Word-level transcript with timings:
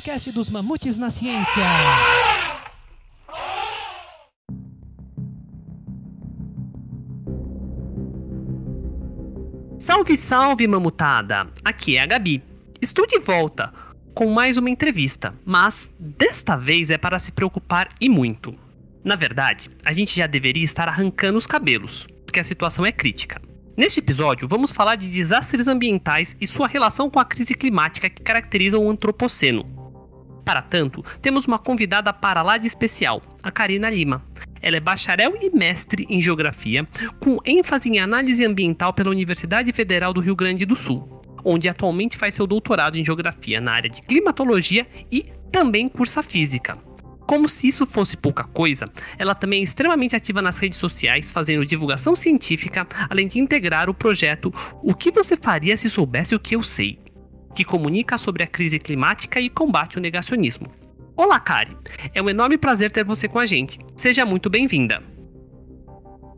podcast 0.00 0.32
dos 0.32 0.48
Mamutes 0.48 0.96
na 0.96 1.10
Ciência. 1.10 1.62
Salve, 9.78 10.16
salve, 10.16 10.66
mamutada! 10.66 11.48
Aqui 11.62 11.98
é 11.98 12.02
a 12.02 12.06
Gabi. 12.06 12.42
Estou 12.80 13.06
de 13.06 13.18
volta 13.18 13.74
com 14.14 14.30
mais 14.30 14.56
uma 14.56 14.70
entrevista, 14.70 15.34
mas 15.44 15.92
desta 16.00 16.56
vez 16.56 16.88
é 16.88 16.96
para 16.96 17.18
se 17.18 17.30
preocupar 17.30 17.90
e 18.00 18.08
muito. 18.08 18.54
Na 19.04 19.16
verdade, 19.16 19.68
a 19.84 19.92
gente 19.92 20.16
já 20.16 20.26
deveria 20.26 20.64
estar 20.64 20.88
arrancando 20.88 21.36
os 21.36 21.46
cabelos, 21.46 22.06
porque 22.24 22.40
a 22.40 22.44
situação 22.44 22.86
é 22.86 22.92
crítica. 22.92 23.38
Neste 23.76 24.00
episódio, 24.00 24.48
vamos 24.48 24.72
falar 24.72 24.96
de 24.96 25.08
desastres 25.08 25.68
ambientais 25.68 26.34
e 26.40 26.46
sua 26.46 26.66
relação 26.66 27.10
com 27.10 27.20
a 27.20 27.24
crise 27.24 27.54
climática 27.54 28.08
que 28.08 28.22
caracteriza 28.22 28.78
o 28.78 28.88
antropoceno. 28.88 29.79
Para 30.44 30.62
tanto, 30.62 31.02
temos 31.20 31.46
uma 31.46 31.58
convidada 31.58 32.12
para 32.12 32.42
lá 32.42 32.56
de 32.56 32.66
especial, 32.66 33.22
a 33.42 33.50
Karina 33.50 33.90
Lima. 33.90 34.24
Ela 34.62 34.76
é 34.76 34.80
bacharel 34.80 35.38
e 35.40 35.50
mestre 35.50 36.06
em 36.08 36.20
geografia, 36.20 36.86
com 37.18 37.38
ênfase 37.44 37.88
em 37.88 37.98
análise 37.98 38.44
ambiental 38.44 38.92
pela 38.92 39.10
Universidade 39.10 39.72
Federal 39.72 40.12
do 40.12 40.20
Rio 40.20 40.36
Grande 40.36 40.66
do 40.66 40.76
Sul, 40.76 41.22
onde 41.44 41.68
atualmente 41.68 42.16
faz 42.16 42.34
seu 42.34 42.46
doutorado 42.46 42.96
em 42.96 43.04
geografia 43.04 43.60
na 43.60 43.72
área 43.72 43.90
de 43.90 44.02
climatologia 44.02 44.86
e 45.10 45.26
também 45.50 45.88
cursa 45.88 46.22
física. 46.22 46.78
Como 47.26 47.48
se 47.48 47.68
isso 47.68 47.86
fosse 47.86 48.16
pouca 48.16 48.42
coisa, 48.42 48.90
ela 49.16 49.36
também 49.36 49.60
é 49.60 49.62
extremamente 49.62 50.16
ativa 50.16 50.42
nas 50.42 50.58
redes 50.58 50.80
sociais, 50.80 51.30
fazendo 51.30 51.64
divulgação 51.64 52.16
científica, 52.16 52.86
além 53.08 53.28
de 53.28 53.38
integrar 53.38 53.88
o 53.88 53.94
projeto 53.94 54.52
O 54.82 54.92
que 54.94 55.12
você 55.12 55.36
faria 55.36 55.76
se 55.76 55.88
soubesse 55.88 56.34
o 56.34 56.40
que 56.40 56.56
eu 56.56 56.62
sei, 56.64 56.98
que 57.60 57.64
comunica 57.64 58.16
sobre 58.16 58.42
a 58.42 58.46
crise 58.46 58.78
climática 58.78 59.38
e 59.38 59.50
combate 59.50 59.98
o 59.98 60.00
negacionismo. 60.00 60.66
Olá, 61.14 61.38
Kari! 61.38 61.76
É 62.14 62.22
um 62.22 62.30
enorme 62.30 62.56
prazer 62.56 62.90
ter 62.90 63.04
você 63.04 63.28
com 63.28 63.38
a 63.38 63.44
gente. 63.44 63.78
Seja 63.94 64.24
muito 64.24 64.48
bem-vinda. 64.48 65.02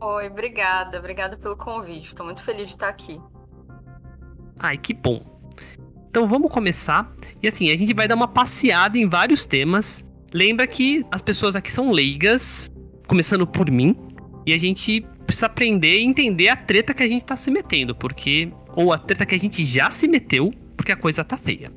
Oi, 0.01 0.27
obrigada. 0.27 0.99
Obrigada 0.99 1.37
pelo 1.37 1.55
convite. 1.55 2.07
Estou 2.07 2.25
muito 2.25 2.43
feliz 2.43 2.67
de 2.67 2.73
estar 2.73 2.89
aqui. 2.89 3.21
Ai, 4.59 4.77
que 4.77 4.93
bom. 4.93 5.21
Então 6.09 6.27
vamos 6.27 6.51
começar. 6.51 7.09
E 7.41 7.47
assim, 7.47 7.71
a 7.71 7.77
gente 7.77 7.93
vai 7.93 8.05
dar 8.05 8.15
uma 8.15 8.27
passeada 8.27 8.97
em 8.97 9.07
vários 9.07 9.45
temas 9.45 10.03
Lembra 10.33 10.65
que 10.65 11.05
as 11.11 11.21
pessoas 11.21 11.55
aqui 11.55 11.71
são 11.71 11.91
leigas, 11.91 12.69
começando 13.07 13.45
por 13.45 13.69
mim, 13.69 13.95
e 14.47 14.51
a 14.51 14.57
gente 14.57 15.05
precisa 15.27 15.45
aprender 15.45 15.99
e 15.99 16.03
entender 16.03 16.49
a 16.49 16.55
treta 16.55 16.91
que 16.91 17.03
a 17.03 17.07
gente 17.07 17.23
tá 17.23 17.37
se 17.37 17.51
metendo, 17.51 17.95
porque. 17.95 18.51
Ou 18.75 18.91
a 18.91 18.97
treta 18.97 19.23
que 19.23 19.35
a 19.35 19.37
gente 19.37 19.63
já 19.63 19.91
se 19.91 20.07
meteu, 20.07 20.51
porque 20.75 20.91
a 20.91 20.97
coisa 20.97 21.23
tá 21.23 21.37
feia. 21.37 21.71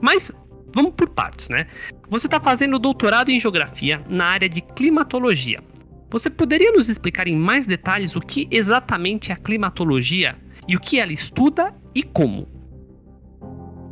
Mas 0.00 0.32
vamos 0.74 0.92
por 0.92 1.08
partes, 1.08 1.48
né? 1.48 1.66
Você 2.08 2.26
está 2.26 2.40
fazendo 2.40 2.78
doutorado 2.78 3.30
em 3.30 3.40
geografia 3.40 3.98
na 4.08 4.26
área 4.26 4.48
de 4.48 4.60
climatologia. 4.60 5.60
Você 6.10 6.30
poderia 6.30 6.72
nos 6.72 6.88
explicar 6.88 7.26
em 7.26 7.36
mais 7.36 7.66
detalhes 7.66 8.14
o 8.14 8.20
que 8.20 8.46
exatamente 8.50 9.32
é 9.32 9.34
a 9.34 9.38
climatologia 9.38 10.36
e 10.68 10.76
o 10.76 10.80
que 10.80 11.00
ela 11.00 11.12
estuda 11.12 11.74
e 11.94 12.02
como? 12.02 12.48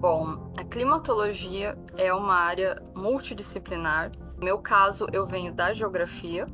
Bom, 0.00 0.52
a 0.58 0.64
climatologia 0.64 1.76
é 1.96 2.12
uma 2.12 2.34
área 2.34 2.80
multidisciplinar. 2.94 4.12
No 4.36 4.44
meu 4.44 4.58
caso, 4.58 5.06
eu 5.12 5.26
venho 5.26 5.52
da 5.52 5.72
geografia, 5.72 6.46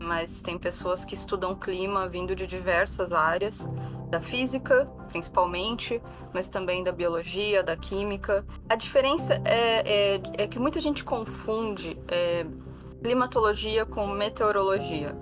mas 0.00 0.42
tem 0.42 0.58
pessoas 0.58 1.04
que 1.04 1.14
estudam 1.14 1.54
clima 1.54 2.08
vindo 2.08 2.34
de 2.34 2.46
diversas 2.46 3.12
áreas, 3.12 3.66
da 4.10 4.20
física, 4.20 4.84
principalmente, 5.08 6.02
mas 6.32 6.48
também 6.48 6.82
da 6.82 6.92
biologia, 6.92 7.62
da 7.62 7.76
química. 7.76 8.44
A 8.68 8.76
diferença 8.76 9.34
é, 9.44 10.14
é, 10.14 10.22
é 10.44 10.46
que 10.46 10.58
muita 10.58 10.80
gente 10.80 11.04
confunde 11.04 11.98
é, 12.08 12.46
climatologia 13.02 13.84
com 13.84 14.06
meteorologia. 14.06 15.16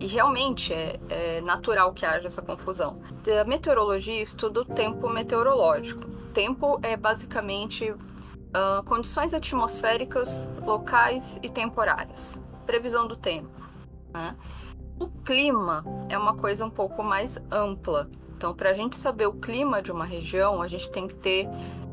E 0.00 0.06
realmente 0.06 0.72
é, 0.72 0.98
é, 1.08 1.40
natural 1.40 1.92
que 1.92 2.04
haja 2.04 2.26
essa 2.26 2.42
confusão. 2.42 3.00
A 3.40 3.44
meteorologia 3.44 4.20
estuda 4.20 4.62
o 4.62 4.64
tempo 4.64 5.08
meteorológico 5.08 6.12
tempo 6.32 6.80
é 6.82 6.96
basicamente 6.96 7.90
uh, 7.90 8.82
condições 8.84 9.32
atmosféricas, 9.34 10.48
locais 10.64 11.38
e 11.42 11.48
temporárias. 11.48 12.40
Previsão 12.66 13.06
do 13.06 13.14
tempo. 13.14 13.61
Né? 14.12 14.36
O 14.98 15.08
clima 15.08 15.84
é 16.08 16.16
uma 16.16 16.34
coisa 16.36 16.64
um 16.64 16.70
pouco 16.70 17.02
mais 17.02 17.38
ampla. 17.50 18.10
Então, 18.36 18.54
para 18.54 18.70
a 18.70 18.72
gente 18.72 18.96
saber 18.96 19.26
o 19.26 19.32
clima 19.32 19.80
de 19.80 19.92
uma 19.92 20.04
região, 20.04 20.60
a 20.62 20.68
gente 20.68 20.90
tem 20.90 21.06
que 21.06 21.14
ter 21.14 21.48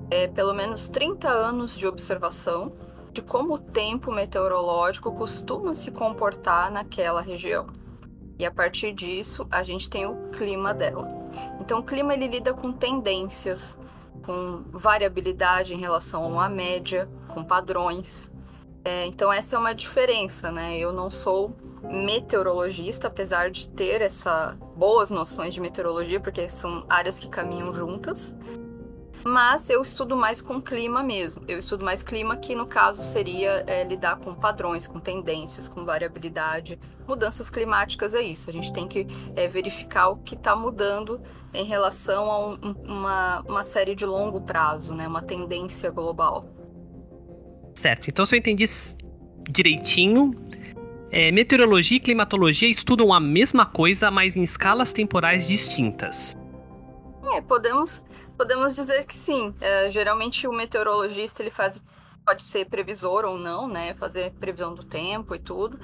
é, 0.09 0.27
pelo 0.27 0.53
menos 0.53 0.89
30 0.89 1.29
anos 1.29 1.77
de 1.77 1.87
observação 1.87 2.73
de 3.11 3.21
como 3.21 3.55
o 3.55 3.59
tempo 3.59 4.11
meteorológico 4.11 5.11
costuma 5.11 5.73
se 5.75 5.91
comportar 5.91 6.71
naquela 6.71 7.21
região. 7.21 7.67
E 8.37 8.45
a 8.45 8.51
partir 8.51 8.93
disso, 8.93 9.47
a 9.51 9.63
gente 9.63 9.89
tem 9.89 10.05
o 10.05 10.29
clima 10.29 10.73
dela. 10.73 11.07
Então, 11.59 11.79
o 11.79 11.83
clima 11.83 12.13
ele 12.13 12.27
lida 12.27 12.53
com 12.53 12.71
tendências, 12.71 13.77
com 14.23 14.63
variabilidade 14.71 15.73
em 15.73 15.77
relação 15.77 16.39
à 16.39 16.47
média, 16.47 17.09
com 17.27 17.43
padrões. 17.43 18.31
É, 18.83 19.05
então 19.05 19.31
essa 19.31 19.55
é 19.55 19.59
uma 19.59 19.73
diferença, 19.73 20.51
né? 20.51 20.77
Eu 20.77 20.93
não 20.93 21.09
sou 21.09 21.55
meteorologista, 21.83 23.07
apesar 23.07 23.49
de 23.49 23.69
ter 23.69 24.01
essa 24.01 24.57
boas 24.75 25.09
noções 25.09 25.53
de 25.53 25.61
meteorologia, 25.61 26.19
porque 26.19 26.49
são 26.49 26.85
áreas 26.89 27.19
que 27.19 27.29
caminham 27.29 27.73
juntas. 27.73 28.33
Mas 29.23 29.69
eu 29.69 29.81
estudo 29.81 30.15
mais 30.15 30.41
com 30.41 30.61
clima 30.61 31.03
mesmo. 31.03 31.43
Eu 31.47 31.59
estudo 31.59 31.83
mais 31.83 32.01
clima, 32.01 32.37
que 32.37 32.55
no 32.55 32.65
caso 32.65 33.03
seria 33.03 33.63
é, 33.67 33.83
lidar 33.83 34.17
com 34.17 34.33
padrões, 34.33 34.87
com 34.87 34.99
tendências, 34.99 35.67
com 35.67 35.83
variabilidade. 35.83 36.79
Mudanças 37.07 37.49
climáticas 37.49 38.13
é 38.13 38.21
isso. 38.21 38.49
A 38.49 38.53
gente 38.53 38.71
tem 38.71 38.87
que 38.87 39.05
é, 39.35 39.47
verificar 39.47 40.09
o 40.09 40.17
que 40.17 40.35
está 40.35 40.55
mudando 40.55 41.21
em 41.53 41.65
relação 41.65 42.31
a 42.31 42.47
um, 42.47 42.55
uma, 42.85 43.41
uma 43.41 43.63
série 43.63 43.93
de 43.93 44.05
longo 44.05 44.41
prazo, 44.41 44.93
né? 44.93 45.07
uma 45.07 45.21
tendência 45.21 45.91
global. 45.91 46.45
Certo. 47.75 48.09
Então, 48.09 48.25
se 48.25 48.35
eu 48.35 48.39
entendi 48.39 48.65
direitinho, 49.49 50.31
é, 51.11 51.31
meteorologia 51.31 51.97
e 51.97 51.99
climatologia 51.99 52.69
estudam 52.69 53.13
a 53.13 53.19
mesma 53.19 53.65
coisa, 53.65 54.09
mas 54.11 54.35
em 54.35 54.43
escalas 54.43 54.93
temporais 54.93 55.47
distintas. 55.47 56.35
É, 57.33 57.41
podemos 57.41 58.03
Podemos 58.39 58.73
dizer 58.73 59.05
que 59.05 59.13
sim. 59.13 59.53
É, 59.59 59.89
geralmente 59.89 60.47
o 60.47 60.53
meteorologista 60.53 61.43
ele 61.43 61.51
faz 61.51 61.81
pode 62.25 62.45
ser 62.45 62.69
previsor 62.69 63.25
ou 63.25 63.37
não, 63.37 63.67
né? 63.67 63.93
Fazer 63.95 64.31
previsão 64.39 64.73
do 64.73 64.81
tempo 64.81 65.35
e 65.35 65.39
tudo. 65.39 65.77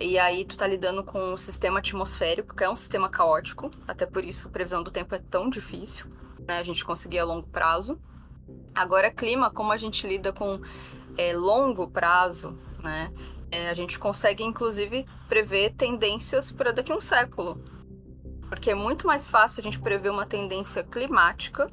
E 0.00 0.18
aí 0.18 0.46
tu 0.46 0.56
tá 0.56 0.66
lidando 0.66 1.04
com 1.04 1.34
o 1.34 1.36
sistema 1.36 1.80
atmosférico, 1.80 2.56
que 2.56 2.64
é 2.64 2.70
um 2.70 2.76
sistema 2.76 3.10
caótico, 3.10 3.70
até 3.86 4.06
por 4.06 4.24
isso 4.24 4.48
previsão 4.48 4.82
do 4.82 4.90
tempo 4.90 5.14
é 5.14 5.18
tão 5.18 5.50
difícil, 5.50 6.06
né? 6.48 6.58
A 6.58 6.62
gente 6.62 6.82
conseguir 6.82 7.18
a 7.18 7.24
longo 7.24 7.46
prazo. 7.48 8.00
Agora, 8.74 9.10
clima, 9.10 9.50
como 9.50 9.70
a 9.70 9.76
gente 9.76 10.06
lida 10.06 10.32
com 10.32 10.58
é, 11.18 11.36
longo 11.36 11.86
prazo, 11.86 12.58
né? 12.82 13.12
É, 13.50 13.68
a 13.68 13.74
gente 13.74 13.98
consegue, 13.98 14.44
inclusive, 14.44 15.06
prever 15.28 15.74
tendências 15.74 16.52
para 16.52 16.72
daqui 16.72 16.92
a 16.92 16.96
um 16.96 17.00
século. 17.00 17.62
Porque 18.48 18.70
é 18.70 18.74
muito 18.74 19.06
mais 19.06 19.28
fácil 19.28 19.60
a 19.60 19.64
gente 19.64 19.80
prever 19.80 20.10
uma 20.10 20.26
tendência 20.26 20.82
climática 20.82 21.70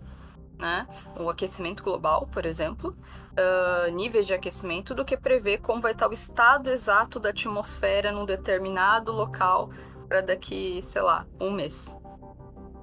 né, 0.57 0.87
o 1.19 1.29
aquecimento 1.29 1.83
global, 1.83 2.27
por 2.31 2.45
exemplo, 2.45 2.95
uh, 3.33 3.91
níveis 3.91 4.25
de 4.25 4.33
aquecimento, 4.33 4.95
do 4.95 5.05
que 5.05 5.15
prever 5.15 5.59
como 5.59 5.81
vai 5.81 5.91
estar 5.91 6.09
o 6.09 6.13
estado 6.13 6.69
exato 6.69 7.19
da 7.19 7.29
atmosfera 7.29 8.11
num 8.11 8.25
determinado 8.25 9.11
local 9.11 9.69
para 10.07 10.21
daqui, 10.21 10.81
sei 10.81 11.01
lá, 11.01 11.27
um 11.39 11.51
mês. 11.51 11.95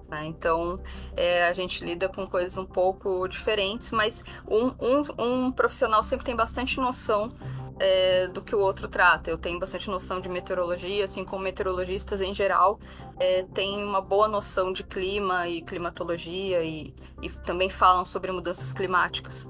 Né? 0.09 0.27
Então, 0.27 0.79
é, 1.17 1.45
a 1.49 1.53
gente 1.53 1.85
lida 1.85 2.09
com 2.09 2.27
coisas 2.27 2.57
um 2.59 2.67
pouco 2.67 3.27
diferentes, 3.27 3.91
mas 3.91 4.25
um, 4.49 4.67
um, 4.79 5.47
um 5.47 5.53
profissional 5.53 6.03
sempre 6.03 6.27
tem 6.27 6.37
bastante 6.37 6.79
noção 6.79 7.31
é, 7.79 8.29
do 8.29 8.43
que 8.43 8.55
o 8.55 8.59
outro 8.59 8.89
trata. 8.89 9.31
Eu 9.31 9.39
tenho 9.39 9.59
bastante 9.59 9.89
noção 9.89 10.21
de 10.21 10.29
meteorologia, 10.29 11.05
assim 11.05 11.25
como 11.25 11.43
meteorologistas 11.43 12.21
em 12.21 12.35
geral 12.35 12.79
é, 13.19 13.43
têm 13.55 13.83
uma 13.83 14.01
boa 14.01 14.29
noção 14.29 14.73
de 14.73 14.83
clima 14.85 15.49
e 15.49 15.63
climatologia 15.63 16.63
e, 16.63 16.95
e 17.23 17.29
também 17.29 17.69
falam 17.69 18.05
sobre 18.05 18.31
mudanças 18.33 18.73
climáticas. 18.73 19.47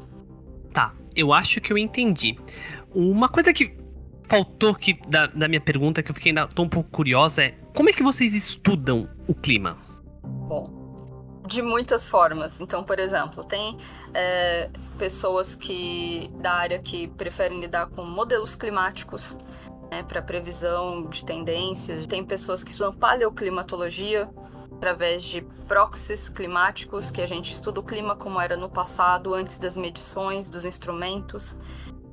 Tá, 0.72 0.92
eu 1.14 1.32
acho 1.32 1.60
que 1.60 1.72
eu 1.72 1.78
entendi. 1.78 2.36
Uma 2.94 3.28
coisa 3.28 3.52
que 3.52 3.76
faltou 4.28 4.74
que, 4.74 4.94
da, 5.08 5.26
da 5.26 5.48
minha 5.48 5.60
pergunta, 5.60 6.02
que 6.02 6.10
eu 6.10 6.14
fiquei 6.14 6.30
ainda 6.30 6.46
tô 6.46 6.62
um 6.62 6.68
pouco 6.68 6.90
curiosa, 6.90 7.44
é 7.44 7.50
como 7.74 7.90
é 7.90 7.92
que 7.92 8.02
vocês 8.02 8.34
estudam 8.34 9.08
o 9.26 9.34
clima? 9.34 9.78
Bom, 10.22 10.83
de 11.46 11.62
muitas 11.62 12.08
formas. 12.08 12.60
Então, 12.60 12.82
por 12.82 12.98
exemplo, 12.98 13.44
tem 13.44 13.76
é, 14.12 14.70
pessoas 14.98 15.54
que 15.54 16.30
da 16.36 16.52
área 16.52 16.78
que 16.78 17.08
preferem 17.08 17.60
lidar 17.60 17.86
com 17.88 18.04
modelos 18.04 18.54
climáticos 18.54 19.36
né, 19.90 20.02
para 20.02 20.22
previsão 20.22 21.06
de 21.06 21.24
tendências. 21.24 22.06
Tem 22.06 22.24
pessoas 22.24 22.64
que 22.64 22.70
estudam 22.70 22.92
paleoclimatologia 22.92 24.30
através 24.76 25.22
de 25.24 25.42
proxies 25.68 26.28
climáticos, 26.28 27.10
que 27.10 27.22
a 27.22 27.26
gente 27.26 27.52
estuda 27.52 27.80
o 27.80 27.82
clima 27.82 28.16
como 28.16 28.40
era 28.40 28.56
no 28.56 28.68
passado, 28.68 29.34
antes 29.34 29.58
das 29.58 29.76
medições, 29.76 30.48
dos 30.48 30.64
instrumentos. 30.64 31.56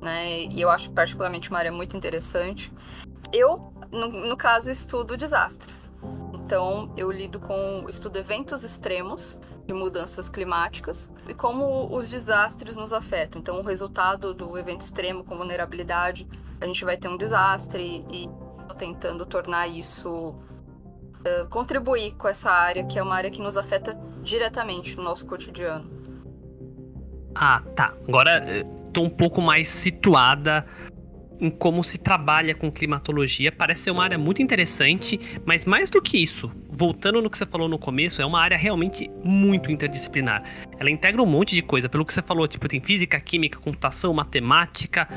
né? 0.00 0.44
E 0.44 0.60
eu 0.60 0.70
acho 0.70 0.90
particularmente 0.92 1.50
uma 1.50 1.58
área 1.58 1.72
muito 1.72 1.96
interessante. 1.96 2.72
Eu, 3.32 3.72
no, 3.90 4.08
no 4.08 4.36
caso, 4.36 4.70
estudo 4.70 5.16
desastres. 5.16 5.91
Então, 6.44 6.92
eu 6.96 7.10
lido 7.10 7.40
com 7.40 7.86
estudo 7.88 8.18
eventos 8.18 8.64
extremos 8.64 9.38
de 9.66 9.72
mudanças 9.72 10.28
climáticas 10.28 11.08
e 11.28 11.32
como 11.32 11.94
os 11.96 12.08
desastres 12.08 12.76
nos 12.76 12.92
afetam. 12.92 13.40
Então, 13.40 13.60
o 13.60 13.62
resultado 13.62 14.34
do 14.34 14.58
evento 14.58 14.80
extremo 14.80 15.24
com 15.24 15.36
vulnerabilidade, 15.36 16.26
a 16.60 16.66
gente 16.66 16.84
vai 16.84 16.96
ter 16.96 17.08
um 17.08 17.16
desastre 17.16 18.04
e 18.10 18.28
tentando 18.76 19.24
tornar 19.24 19.68
isso 19.68 20.10
uh, 20.30 21.48
contribuir 21.48 22.14
com 22.16 22.26
essa 22.26 22.50
área 22.50 22.84
que 22.84 22.98
é 22.98 23.02
uma 23.02 23.14
área 23.14 23.30
que 23.30 23.40
nos 23.40 23.56
afeta 23.56 23.98
diretamente 24.22 24.96
no 24.96 25.04
nosso 25.04 25.26
cotidiano. 25.26 25.90
Ah, 27.34 27.62
tá. 27.74 27.94
Agora 28.06 28.44
estou 28.86 29.04
um 29.04 29.10
pouco 29.10 29.40
mais 29.40 29.68
situada 29.68 30.66
em 31.40 31.50
como 31.50 31.82
se 31.82 31.98
trabalha 31.98 32.54
com 32.54 32.70
climatologia. 32.70 33.50
Parece 33.50 33.82
ser 33.82 33.90
uma 33.90 34.04
área 34.04 34.18
muito 34.18 34.42
interessante, 34.42 35.18
mas 35.44 35.64
mais 35.64 35.90
do 35.90 36.00
que 36.00 36.18
isso, 36.18 36.50
voltando 36.70 37.20
no 37.20 37.28
que 37.28 37.36
você 37.36 37.46
falou 37.46 37.68
no 37.68 37.78
começo, 37.78 38.22
é 38.22 38.26
uma 38.26 38.40
área 38.40 38.56
realmente 38.56 39.10
muito 39.24 39.70
interdisciplinar. 39.70 40.42
Ela 40.78 40.90
integra 40.90 41.22
um 41.22 41.26
monte 41.26 41.54
de 41.54 41.62
coisa, 41.62 41.88
pelo 41.88 42.04
que 42.04 42.12
você 42.14 42.22
falou, 42.22 42.46
tipo, 42.46 42.68
tem 42.68 42.80
física, 42.80 43.20
química, 43.20 43.58
computação, 43.58 44.14
matemática, 44.14 45.08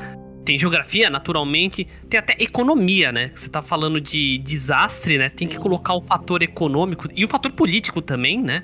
tem 0.44 0.56
geografia, 0.56 1.10
naturalmente, 1.10 1.86
tem 2.08 2.18
até 2.18 2.36
economia, 2.38 3.10
né? 3.10 3.30
Você 3.34 3.50
tá 3.50 3.60
falando 3.60 4.00
de 4.00 4.38
desastre, 4.38 5.18
né? 5.18 5.28
Tem 5.28 5.48
que 5.48 5.58
colocar 5.58 5.94
o 5.94 6.00
fator 6.00 6.40
econômico 6.40 7.08
e 7.14 7.24
o 7.24 7.28
fator 7.28 7.50
político 7.50 8.00
também, 8.00 8.40
né? 8.40 8.62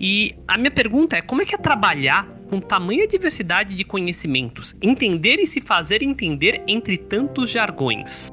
E 0.00 0.34
a 0.48 0.56
minha 0.56 0.70
pergunta 0.70 1.16
é: 1.16 1.22
como 1.22 1.42
é 1.42 1.44
que 1.44 1.54
é 1.54 1.58
trabalhar 1.58 2.35
com 2.48 2.60
tamanha 2.60 3.06
diversidade 3.06 3.74
de 3.74 3.84
conhecimentos, 3.84 4.74
entender 4.80 5.36
e 5.36 5.46
se 5.46 5.60
fazer 5.60 6.02
entender 6.02 6.62
entre 6.66 6.96
tantos 6.96 7.50
jargões? 7.50 8.30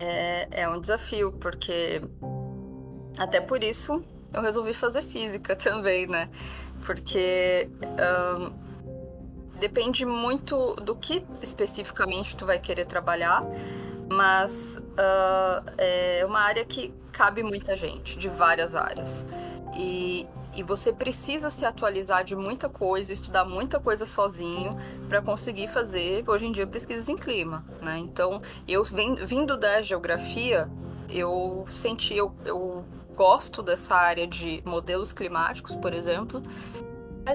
É, 0.00 0.62
é 0.62 0.68
um 0.68 0.80
desafio, 0.80 1.32
porque 1.32 2.02
até 3.18 3.40
por 3.40 3.62
isso 3.62 4.02
eu 4.32 4.42
resolvi 4.42 4.74
fazer 4.74 5.02
física 5.02 5.54
também, 5.56 6.06
né? 6.06 6.28
Porque 6.84 7.70
um, 7.82 8.52
depende 9.60 10.04
muito 10.04 10.74
do 10.76 10.96
que 10.96 11.24
especificamente 11.40 12.36
tu 12.36 12.44
vai 12.44 12.58
querer 12.58 12.86
trabalhar, 12.86 13.40
mas 14.10 14.76
uh, 14.76 15.64
é 15.78 16.24
uma 16.26 16.40
área 16.40 16.64
que 16.64 16.92
cabe 17.12 17.42
muita 17.44 17.76
gente, 17.76 18.18
de 18.18 18.28
várias 18.28 18.74
áreas. 18.74 19.24
E, 19.76 20.26
e 20.54 20.62
você 20.62 20.92
precisa 20.92 21.50
se 21.50 21.64
atualizar 21.64 22.24
de 22.24 22.36
muita 22.36 22.68
coisa, 22.68 23.12
estudar 23.12 23.44
muita 23.44 23.80
coisa 23.80 24.04
sozinho 24.04 24.76
para 25.08 25.22
conseguir 25.22 25.68
fazer, 25.68 26.28
hoje 26.28 26.46
em 26.46 26.52
dia, 26.52 26.66
pesquisas 26.66 27.08
em 27.08 27.16
clima, 27.16 27.64
né? 27.80 27.98
Então, 27.98 28.40
eu 28.68 28.84
vindo 28.84 29.56
da 29.56 29.80
geografia, 29.80 30.70
eu 31.08 31.64
senti, 31.70 32.14
eu, 32.14 32.34
eu 32.44 32.84
gosto 33.16 33.62
dessa 33.62 33.94
área 33.94 34.26
de 34.26 34.62
modelos 34.64 35.12
climáticos, 35.12 35.74
por 35.76 35.94
exemplo, 35.94 36.42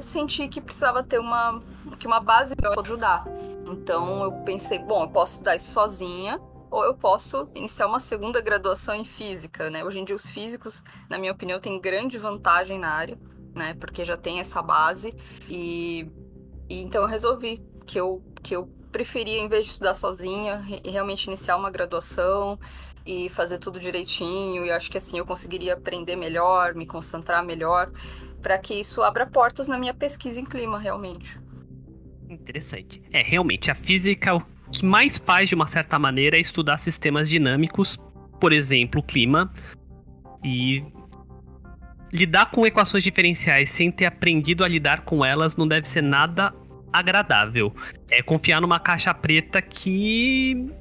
senti 0.02 0.48
que 0.48 0.62
precisava 0.62 1.02
ter 1.02 1.20
uma, 1.20 1.60
que 1.98 2.08
uma 2.08 2.20
base 2.20 2.56
para 2.56 2.80
ajudar. 2.80 3.26
Então, 3.66 4.24
eu 4.24 4.32
pensei, 4.44 4.80
bom, 4.80 5.04
eu 5.04 5.10
posso 5.10 5.34
estudar 5.34 5.56
isso 5.56 5.72
sozinha, 5.72 6.40
ou 6.70 6.84
eu 6.84 6.94
posso 6.94 7.50
iniciar 7.56 7.88
uma 7.88 8.00
segunda 8.00 8.42
graduação 8.42 8.96
em 8.96 9.06
física, 9.06 9.70
né? 9.70 9.84
Hoje 9.84 10.00
em 10.00 10.06
dia 10.06 10.16
os 10.16 10.30
físicos, 10.30 10.84
na 11.10 11.18
minha 11.18 11.32
opinião, 11.32 11.60
têm 11.60 11.80
grande 11.80 12.18
vantagem 12.18 12.80
na 12.80 12.90
área, 12.90 13.18
né? 13.56 13.74
Porque 13.76 14.04
já 14.04 14.18
tem 14.18 14.40
essa 14.40 14.62
base 14.62 15.10
e, 15.50 16.10
e 16.70 16.82
então 16.82 17.02
eu 17.02 17.08
resolvi 17.08 17.62
que 17.86 18.00
eu 18.00 18.22
que 18.44 18.56
eu 18.56 18.68
preferia 18.92 19.40
em 19.40 19.48
vez 19.48 19.66
de 19.66 19.72
estudar 19.74 19.94
sozinha, 19.94 20.64
realmente 20.86 21.26
iniciar 21.26 21.58
uma 21.58 21.70
graduação 21.70 22.58
e 23.06 23.30
fazer 23.30 23.58
tudo 23.58 23.80
direitinho 23.80 24.66
e 24.66 24.72
acho 24.72 24.90
que 24.90 24.98
assim 24.98 25.18
eu 25.18 25.26
conseguiria 25.26 25.74
aprender 25.74 26.16
melhor, 26.16 26.74
me 26.74 26.86
concentrar 26.86 27.46
melhor, 27.46 27.92
para 28.42 28.58
que 28.58 28.74
isso 28.74 29.04
abra 29.04 29.26
portas 29.26 29.68
na 29.68 29.78
minha 29.78 29.94
pesquisa 29.94 30.40
em 30.40 30.46
clima 30.46 30.80
realmente. 30.80 31.40
Interessante. 32.30 33.02
É, 33.12 33.22
realmente, 33.22 33.72
a 33.72 33.76
física, 33.76 34.34
que 34.72 34.86
mais 34.86 35.18
faz 35.18 35.50
de 35.50 35.56
uma 35.56 35.68
certa 35.68 35.98
maneira 35.98 36.38
é 36.38 36.40
estudar 36.40 36.78
sistemas 36.78 37.30
dinâmicos, 37.30 37.98
por 38.40 38.52
exemplo, 38.52 39.02
clima, 39.02 39.52
e 40.44 40.84
lidar 42.12 42.52
com 42.52 42.66
equações 42.66 43.04
diferenciais 43.04 43.70
sem 43.70 43.92
ter 43.92 44.06
aprendido 44.06 44.64
a 44.64 44.68
lidar 44.68 45.02
com 45.02 45.24
elas 45.24 45.56
não 45.56 45.68
deve 45.68 45.88
ser 45.88 46.02
nada 46.02 46.54
agradável. 46.92 47.74
É 48.10 48.22
confiar 48.22 48.62
numa 48.62 48.80
caixa 48.80 49.14
preta 49.14 49.62
que 49.62 50.72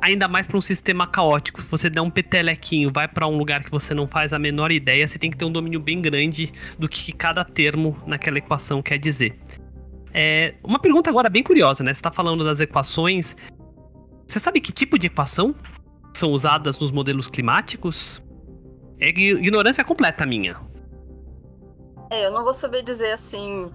ainda 0.00 0.26
mais 0.26 0.46
para 0.46 0.56
um 0.56 0.62
sistema 0.62 1.06
caótico. 1.06 1.60
Se 1.60 1.70
você 1.70 1.90
der 1.90 2.00
um 2.00 2.10
petelequinho, 2.10 2.90
vai 2.92 3.06
para 3.06 3.26
um 3.26 3.36
lugar 3.36 3.62
que 3.62 3.70
você 3.70 3.92
não 3.92 4.06
faz 4.06 4.32
a 4.32 4.38
menor 4.38 4.72
ideia, 4.72 5.06
você 5.06 5.18
tem 5.18 5.30
que 5.30 5.36
ter 5.36 5.44
um 5.44 5.52
domínio 5.52 5.80
bem 5.80 6.00
grande 6.00 6.52
do 6.78 6.88
que 6.88 7.12
cada 7.12 7.44
termo 7.44 7.96
naquela 8.06 8.38
equação 8.38 8.82
quer 8.82 8.98
dizer. 8.98 9.36
É, 10.12 10.54
uma 10.62 10.78
pergunta 10.78 11.08
agora 11.10 11.28
bem 11.28 11.42
curiosa, 11.42 11.84
né? 11.84 11.94
Você 11.94 11.98
está 11.98 12.10
falando 12.10 12.44
das 12.44 12.60
equações. 12.60 13.36
Você 14.26 14.38
sabe 14.38 14.60
que 14.60 14.72
tipo 14.72 14.98
de 14.98 15.06
equação 15.06 15.54
são 16.14 16.32
usadas 16.32 16.78
nos 16.78 16.90
modelos 16.90 17.26
climáticos? 17.26 18.22
É 18.98 19.08
ignorância 19.08 19.84
completa 19.84 20.26
minha. 20.26 20.60
É, 22.10 22.26
eu 22.26 22.32
não 22.32 22.44
vou 22.44 22.52
saber 22.52 22.82
dizer 22.82 23.12
assim 23.12 23.70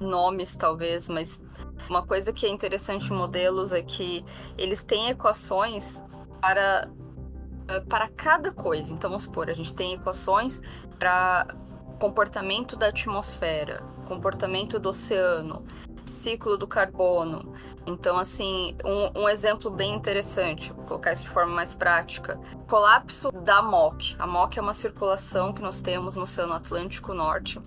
nomes 0.00 0.56
talvez, 0.56 1.08
mas 1.08 1.40
uma 1.88 2.04
coisa 2.04 2.32
que 2.32 2.46
é 2.46 2.50
interessante 2.50 3.12
em 3.12 3.16
modelos 3.16 3.72
é 3.72 3.82
que 3.82 4.24
eles 4.58 4.82
têm 4.82 5.08
equações 5.08 6.02
para 6.40 6.88
eh, 7.68 7.80
para 7.80 8.08
cada 8.08 8.52
coisa. 8.52 8.92
Então 8.92 9.08
vamos 9.08 9.24
supor, 9.24 9.48
a 9.48 9.54
gente 9.54 9.74
tem 9.74 9.94
equações 9.94 10.60
para 10.98 11.46
comportamento 11.98 12.76
da 12.76 12.88
atmosfera, 12.88 13.82
comportamento 14.06 14.78
do 14.78 14.90
oceano, 14.90 15.64
ciclo 16.04 16.56
do 16.56 16.66
carbono. 16.66 17.54
Então, 17.86 18.18
assim, 18.18 18.76
um, 18.84 19.22
um, 19.22 19.28
exemplo 19.28 19.70
bem 19.70 19.94
interessante, 19.94 20.72
vou 20.72 20.84
colocar 20.84 21.12
isso 21.12 21.22
de 21.22 21.28
forma 21.28 21.54
mais 21.54 21.74
prática: 21.74 22.38
colapso 22.68 23.30
da 23.32 23.62
MOC. 23.62 24.16
A 24.18 24.26
MOC 24.26 24.58
é 24.58 24.62
uma 24.62 24.74
circulação 24.74 25.52
que 25.52 25.62
nós 25.62 25.80
temos 25.80 26.16
no 26.16 26.22
Oceano 26.22 26.52
Atlântico 26.52 27.14
Norte. 27.14 27.60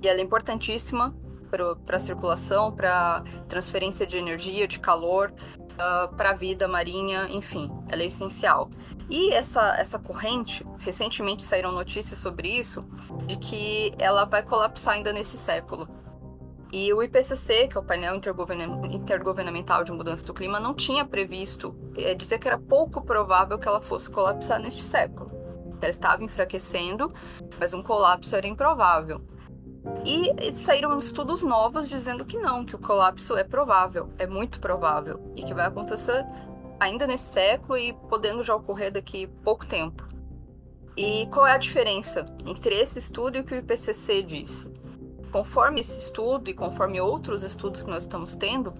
E 0.00 0.08
ela 0.08 0.20
é 0.20 0.22
importantíssima 0.22 1.14
para 1.50 1.96
a 1.96 1.98
circulação, 1.98 2.70
para 2.70 3.22
transferência 3.48 4.06
de 4.06 4.18
energia, 4.18 4.68
de 4.68 4.78
calor, 4.78 5.32
uh, 5.78 6.04
ah, 6.04 6.08
para 6.16 6.30
a 6.30 6.34
vida 6.34 6.66
marinha, 6.68 7.26
enfim, 7.30 7.70
ela 7.88 8.02
é 8.02 8.06
essencial. 8.06 8.68
E 9.08 9.32
essa, 9.32 9.76
essa 9.78 9.98
corrente, 9.98 10.66
recentemente 10.78 11.42
saíram 11.42 11.72
notícias 11.72 12.18
sobre 12.18 12.48
isso, 12.48 12.80
de 13.26 13.36
que 13.36 13.92
ela 13.98 14.24
vai 14.24 14.42
colapsar 14.42 14.94
ainda 14.94 15.12
nesse 15.12 15.38
século. 15.38 15.88
E 16.70 16.92
o 16.92 17.02
IPCC, 17.02 17.68
que 17.68 17.78
é 17.78 17.80
o 17.80 17.82
painel 17.82 18.14
intergovernamental 18.90 19.84
de 19.84 19.90
mudança 19.90 20.26
do 20.26 20.34
clima, 20.34 20.60
não 20.60 20.74
tinha 20.74 21.04
previsto, 21.04 21.74
é, 21.96 22.14
dizer 22.14 22.38
que 22.38 22.46
era 22.46 22.58
pouco 22.58 23.02
provável 23.02 23.58
que 23.58 23.66
ela 23.66 23.80
fosse 23.80 24.10
colapsar 24.10 24.60
neste 24.60 24.82
século. 24.82 25.30
Ela 25.80 25.90
estava 25.90 26.22
enfraquecendo, 26.22 27.10
mas 27.58 27.72
um 27.72 27.80
colapso 27.80 28.36
era 28.36 28.46
improvável. 28.46 29.22
E 30.04 30.52
saíram 30.52 30.98
estudos 30.98 31.42
novos 31.42 31.88
dizendo 31.88 32.24
que 32.24 32.38
não, 32.38 32.64
que 32.64 32.74
o 32.74 32.78
colapso 32.78 33.36
é 33.36 33.44
provável, 33.44 34.12
é 34.18 34.26
muito 34.26 34.60
provável, 34.60 35.20
e 35.36 35.42
que 35.42 35.54
vai 35.54 35.66
acontecer 35.66 36.24
ainda 36.80 37.06
nesse 37.06 37.32
século 37.32 37.76
e 37.76 37.92
podendo 37.92 38.42
já 38.42 38.54
ocorrer 38.54 38.92
daqui 38.92 39.26
pouco 39.42 39.66
tempo. 39.66 40.06
E 40.96 41.26
qual 41.28 41.46
é 41.46 41.52
a 41.52 41.58
diferença 41.58 42.26
entre 42.46 42.74
esse 42.74 42.98
estudo 42.98 43.36
e 43.36 43.40
o 43.40 43.44
que 43.44 43.54
o 43.54 43.58
IPCC 43.58 44.22
disse? 44.22 44.68
Conforme 45.30 45.80
esse 45.80 45.98
estudo 45.98 46.50
e 46.50 46.54
conforme 46.54 47.00
outros 47.00 47.42
estudos 47.42 47.82
que 47.82 47.90
nós 47.90 48.04
estamos 48.04 48.34
tendo, 48.34 48.74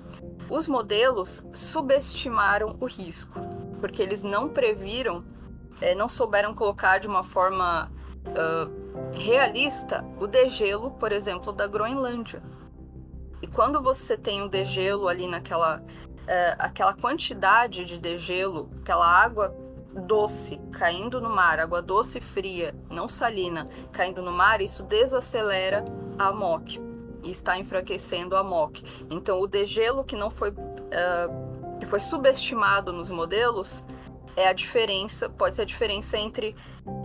os 0.49 0.67
modelos 0.67 1.45
subestimaram 1.53 2.77
o 2.81 2.87
risco, 2.87 3.39
porque 3.79 4.03
eles 4.03 4.25
não 4.25 4.49
previram, 4.49 5.25
é, 5.81 5.95
não 5.95 6.09
souberam 6.09 6.55
colocar 6.55 6.99
de 6.99 7.07
uma 7.07 7.23
forma 7.23 7.93
uh, 8.35 9.17
realista 9.19 10.05
o 10.19 10.27
degelo, 10.27 10.91
por 10.93 11.13
exemplo, 11.13 11.53
da 11.53 11.67
Groenlândia. 11.67 12.43
E 13.41 13.47
quando 13.47 13.81
você 13.81 14.17
tem 14.17 14.43
um 14.43 14.49
degelo 14.49 15.09
ali 15.09 15.27
naquela 15.27 15.83
é, 16.29 16.55
aquela 16.59 16.93
quantidade 16.93 17.85
de 17.87 17.99
degelo, 17.99 18.71
aquela 18.83 19.07
água 19.07 19.55
doce 20.07 20.61
caindo 20.71 21.21
no 21.21 21.31
mar, 21.31 21.59
água 21.59 21.81
doce 21.81 22.21
fria, 22.21 22.75
não 22.91 23.09
salina, 23.09 23.67
caindo 23.91 24.21
no 24.21 24.31
mar, 24.31 24.61
isso 24.61 24.83
desacelera 24.83 25.85
a 26.19 26.31
MOC 26.31 26.79
e 27.25 27.31
está 27.31 27.59
enfraquecendo 27.59 28.37
a 28.37 28.43
MOC. 28.43 28.83
Então, 29.11 29.41
o 29.41 29.47
degelo 29.47 30.05
que 30.05 30.17
não 30.17 30.31
foi 30.31 30.51
uh, 30.51 31.79
que 31.81 31.87
foi 31.87 32.01
subestimado 32.01 32.93
nos 32.93 33.11
modelos 33.11 33.85
é 34.39 34.49
a 34.49 34.53
diferença, 34.53 35.29
pode 35.29 35.57
ser 35.57 35.63
a 35.63 35.65
diferença 35.65 36.17
entre 36.17 36.55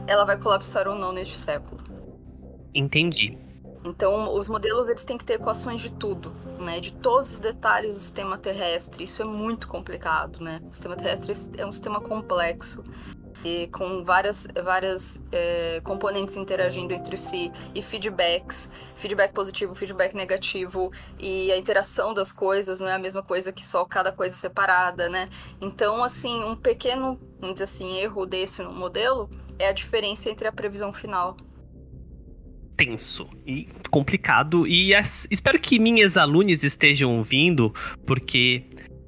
ela 0.05 0.23
vai 0.23 0.39
colapsar 0.39 0.87
ou 0.87 0.95
não 0.95 1.11
neste 1.11 1.35
século. 1.35 1.81
Entendi. 2.73 3.37
Então, 3.83 4.33
os 4.33 4.47
modelos 4.47 4.87
eles 4.87 5.03
têm 5.03 5.17
que 5.17 5.25
ter 5.25 5.33
equações 5.33 5.81
de 5.81 5.91
tudo, 5.91 6.33
né? 6.61 6.79
De 6.79 6.93
todos 6.93 7.33
os 7.33 7.39
detalhes 7.39 7.95
do 7.95 7.99
sistema 7.99 8.37
terrestre. 8.37 9.03
Isso 9.03 9.21
é 9.21 9.25
muito 9.25 9.67
complicado, 9.67 10.39
né? 10.39 10.57
O 10.69 10.73
sistema 10.73 10.95
terrestre 10.95 11.33
é 11.57 11.65
um 11.65 11.71
sistema 11.71 11.99
complexo 11.99 12.83
e 13.43 13.67
com 13.67 14.03
várias, 14.03 14.47
várias 14.63 15.19
é, 15.31 15.81
componentes 15.83 16.37
interagindo 16.37 16.93
entre 16.93 17.17
si 17.17 17.51
e 17.75 17.81
feedbacks, 17.81 18.69
feedback 18.95 19.33
positivo, 19.33 19.75
feedback 19.75 20.15
negativo 20.15 20.91
e 21.19 21.51
a 21.51 21.57
interação 21.57 22.13
das 22.13 22.31
coisas 22.31 22.79
não 22.79 22.87
é 22.87 22.93
a 22.93 22.99
mesma 22.99 23.21
coisa 23.21 23.51
que 23.51 23.65
só 23.65 23.83
cada 23.85 24.11
coisa 24.11 24.35
separada, 24.35 25.09
né? 25.09 25.27
Então, 25.59 26.03
assim, 26.03 26.43
um 26.43 26.55
pequeno, 26.55 27.19
vamos 27.39 27.55
dizer 27.55 27.65
assim, 27.65 27.97
erro 27.97 28.25
desse 28.25 28.63
no 28.63 28.73
modelo 28.73 29.29
é 29.59 29.67
a 29.67 29.71
diferença 29.71 30.29
entre 30.29 30.47
a 30.47 30.51
previsão 30.51 30.93
final 30.93 31.35
tenso 32.75 33.29
e 33.45 33.67
complicado. 33.89 34.67
E 34.67 34.93
as, 34.93 35.27
espero 35.29 35.59
que 35.59 35.79
minhas 35.79 36.17
alunas 36.17 36.63
estejam 36.63 37.17
ouvindo, 37.17 37.73
porque 38.05 38.63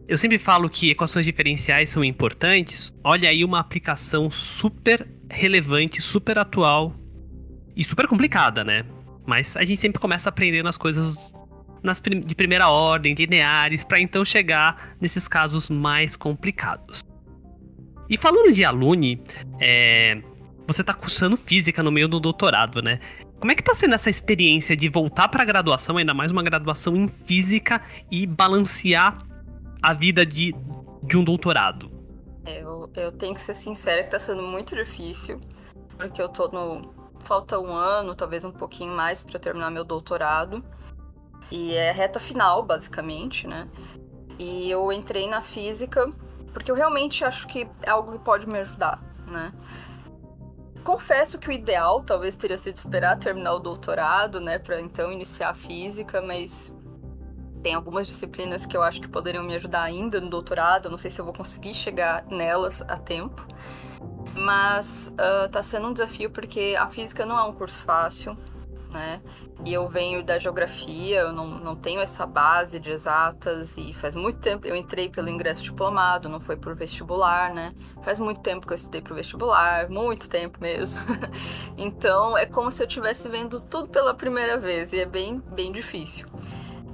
eu 0.08 0.18
sempre 0.18 0.38
falo 0.38 0.70
que 0.70 0.92
equações 0.92 1.26
diferenciais 1.26 1.90
são 1.90 2.04
importantes. 2.04 2.94
Olha 3.04 3.30
aí 3.30 3.44
uma 3.44 3.60
aplicação 3.60 4.30
super 4.30 5.08
relevante, 5.30 6.02
super 6.02 6.38
atual 6.38 6.94
e 7.76 7.84
super 7.84 8.08
complicada, 8.08 8.64
né? 8.64 8.86
Mas 9.26 9.58
a 9.58 9.64
gente 9.64 9.78
sempre 9.78 10.00
começa 10.00 10.30
aprendendo 10.30 10.70
as 10.70 10.78
coisas 10.78 11.34
nas, 11.82 12.00
de 12.00 12.36
primeira 12.36 12.70
ordem, 12.70 13.16
lineares, 13.16 13.84
para 13.84 14.00
então 14.00 14.24
chegar 14.24 14.96
nesses 15.02 15.28
casos 15.28 15.70
mais 15.70 16.16
complicados. 16.16 17.04
E 18.08 18.18
falando 18.18 18.54
de 18.54 18.64
alune, 18.64 19.20
é, 19.60 20.22
você 20.68 20.82
está 20.82 20.94
cursando 20.94 21.36
física 21.36 21.82
no 21.82 21.92
meio 21.92 22.08
do 22.08 22.20
doutorado, 22.20 22.82
né? 22.82 23.00
Como 23.40 23.52
é 23.52 23.56
que 23.56 23.64
tá 23.64 23.74
sendo 23.74 23.96
essa 23.96 24.10
experiência 24.12 24.76
de 24.76 24.88
voltar 24.88 25.28
para 25.28 25.42
a 25.42 25.46
graduação, 25.46 25.98
ainda 25.98 26.14
mais 26.14 26.32
uma 26.32 26.44
graduação 26.44 26.96
em 26.96 27.08
física 27.08 27.82
e 28.12 28.28
balancear 28.28 29.18
a 29.82 29.94
vida 29.94 30.26
de, 30.26 30.54
de 31.04 31.18
um 31.18 31.24
doutorado? 31.24 31.92
Eu, 32.46 32.90
eu 32.96 33.12
tenho 33.12 33.34
que 33.34 33.42
ser 33.42 33.56
sincera 33.56 34.04
que 34.04 34.12
tá 34.12 34.20
sendo 34.20 34.44
muito 34.44 34.76
difícil, 34.76 35.40
porque 35.98 36.22
eu 36.22 36.30
tô 36.30 36.48
no. 36.48 36.94
Falta 37.22 37.60
um 37.60 37.74
ano, 37.74 38.14
talvez 38.14 38.44
um 38.44 38.52
pouquinho 38.52 38.94
mais 38.94 39.24
para 39.24 39.40
terminar 39.40 39.72
meu 39.72 39.84
doutorado. 39.84 40.64
E 41.50 41.74
é 41.74 41.92
reta 41.92 42.20
final, 42.20 42.62
basicamente, 42.62 43.48
né? 43.48 43.68
E 44.38 44.70
eu 44.70 44.92
entrei 44.92 45.28
na 45.28 45.42
física 45.42 46.08
porque 46.54 46.70
eu 46.70 46.76
realmente 46.76 47.26
acho 47.26 47.48
que 47.48 47.68
é 47.82 47.90
algo 47.90 48.12
que 48.14 48.20
pode 48.20 48.48
me 48.48 48.60
ajudar, 48.60 49.02
né? 49.28 49.52
Confesso 50.84 51.40
que 51.40 51.50
o 51.50 51.52
ideal 51.52 52.04
talvez 52.04 52.36
teria 52.36 52.58
sido 52.58 52.76
esperar 52.76 53.18
terminar 53.18 53.56
o 53.56 53.60
doutorado, 53.60 54.40
né, 54.40 54.60
para 54.60 54.80
então 54.80 55.12
iniciar 55.12 55.50
a 55.50 55.54
física, 55.56 56.22
mas 56.22 56.75
tem 57.66 57.74
algumas 57.74 58.06
disciplinas 58.06 58.64
que 58.64 58.78
eu 58.78 58.84
acho 58.84 59.02
que 59.02 59.08
poderiam 59.08 59.44
me 59.44 59.56
ajudar 59.56 59.82
ainda 59.82 60.22
no 60.22 60.30
doutorado. 60.30 60.88
Não 60.88 61.00
sei 61.00 61.10
se 61.10 61.20
eu 61.20 61.26
vou 61.26 61.34
conseguir 61.34 61.74
chegar 61.74 62.24
nelas 62.28 62.84
a 62.84 62.96
tempo. 62.96 63.44
Mas 64.36 65.12
uh, 65.14 65.50
tá 65.50 65.64
sendo 65.64 65.88
um 65.88 65.94
desafio 65.94 66.30
porque 66.30 66.76
a 66.78 66.88
física 66.88 67.26
não 67.26 67.40
é 67.40 67.44
um 67.44 67.54
curso 67.54 67.82
fácil 67.82 68.38
né? 68.92 69.22
E 69.66 69.74
eu 69.74 69.88
venho 69.88 70.24
da 70.24 70.40
geografia, 70.40 71.20
eu 71.20 71.34
não, 71.34 71.48
não 71.48 71.76
tenho 71.76 72.00
essa 72.00 72.26
base 72.26 72.80
de 72.80 72.92
exatas 72.92 73.76
e 73.78 73.94
faz 73.94 74.16
muito 74.16 74.40
tempo 74.40 74.66
eu 74.66 74.76
entrei 74.76 75.10
pelo 75.10 75.28
ingresso 75.28 75.62
diplomado, 75.64 76.30
não 76.30 76.40
foi 76.40 76.56
por 76.56 76.74
vestibular, 76.74 77.54
né? 77.54 77.74
Faz 78.04 78.20
muito 78.20 78.40
tempo 78.40 78.66
que 78.66 78.72
eu 78.72 78.76
estudei 78.76 79.02
pro 79.02 79.14
vestibular, 79.14 79.90
muito 79.90 80.30
tempo 80.30 80.60
mesmo. 80.62 81.04
então 81.78 82.38
é 82.38 82.46
como 82.46 82.72
se 82.72 82.82
eu 82.82 82.88
estivesse 82.88 83.28
vendo 83.28 83.60
tudo 83.60 83.90
pela 83.90 84.14
primeira 84.14 84.58
vez 84.58 84.94
e 84.94 85.00
é 85.00 85.06
bem, 85.06 85.42
bem 85.54 85.74
difícil. 85.74 86.26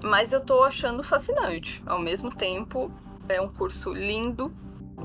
Mas 0.03 0.33
eu 0.33 0.41
tô 0.41 0.63
achando 0.63 1.03
fascinante. 1.03 1.83
Ao 1.85 1.99
mesmo 1.99 2.33
tempo, 2.33 2.91
é 3.29 3.39
um 3.39 3.47
curso 3.47 3.93
lindo, 3.93 4.53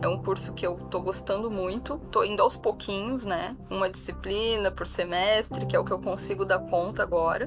é 0.02 0.08
um 0.08 0.18
curso 0.18 0.52
que 0.52 0.66
eu 0.66 0.76
tô 0.90 1.00
gostando 1.00 1.50
muito, 1.50 1.98
tô 2.10 2.24
indo 2.24 2.42
aos 2.42 2.56
pouquinhos, 2.56 3.24
né? 3.24 3.56
Uma 3.70 3.88
disciplina 3.88 4.70
por 4.70 4.86
semestre, 4.86 5.66
que 5.66 5.74
é 5.74 5.78
o 5.78 5.84
que 5.84 5.92
eu 5.92 5.98
consigo 5.98 6.44
dar 6.44 6.58
conta 6.58 7.02
agora. 7.02 7.46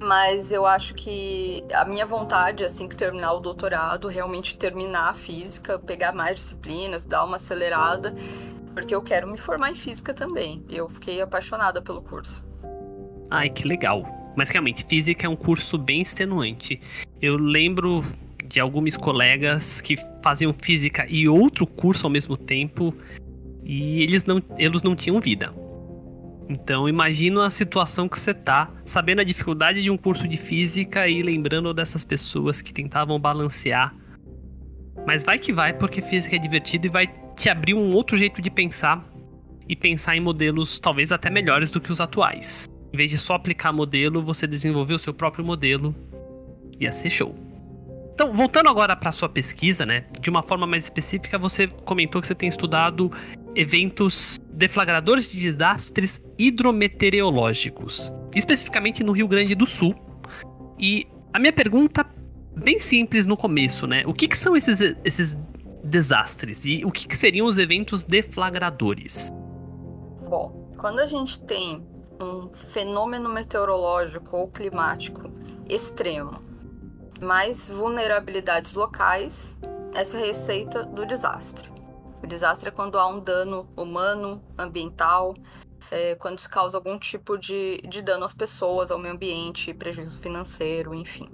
Mas 0.00 0.52
eu 0.52 0.66
acho 0.66 0.94
que 0.94 1.64
a 1.72 1.84
minha 1.84 2.04
vontade, 2.04 2.64
assim 2.64 2.88
que 2.88 2.96
terminar 2.96 3.32
o 3.32 3.40
doutorado, 3.40 4.08
realmente 4.08 4.58
terminar 4.58 5.10
a 5.10 5.14
física, 5.14 5.78
pegar 5.78 6.12
mais 6.12 6.36
disciplinas, 6.36 7.04
dar 7.04 7.24
uma 7.24 7.36
acelerada, 7.36 8.14
porque 8.74 8.94
eu 8.94 9.02
quero 9.02 9.26
me 9.26 9.38
formar 9.38 9.70
em 9.70 9.74
física 9.74 10.12
também. 10.12 10.64
Eu 10.68 10.88
fiquei 10.88 11.22
apaixonada 11.22 11.80
pelo 11.80 12.02
curso. 12.02 12.46
Ai, 13.30 13.48
que 13.48 13.66
legal. 13.66 14.23
Mas 14.36 14.50
realmente, 14.50 14.84
física 14.84 15.26
é 15.26 15.28
um 15.28 15.36
curso 15.36 15.78
bem 15.78 16.00
extenuante. 16.00 16.80
Eu 17.20 17.36
lembro 17.36 18.04
de 18.46 18.60
alguns 18.60 18.96
colegas 18.96 19.80
que 19.80 19.96
faziam 20.22 20.52
física 20.52 21.06
e 21.08 21.28
outro 21.28 21.66
curso 21.66 22.06
ao 22.06 22.10
mesmo 22.10 22.36
tempo 22.36 22.94
e 23.64 24.02
eles 24.02 24.24
não, 24.24 24.42
eles 24.58 24.82
não 24.82 24.94
tinham 24.94 25.20
vida. 25.20 25.52
Então 26.48 26.88
imagina 26.88 27.46
a 27.46 27.50
situação 27.50 28.08
que 28.08 28.18
você 28.18 28.34
tá, 28.34 28.70
sabendo 28.84 29.20
a 29.20 29.24
dificuldade 29.24 29.82
de 29.82 29.90
um 29.90 29.96
curso 29.96 30.28
de 30.28 30.36
física 30.36 31.08
e 31.08 31.22
lembrando 31.22 31.72
dessas 31.72 32.04
pessoas 32.04 32.60
que 32.60 32.72
tentavam 32.72 33.18
balancear. 33.18 33.94
Mas 35.06 35.24
vai 35.24 35.38
que 35.38 35.52
vai, 35.52 35.72
porque 35.72 36.02
física 36.02 36.36
é 36.36 36.38
divertido 36.38 36.86
e 36.86 36.90
vai 36.90 37.06
te 37.36 37.48
abrir 37.48 37.74
um 37.74 37.94
outro 37.94 38.16
jeito 38.16 38.42
de 38.42 38.50
pensar 38.50 39.04
e 39.68 39.74
pensar 39.74 40.16
em 40.16 40.20
modelos 40.20 40.78
talvez 40.78 41.10
até 41.10 41.30
melhores 41.30 41.70
do 41.70 41.80
que 41.80 41.90
os 41.90 42.00
atuais. 42.00 42.66
Em 42.94 42.96
vez 42.96 43.10
de 43.10 43.18
só 43.18 43.34
aplicar 43.34 43.72
modelo, 43.72 44.22
você 44.22 44.46
desenvolver 44.46 44.94
o 44.94 44.98
seu 45.00 45.12
próprio 45.12 45.44
modelo. 45.44 45.92
Ia 46.78 46.92
ser 46.92 47.10
show. 47.10 47.34
Então, 48.14 48.32
voltando 48.32 48.68
agora 48.68 48.94
para 48.94 49.10
sua 49.10 49.28
pesquisa, 49.28 49.84
né? 49.84 50.04
De 50.20 50.30
uma 50.30 50.44
forma 50.44 50.64
mais 50.64 50.84
específica, 50.84 51.36
você 51.36 51.66
comentou 51.66 52.20
que 52.20 52.28
você 52.28 52.36
tem 52.36 52.48
estudado 52.48 53.10
eventos 53.52 54.38
deflagradores 54.48 55.28
de 55.28 55.40
desastres 55.40 56.24
hidrometeorológicos, 56.38 58.14
especificamente 58.32 59.02
no 59.02 59.10
Rio 59.10 59.26
Grande 59.26 59.56
do 59.56 59.66
Sul. 59.66 59.92
E 60.78 61.04
a 61.32 61.40
minha 61.40 61.52
pergunta, 61.52 62.06
bem 62.54 62.78
simples 62.78 63.26
no 63.26 63.36
começo, 63.36 63.88
né? 63.88 64.04
O 64.06 64.14
que, 64.14 64.28
que 64.28 64.38
são 64.38 64.54
esses, 64.54 64.80
esses 65.04 65.36
desastres 65.82 66.64
e 66.64 66.84
o 66.84 66.92
que, 66.92 67.08
que 67.08 67.16
seriam 67.16 67.48
os 67.48 67.58
eventos 67.58 68.04
deflagradores? 68.04 69.30
Bom, 70.30 70.70
quando 70.78 71.00
a 71.00 71.08
gente 71.08 71.42
tem 71.42 71.82
um 72.20 72.52
fenômeno 72.52 73.28
meteorológico 73.28 74.36
ou 74.36 74.48
climático 74.48 75.30
extremo 75.68 76.44
mais 77.20 77.68
vulnerabilidades 77.68 78.74
locais, 78.74 79.56
essa 79.94 80.18
é 80.18 80.22
a 80.22 80.26
receita 80.26 80.84
do 80.84 81.06
desastre. 81.06 81.72
O 82.22 82.26
desastre 82.26 82.68
é 82.68 82.72
quando 82.72 82.98
há 82.98 83.06
um 83.06 83.20
dano 83.20 83.68
humano, 83.76 84.42
ambiental, 84.56 85.34
é, 85.90 86.14
quando 86.14 86.38
se 86.38 86.48
causa 86.48 86.76
algum 86.76 86.98
tipo 86.98 87.36
de, 87.36 87.80
de 87.88 88.02
dano 88.02 88.24
às 88.24 88.34
pessoas, 88.34 88.90
ao 88.90 88.98
meio 88.98 89.14
ambiente, 89.14 89.74
prejuízo 89.74 90.18
financeiro, 90.18 90.94
enfim. 90.94 91.28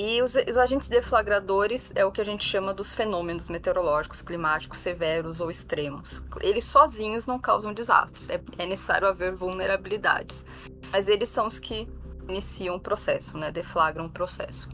E 0.00 0.22
os, 0.22 0.36
os, 0.36 0.56
agentes 0.56 0.88
deflagradores 0.88 1.90
é 1.92 2.04
o 2.04 2.12
que 2.12 2.20
a 2.20 2.24
gente 2.24 2.44
chama 2.44 2.72
dos 2.72 2.94
fenômenos 2.94 3.48
meteorológicos, 3.48 4.22
climáticos 4.22 4.78
severos 4.78 5.40
ou 5.40 5.50
extremos. 5.50 6.22
Eles 6.40 6.66
sozinhos 6.66 7.26
não 7.26 7.36
causam 7.36 7.74
desastres, 7.74 8.30
é, 8.30 8.40
é 8.58 8.64
necessário 8.64 9.08
haver 9.08 9.34
vulnerabilidades. 9.34 10.44
Mas 10.92 11.08
eles 11.08 11.28
são 11.28 11.48
os 11.48 11.58
que 11.58 11.88
iniciam 12.28 12.76
o 12.76 12.80
processo, 12.80 13.36
né? 13.36 13.50
Deflagram 13.50 14.04
o 14.04 14.08
processo. 14.08 14.68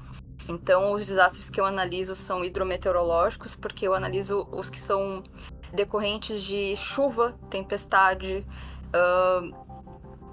Então, 0.47 0.93
os 0.93 1.03
desastres 1.07 1.49
que 1.49 1.59
eu 1.59 1.65
analiso 1.65 2.15
são 2.15 2.45
hidrometeorológicos, 2.45 3.57
porque 3.57 3.89
eu 3.89 3.95
analiso 3.95 4.47
os 4.53 4.69
que 4.69 4.79
são 4.79 5.25
decorrentes 5.73 6.43
de 6.43 6.77
chuva, 6.77 7.35
tempestade 7.49 8.47
uh, 8.95 9.64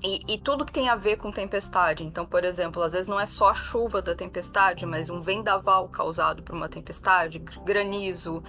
e, 0.03 0.33
e, 0.33 0.37
tudo 0.39 0.65
que 0.65 0.71
tem 0.71 0.89
a 0.89 0.95
ver 0.95 1.17
com 1.17 1.31
tempestade. 1.31 2.03
Então, 2.03 2.25
por 2.25 2.43
exemplo, 2.43 2.81
às 2.81 2.93
vezes 2.93 3.07
não 3.07 3.19
é 3.19 3.25
só 3.25 3.49
a 3.49 3.53
chuva 3.53 4.01
da 4.01 4.15
tempestade, 4.15 4.85
mas 4.85 5.09
um 5.09 5.21
vendaval 5.21 5.87
causado 5.89 6.41
por 6.41 6.55
uma 6.55 6.67
tempestade, 6.67 7.37
granizo, 7.63 8.43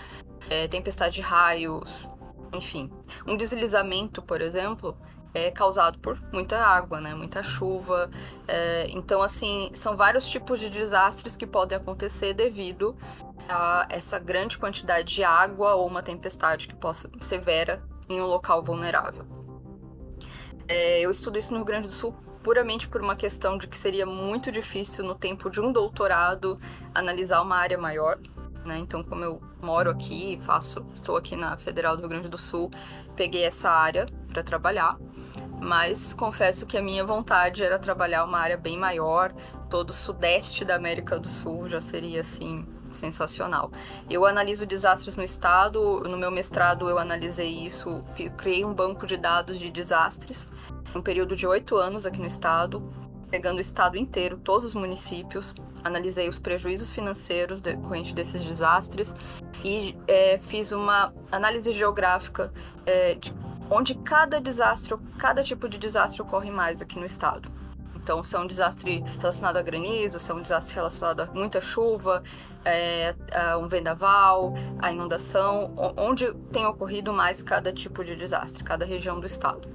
é, 0.48 0.66
tempestade 0.66 1.16
de 1.16 1.20
raios, 1.20 2.08
enfim. 2.54 2.90
Um 3.26 3.36
deslizamento, 3.36 4.22
por 4.22 4.40
exemplo, 4.40 4.96
é 5.34 5.50
causado 5.50 5.98
por 5.98 6.18
muita 6.32 6.58
água, 6.58 7.00
né? 7.00 7.14
Muita 7.14 7.42
chuva. 7.42 8.10
É, 8.48 8.86
então, 8.88 9.22
assim, 9.22 9.70
são 9.74 9.96
vários 9.96 10.28
tipos 10.28 10.58
de 10.58 10.70
desastres 10.70 11.36
que 11.36 11.46
podem 11.46 11.76
acontecer 11.76 12.32
devido 12.32 12.96
a 13.48 13.86
essa 13.90 14.18
grande 14.18 14.56
quantidade 14.56 15.14
de 15.14 15.24
água 15.24 15.74
ou 15.74 15.86
uma 15.86 16.02
tempestade 16.02 16.66
que 16.68 16.74
possa 16.74 17.10
severa 17.20 17.82
em 18.08 18.20
um 18.20 18.26
local 18.26 18.62
vulnerável. 18.62 19.41
É, 20.68 21.00
eu 21.00 21.10
estudo 21.10 21.38
isso 21.38 21.50
no 21.50 21.58
Rio 21.58 21.66
Grande 21.66 21.88
do 21.88 21.92
Sul 21.92 22.14
puramente 22.42 22.88
por 22.88 23.00
uma 23.00 23.14
questão 23.14 23.56
de 23.56 23.68
que 23.68 23.78
seria 23.78 24.04
muito 24.04 24.50
difícil 24.50 25.04
no 25.04 25.14
tempo 25.14 25.48
de 25.48 25.60
um 25.60 25.72
doutorado 25.72 26.56
analisar 26.94 27.40
uma 27.40 27.56
área 27.56 27.78
maior. 27.78 28.18
Né? 28.64 28.78
Então, 28.78 29.02
como 29.02 29.24
eu 29.24 29.40
moro 29.60 29.90
aqui, 29.90 30.38
faço, 30.42 30.84
estou 30.92 31.16
aqui 31.16 31.36
na 31.36 31.56
Federal 31.56 31.96
do 31.96 32.00
Rio 32.00 32.08
Grande 32.08 32.28
do 32.28 32.38
Sul, 32.38 32.70
peguei 33.16 33.44
essa 33.44 33.70
área 33.70 34.06
para 34.28 34.42
trabalhar. 34.42 34.98
mas 35.60 36.12
confesso 36.12 36.66
que 36.66 36.76
a 36.76 36.82
minha 36.82 37.04
vontade 37.04 37.62
era 37.62 37.78
trabalhar 37.78 38.24
uma 38.24 38.38
área 38.38 38.56
bem 38.56 38.76
maior, 38.76 39.32
todo 39.70 39.90
o 39.90 39.92
sudeste 39.92 40.64
da 40.64 40.74
América 40.74 41.20
do 41.20 41.28
Sul 41.28 41.68
já 41.68 41.80
seria 41.80 42.20
assim 42.20 42.66
sensacional. 42.94 43.70
Eu 44.08 44.26
analiso 44.26 44.66
desastres 44.66 45.16
no 45.16 45.22
estado, 45.22 46.00
no 46.00 46.16
meu 46.16 46.30
mestrado 46.30 46.88
eu 46.88 46.98
analisei 46.98 47.50
isso, 47.50 48.02
criei 48.36 48.64
um 48.64 48.74
banco 48.74 49.06
de 49.06 49.16
dados 49.16 49.58
de 49.58 49.70
desastres, 49.70 50.46
um 50.94 51.02
período 51.02 51.34
de 51.36 51.46
oito 51.46 51.76
anos 51.76 52.06
aqui 52.06 52.18
no 52.18 52.26
estado, 52.26 52.82
pegando 53.30 53.58
o 53.58 53.60
estado 53.60 53.96
inteiro, 53.96 54.36
todos 54.36 54.66
os 54.66 54.74
municípios, 54.74 55.54
analisei 55.82 56.28
os 56.28 56.38
prejuízos 56.38 56.90
financeiros 56.90 57.60
decorrentes 57.60 58.12
desses 58.12 58.42
desastres 58.42 59.14
e 59.64 59.96
é, 60.06 60.38
fiz 60.38 60.72
uma 60.72 61.12
análise 61.30 61.72
geográfica 61.72 62.52
é, 62.84 63.14
de 63.14 63.34
onde 63.70 63.94
cada 63.94 64.40
desastre, 64.40 64.96
cada 65.18 65.42
tipo 65.42 65.68
de 65.68 65.78
desastre 65.78 66.20
ocorre 66.20 66.50
mais 66.50 66.82
aqui 66.82 66.98
no 66.98 67.06
estado. 67.06 67.48
Então, 68.02 68.22
se 68.22 68.34
é 68.34 68.38
um 68.38 68.46
desastre 68.46 69.04
relacionado 69.20 69.56
a 69.56 69.62
granizo, 69.62 70.18
se 70.18 70.30
é 70.30 70.34
um 70.34 70.42
desastre 70.42 70.74
relacionado 70.74 71.20
a 71.20 71.26
muita 71.26 71.60
chuva, 71.60 72.22
é, 72.64 73.14
a 73.32 73.56
um 73.58 73.68
vendaval, 73.68 74.52
a 74.80 74.90
inundação, 74.90 75.72
onde 75.96 76.32
tem 76.52 76.66
ocorrido 76.66 77.12
mais 77.12 77.42
cada 77.42 77.72
tipo 77.72 78.02
de 78.04 78.16
desastre, 78.16 78.64
cada 78.64 78.84
região 78.84 79.20
do 79.20 79.26
estado. 79.26 79.68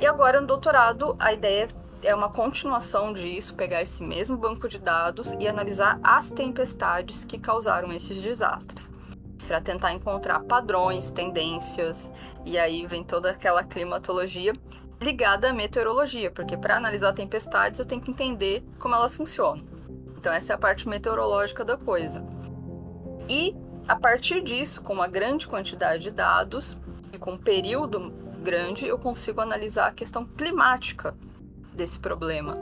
E 0.00 0.06
agora, 0.06 0.40
no 0.40 0.46
doutorado, 0.46 1.14
a 1.18 1.32
ideia 1.32 1.68
é 2.02 2.14
uma 2.14 2.30
continuação 2.30 3.12
disso, 3.12 3.54
pegar 3.54 3.82
esse 3.82 4.02
mesmo 4.02 4.36
banco 4.36 4.68
de 4.68 4.78
dados 4.78 5.32
e 5.38 5.46
analisar 5.46 6.00
as 6.02 6.30
tempestades 6.30 7.24
que 7.24 7.38
causaram 7.38 7.92
esses 7.92 8.22
desastres 8.22 8.90
para 9.46 9.60
tentar 9.62 9.92
encontrar 9.94 10.40
padrões, 10.40 11.10
tendências, 11.10 12.10
e 12.44 12.58
aí 12.58 12.86
vem 12.86 13.02
toda 13.02 13.30
aquela 13.30 13.64
climatologia 13.64 14.52
ligada 15.00 15.50
à 15.50 15.52
meteorologia, 15.52 16.30
porque 16.30 16.56
para 16.56 16.76
analisar 16.76 17.12
tempestades 17.12 17.78
eu 17.78 17.86
tenho 17.86 18.00
que 18.00 18.10
entender 18.10 18.64
como 18.78 18.94
elas 18.94 19.16
funcionam. 19.16 19.64
Então 20.16 20.32
essa 20.32 20.52
é 20.52 20.54
a 20.54 20.58
parte 20.58 20.88
meteorológica 20.88 21.64
da 21.64 21.76
coisa. 21.76 22.24
E 23.28 23.54
a 23.86 23.96
partir 23.96 24.42
disso, 24.42 24.82
com 24.82 24.92
uma 24.92 25.06
grande 25.06 25.46
quantidade 25.46 26.02
de 26.02 26.10
dados 26.10 26.76
e 27.12 27.18
com 27.18 27.32
um 27.32 27.38
período 27.38 28.12
grande, 28.42 28.86
eu 28.86 28.98
consigo 28.98 29.40
analisar 29.40 29.86
a 29.86 29.92
questão 29.92 30.24
climática 30.24 31.14
desse 31.72 31.98
problema. 31.98 32.54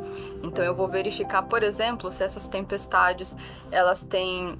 Então 0.43 0.64
eu 0.64 0.75
vou 0.75 0.87
verificar, 0.87 1.43
por 1.43 1.62
exemplo, 1.62 2.11
se 2.11 2.23
essas 2.23 2.47
tempestades 2.47 3.37
elas 3.71 4.02
têm 4.02 4.59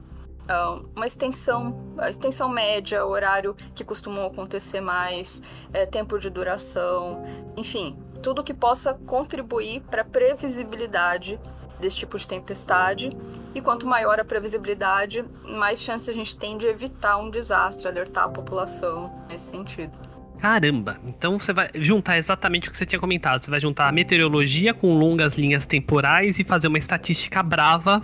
uma 0.95 1.07
extensão, 1.07 1.95
extensão 2.09 2.49
média, 2.49 3.05
horário 3.05 3.57
que 3.75 3.85
costumam 3.85 4.27
acontecer 4.27 4.81
mais, 4.81 5.43
é, 5.73 5.87
tempo 5.87 6.19
de 6.19 6.31
duração, 6.31 7.25
enfim, 7.57 7.99
tudo 8.23 8.45
que 8.45 8.55
possa 8.55 8.95
contribuir 8.95 9.83
para 9.83 10.03
a 10.03 10.05
previsibilidade 10.05 11.41
desse 11.81 11.99
tipo 11.99 12.17
de 12.17 12.27
tempestade. 12.27 13.09
E 13.55 13.61
quanto 13.61 13.87
maior 13.87 14.21
a 14.21 14.25
previsibilidade, 14.25 15.25
mais 15.45 15.81
chance 15.81 16.09
a 16.11 16.13
gente 16.13 16.37
tem 16.37 16.59
de 16.59 16.67
evitar 16.67 17.17
um 17.19 17.31
desastre, 17.31 17.89
alertar 17.89 18.25
a 18.25 18.29
população 18.29 19.05
nesse 19.29 19.51
sentido. 19.51 19.93
Caramba, 20.39 20.99
então 21.07 21.39
você 21.39 21.53
vai 21.53 21.71
juntar 21.77 22.19
exatamente 22.19 22.69
o 22.69 22.71
que 22.71 22.77
você 22.77 22.85
tinha 22.85 23.01
comentado. 23.01 23.41
Você 23.41 23.51
vai 23.51 23.59
juntar 23.59 23.89
a 23.89 23.93
meteorologia 23.93 24.75
com 24.75 24.99
longas 24.99 25.35
linhas 25.35 25.67
temporais 25.67 26.39
e 26.39 26.45
fazer 26.45 26.69
uma 26.69 26.79
estatística 26.79 27.43
brava 27.43 28.03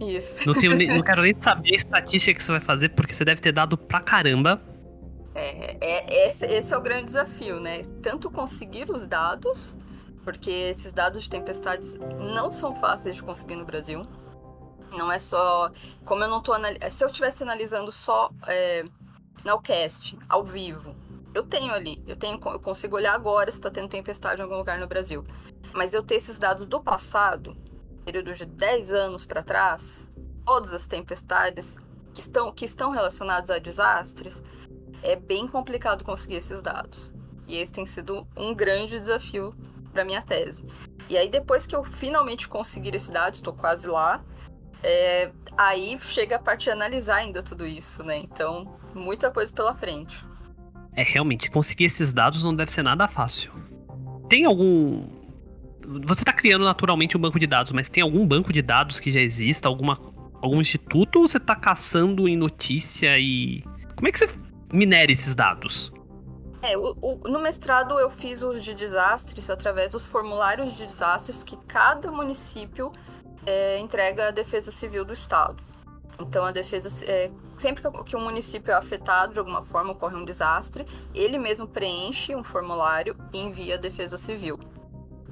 isso. 0.00 0.46
Não, 0.46 0.54
tenho, 0.54 0.76
não 0.76 1.02
quero 1.02 1.22
nem 1.22 1.34
saber 1.38 1.72
a 1.72 1.76
estatística 1.76 2.34
que 2.34 2.42
você 2.42 2.52
vai 2.52 2.60
fazer, 2.60 2.90
porque 2.90 3.12
você 3.12 3.24
deve 3.24 3.40
ter 3.40 3.52
dado 3.52 3.76
pra 3.76 4.00
caramba. 4.00 4.60
É, 5.34 5.76
é, 5.80 6.28
esse, 6.28 6.46
esse 6.46 6.74
é 6.74 6.76
o 6.76 6.82
grande 6.82 7.06
desafio, 7.06 7.60
né? 7.60 7.82
Tanto 8.02 8.30
conseguir 8.30 8.90
os 8.90 9.06
dados, 9.06 9.76
porque 10.24 10.50
esses 10.50 10.92
dados 10.92 11.22
de 11.22 11.30
tempestades 11.30 11.94
não 12.34 12.50
são 12.50 12.74
fáceis 12.74 13.16
de 13.16 13.22
conseguir 13.22 13.56
no 13.56 13.64
Brasil. 13.64 14.02
Não 14.96 15.12
é 15.12 15.18
só. 15.18 15.70
Como 16.04 16.24
eu 16.24 16.28
não 16.28 16.42
tô 16.42 16.52
analisando. 16.52 16.90
Se 16.90 17.04
eu 17.04 17.08
estivesse 17.08 17.42
analisando 17.42 17.92
só 17.92 18.30
é, 18.46 18.82
na 19.44 19.52
Alcast, 19.52 20.18
ao 20.28 20.44
vivo, 20.44 20.96
eu 21.34 21.44
tenho 21.44 21.72
ali. 21.72 22.02
Eu, 22.06 22.16
tenho, 22.16 22.40
eu 22.44 22.60
consigo 22.60 22.96
olhar 22.96 23.14
agora 23.14 23.52
se 23.52 23.60
tá 23.60 23.70
tendo 23.70 23.88
tempestade 23.88 24.40
em 24.40 24.44
algum 24.44 24.56
lugar 24.56 24.78
no 24.78 24.86
Brasil. 24.86 25.24
Mas 25.72 25.94
eu 25.94 26.02
ter 26.02 26.16
esses 26.16 26.38
dados 26.38 26.66
do 26.66 26.80
passado, 26.80 27.56
período 28.08 28.32
de 28.32 28.46
10 28.46 28.90
anos 28.90 29.26
para 29.26 29.42
trás, 29.42 30.08
todas 30.46 30.72
as 30.72 30.86
tempestades 30.86 31.76
que 32.14 32.20
estão, 32.20 32.50
que 32.50 32.64
estão 32.64 32.90
relacionadas 32.90 33.50
a 33.50 33.58
desastres, 33.58 34.42
é 35.02 35.14
bem 35.14 35.46
complicado 35.46 36.02
conseguir 36.04 36.36
esses 36.36 36.62
dados. 36.62 37.12
E 37.46 37.58
esse 37.58 37.70
tem 37.70 37.84
sido 37.84 38.26
um 38.34 38.54
grande 38.54 38.98
desafio 38.98 39.54
para 39.92 40.06
minha 40.06 40.22
tese. 40.22 40.64
E 41.06 41.18
aí, 41.18 41.28
depois 41.28 41.66
que 41.66 41.76
eu 41.76 41.84
finalmente 41.84 42.48
conseguir 42.48 42.94
esses 42.94 43.10
dados, 43.10 43.40
estou 43.40 43.52
quase 43.52 43.86
lá, 43.86 44.24
é, 44.82 45.30
aí 45.54 45.98
chega 46.00 46.36
a 46.36 46.38
parte 46.38 46.64
de 46.64 46.70
analisar 46.70 47.16
ainda 47.16 47.42
tudo 47.42 47.66
isso, 47.66 48.02
né? 48.02 48.16
Então, 48.16 48.78
muita 48.94 49.30
coisa 49.30 49.52
pela 49.52 49.74
frente. 49.74 50.24
É, 50.96 51.02
realmente, 51.02 51.50
conseguir 51.50 51.84
esses 51.84 52.14
dados 52.14 52.42
não 52.42 52.56
deve 52.56 52.72
ser 52.72 52.82
nada 52.82 53.06
fácil. 53.06 53.52
Tem 54.30 54.46
algum 54.46 55.17
você 56.04 56.22
está 56.22 56.32
criando 56.32 56.64
naturalmente 56.64 57.16
um 57.16 57.20
banco 57.20 57.38
de 57.38 57.46
dados, 57.46 57.72
mas 57.72 57.88
tem 57.88 58.02
algum 58.02 58.26
banco 58.26 58.52
de 58.52 58.60
dados 58.60 59.00
que 59.00 59.10
já 59.10 59.20
exista, 59.20 59.68
alguma, 59.68 59.98
algum 60.42 60.60
instituto, 60.60 61.20
ou 61.20 61.28
você 61.28 61.38
está 61.38 61.56
caçando 61.56 62.28
em 62.28 62.36
notícia 62.36 63.18
e. 63.18 63.64
Como 63.96 64.06
é 64.06 64.12
que 64.12 64.18
você 64.18 64.28
minera 64.72 65.10
esses 65.10 65.34
dados? 65.34 65.92
É, 66.60 66.76
o, 66.76 66.96
o, 67.00 67.28
no 67.28 67.40
mestrado 67.40 67.98
eu 67.98 68.10
fiz 68.10 68.42
os 68.42 68.62
de 68.62 68.74
desastres 68.74 69.48
através 69.48 69.92
dos 69.92 70.04
formulários 70.04 70.76
de 70.76 70.86
desastres 70.86 71.42
que 71.42 71.56
cada 71.66 72.10
município 72.10 72.92
é, 73.46 73.78
entrega 73.78 74.28
à 74.28 74.30
Defesa 74.30 74.70
Civil 74.70 75.04
do 75.04 75.12
Estado. 75.12 75.56
Então 76.20 76.44
a 76.44 76.50
defesa, 76.50 76.88
é, 77.06 77.30
sempre 77.56 77.82
que 78.04 78.16
um 78.16 78.20
município 78.20 78.72
é 78.72 78.74
afetado 78.74 79.32
de 79.34 79.38
alguma 79.38 79.62
forma, 79.62 79.92
ocorre 79.92 80.16
um 80.16 80.24
desastre, 80.24 80.84
ele 81.14 81.38
mesmo 81.38 81.66
preenche 81.68 82.34
um 82.34 82.42
formulário 82.42 83.16
e 83.32 83.38
envia 83.38 83.76
à 83.76 83.78
Defesa 83.78 84.18
Civil. 84.18 84.58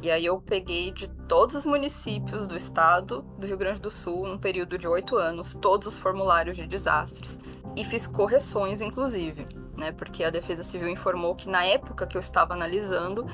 E 0.03 0.11
aí 0.11 0.27
eu 0.27 0.41
peguei 0.41 0.91
de 0.91 1.09
todos 1.27 1.57
os 1.57 1.67
municípios 1.67 2.47
do 2.47 2.55
estado 2.55 3.23
do 3.39 3.47
Rio 3.47 3.57
Grande 3.57 3.81
do 3.81 3.91
Sul, 3.91 4.27
num 4.27 4.39
período 4.39 4.77
de 4.77 4.87
oito 4.87 5.17
anos, 5.17 5.55
todos 5.55 5.87
os 5.89 5.99
formulários 5.99 6.57
de 6.57 6.67
desastres. 6.67 7.39
E 7.75 7.85
fiz 7.85 8.07
correções, 8.07 8.81
inclusive, 8.81 9.45
né? 9.77 9.93
Porque 9.93 10.23
a 10.23 10.31
Defesa 10.31 10.63
Civil 10.63 10.89
informou 10.89 11.35
que 11.35 11.49
na 11.49 11.65
época 11.65 12.07
que 12.07 12.17
eu 12.17 12.21
estava 12.21 12.55
analisando, 12.55 13.27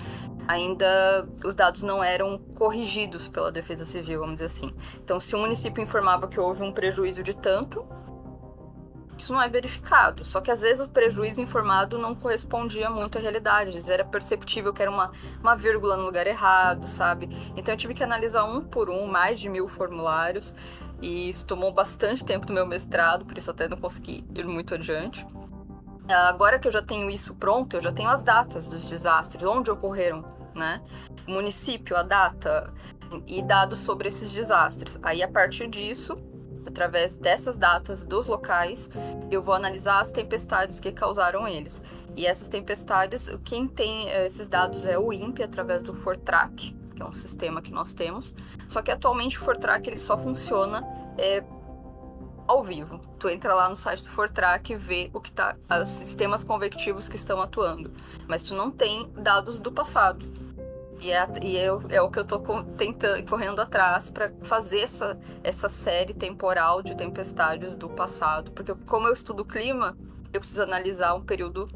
ainda 0.47 1.29
os 1.45 1.55
dados 1.55 1.83
não 1.83 2.03
eram 2.03 2.39
corrigidos 2.55 3.29
pela 3.29 3.51
Defesa 3.51 3.85
Civil, 3.85 4.21
vamos 4.21 4.35
dizer 4.35 4.47
assim. 4.47 4.73
Então, 5.03 5.19
se 5.19 5.35
o 5.35 5.39
município 5.39 5.83
informava 5.83 6.29
que 6.29 6.39
houve 6.39 6.63
um 6.63 6.73
prejuízo 6.73 7.23
de 7.23 7.37
tanto, 7.37 7.85
isso 9.23 9.33
não 9.33 9.41
é 9.41 9.49
verificado. 9.49 10.25
Só 10.25 10.41
que 10.41 10.51
às 10.51 10.61
vezes 10.61 10.85
o 10.85 10.89
prejuízo 10.89 11.41
informado 11.41 11.97
não 11.97 12.15
correspondia 12.15 12.91
muito 12.91 13.19
à 13.19 13.21
realidade. 13.21 13.69
Às 13.69 13.75
vezes 13.75 13.89
era 13.89 14.05
perceptível 14.05 14.73
que 14.73 14.83
era 14.83 14.91
uma, 14.91 15.13
uma 15.41 15.55
vírgula 15.55 15.97
no 15.97 16.05
lugar 16.05 16.27
errado, 16.27 16.87
sabe? 16.87 17.29
Então 17.57 17.73
eu 17.73 17.79
tive 17.79 17.95
que 17.95 18.03
analisar 18.03 18.45
um 18.45 18.61
por 18.61 18.91
um 18.91 19.07
mais 19.07 19.39
de 19.39 19.49
mil 19.49 19.69
formulários. 19.69 20.55
E 21.01 21.29
isso 21.29 21.47
tomou 21.47 21.73
bastante 21.73 22.25
tempo 22.25 22.47
do 22.47 22.53
meu 22.53 22.67
mestrado, 22.67 23.25
por 23.25 23.37
isso 23.37 23.51
até 23.51 23.69
não 23.69 23.77
consegui 23.77 24.25
ir 24.35 24.47
muito 24.47 24.75
adiante. 24.75 25.27
Agora 26.09 26.59
que 26.59 26.69
eu 26.69 26.73
já 26.73 26.83
tenho 26.83 27.11
isso 27.11 27.35
pronto, 27.35 27.77
eu 27.77 27.81
já 27.81 27.93
tenho 27.93 28.09
as 28.09 28.23
datas 28.23 28.69
dos 28.69 28.85
desastres, 28.85 29.45
onde 29.45 29.71
ocorreram, 29.71 30.25
né? 30.55 30.81
O 31.27 31.33
município, 31.33 31.97
a 31.97 32.05
data 32.05 32.73
e 33.27 33.43
dados 33.43 33.79
sobre 33.79 34.09
esses 34.09 34.31
desastres. 34.31 34.99
Aí, 35.03 35.23
a 35.23 35.29
partir 35.29 35.69
disso, 35.69 36.15
Através 36.67 37.17
dessas 37.17 37.57
datas 37.57 38.03
dos 38.05 38.27
locais, 38.27 38.89
eu 39.31 39.43
vou 39.43 39.55
analisar 39.55 40.01
as 40.01 40.11
tempestades 40.11 40.79
que 40.79 40.93
causaram 40.93 41.47
eles. 41.47 41.83
E 42.17 42.27
essas 42.27 42.49
tempestades, 42.49 43.29
quem 43.45 43.67
tem 43.67 44.09
eh, 44.11 44.27
esses 44.27 44.49
dados 44.49 44.87
é 44.87 44.99
o 44.99 45.13
INPE 45.13 45.43
através 45.43 45.83
do 45.83 45.95
Fortrack, 45.95 46.75
que 46.95 47.03
é 47.03 47.05
um 47.05 47.13
sistema 47.13 47.61
que 47.61 47.73
nós 47.73 47.93
temos. 47.93 48.35
Só 48.69 48.83
que 48.83 48.91
atualmente 48.91 49.39
o 49.39 49.41
Fortrack 49.41 49.89
ele 49.89 49.99
só 49.99 50.17
funciona 50.17 50.83
é, 51.19 51.43
ao 52.47 52.63
vivo. 52.63 53.01
Tu 53.19 53.29
entra 53.29 53.55
lá 53.55 53.69
no 53.69 53.77
site 53.77 54.03
do 54.03 54.11
Fortrack 54.11 54.73
e 54.73 54.77
vê 54.77 55.11
o 55.13 55.21
que 55.21 55.33
tá, 55.33 55.57
os 55.81 55.89
sistemas 55.89 56.45
convectivos 56.45 57.09
que 57.09 57.17
estão 57.17 57.41
atuando. 57.41 57.93
Mas 58.29 58.43
tu 58.43 58.55
não 58.55 58.71
tem 58.71 59.11
dados 59.17 59.59
do 59.59 59.73
passado. 59.73 60.25
E 61.03 61.11
é, 61.11 61.29
e 61.43 61.57
é, 61.57 61.67
é 61.67 62.01
o 62.01 62.09
que 62.09 62.19
eu 62.21 62.25
tô 62.25 62.39
tentando, 62.77 63.29
correndo 63.29 63.61
atrás 63.61 64.09
para 64.09 64.33
fazer 64.43 64.83
essa, 64.83 65.19
essa 65.43 65.69
série 65.69 66.15
temporal 66.15 66.81
de 66.81 66.97
tempestades 66.97 67.75
do 67.75 67.89
passado. 67.89 68.53
Porque 68.53 68.73
como 68.87 69.09
eu 69.09 69.13
estudo 69.13 69.45
clima, 69.45 69.97
eu 70.33 70.39
preciso 70.39 70.63
analisar 70.63 71.15
um 71.15 71.21
período 71.21 71.67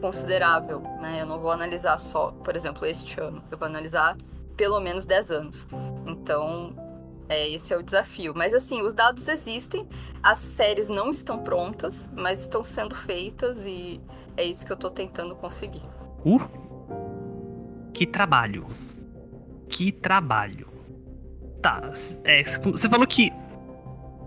considerável, 0.00 0.80
né? 0.80 1.20
Eu 1.20 1.26
não 1.26 1.38
vou 1.38 1.50
analisar 1.50 1.98
só, 1.98 2.32
por 2.32 2.56
exemplo, 2.56 2.86
este 2.86 3.20
ano. 3.20 3.44
Eu 3.50 3.58
vou 3.58 3.68
analisar 3.68 4.16
pelo 4.56 4.80
menos 4.80 5.04
10 5.04 5.30
anos. 5.30 5.68
Então, 6.06 6.74
é, 7.28 7.48
esse 7.50 7.74
é 7.74 7.76
o 7.76 7.82
desafio. 7.82 8.32
Mas 8.34 8.54
assim, 8.54 8.80
os 8.80 8.94
dados 8.94 9.28
existem, 9.28 9.86
as 10.22 10.38
séries 10.38 10.88
não 10.88 11.10
estão 11.10 11.38
prontas, 11.38 12.10
mas 12.16 12.40
estão 12.40 12.64
sendo 12.64 12.94
feitas 12.94 13.66
e 13.66 14.00
é 14.34 14.44
isso 14.44 14.64
que 14.64 14.72
eu 14.72 14.76
estou 14.76 14.90
tentando 14.90 15.36
conseguir. 15.36 15.82
Uh, 16.24 16.40
Que 17.92 18.06
trabalho. 18.06 18.66
Que 19.68 19.92
trabalho. 19.92 20.68
Tá, 21.60 21.80
é, 22.24 22.42
você 22.42 22.88
falou 22.88 23.06
que 23.06 23.32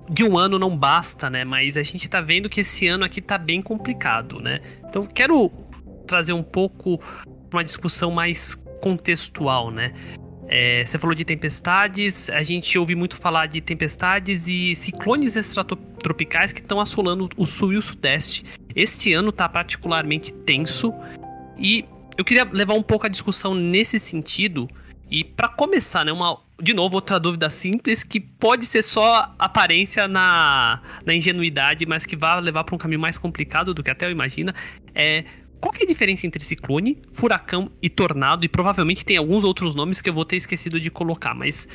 de 0.10 0.24
um 0.24 0.38
ano 0.38 0.58
não 0.58 0.76
basta, 0.76 1.30
né? 1.30 1.44
Mas 1.44 1.78
a 1.78 1.84
gente 1.84 2.10
tá 2.10 2.22
vendo 2.22 2.50
que 2.50 2.62
esse 2.62 2.88
ano 2.88 3.04
aqui 3.04 3.22
tá 3.22 3.38
bem 3.38 3.62
complicado, 3.62 4.40
né? 4.40 4.62
Então 4.88 5.06
quero 5.06 5.52
trazer 6.08 6.34
um 6.34 6.44
pouco 6.44 7.00
uma 7.52 7.64
discussão 7.64 8.12
mais 8.12 8.56
contextual, 8.82 9.72
né? 9.72 9.94
É, 10.48 10.86
você 10.86 11.00
falou 11.00 11.16
de 11.16 11.26
tempestades, 11.26 12.30
a 12.30 12.44
gente 12.44 12.78
ouve 12.78 12.94
muito 12.94 13.16
falar 13.16 13.48
de 13.48 13.60
tempestades 13.62 14.48
e 14.48 14.76
ciclones 14.76 15.36
extratropicais 15.36 16.54
que 16.54 16.62
estão 16.62 16.80
assolando 16.80 17.28
o 17.36 17.46
sul 17.46 17.74
e 17.74 17.78
o 17.78 17.82
sudeste. 17.82 18.46
Este 18.76 19.12
ano 19.14 19.30
está 19.30 19.50
particularmente 19.50 20.32
tenso 20.32 20.94
e 21.58 21.86
eu 22.18 22.24
queria 22.24 22.44
levar 22.44 22.74
um 22.74 22.84
pouco 22.84 23.06
a 23.06 23.10
discussão 23.10 23.54
nesse 23.54 24.00
sentido. 24.00 24.68
E 25.10 25.24
para 25.24 25.48
começar, 25.48 26.04
né, 26.04 26.12
uma, 26.12 26.42
de 26.62 26.74
novo, 26.74 26.96
outra 26.96 27.20
dúvida 27.20 27.50
simples 27.50 28.04
que 28.04 28.20
pode 28.20 28.66
ser 28.66 28.82
só 28.82 29.36
aparência 29.38 30.08
na, 30.08 30.82
na 31.06 31.14
ingenuidade, 31.14 31.86
mas 31.86 32.06
que 32.06 32.16
vai 32.16 32.42
levar 32.42 32.64
para 32.64 32.76
um 32.76 32.78
caminho 32.78 33.00
mais 33.00 33.18
complicado 33.18 33.74
do 33.74 33.84
que 33.84 33.92
até 33.92 34.08
eu 34.08 34.12
imagino. 34.12 34.52
É 34.94 35.24
qual 35.60 35.74
que 35.74 35.82
é 35.82 35.86
a 35.86 35.88
diferença 35.88 36.28
entre 36.28 36.44
ciclone, 36.44 37.00
furacão 37.12 37.72
e 37.82 37.90
tornado? 37.90 38.46
E 38.46 38.50
provavelmente 38.50 39.04
tem 39.04 39.18
alguns 39.18 39.44
outros 39.44 39.74
nomes 39.74 40.00
que 40.00 40.10
eu 40.10 40.14
vou 40.14 40.26
ter 40.26 40.36
esquecido 40.36 40.80
de 40.80 40.92
colocar, 40.92 41.34
mas 41.34 41.68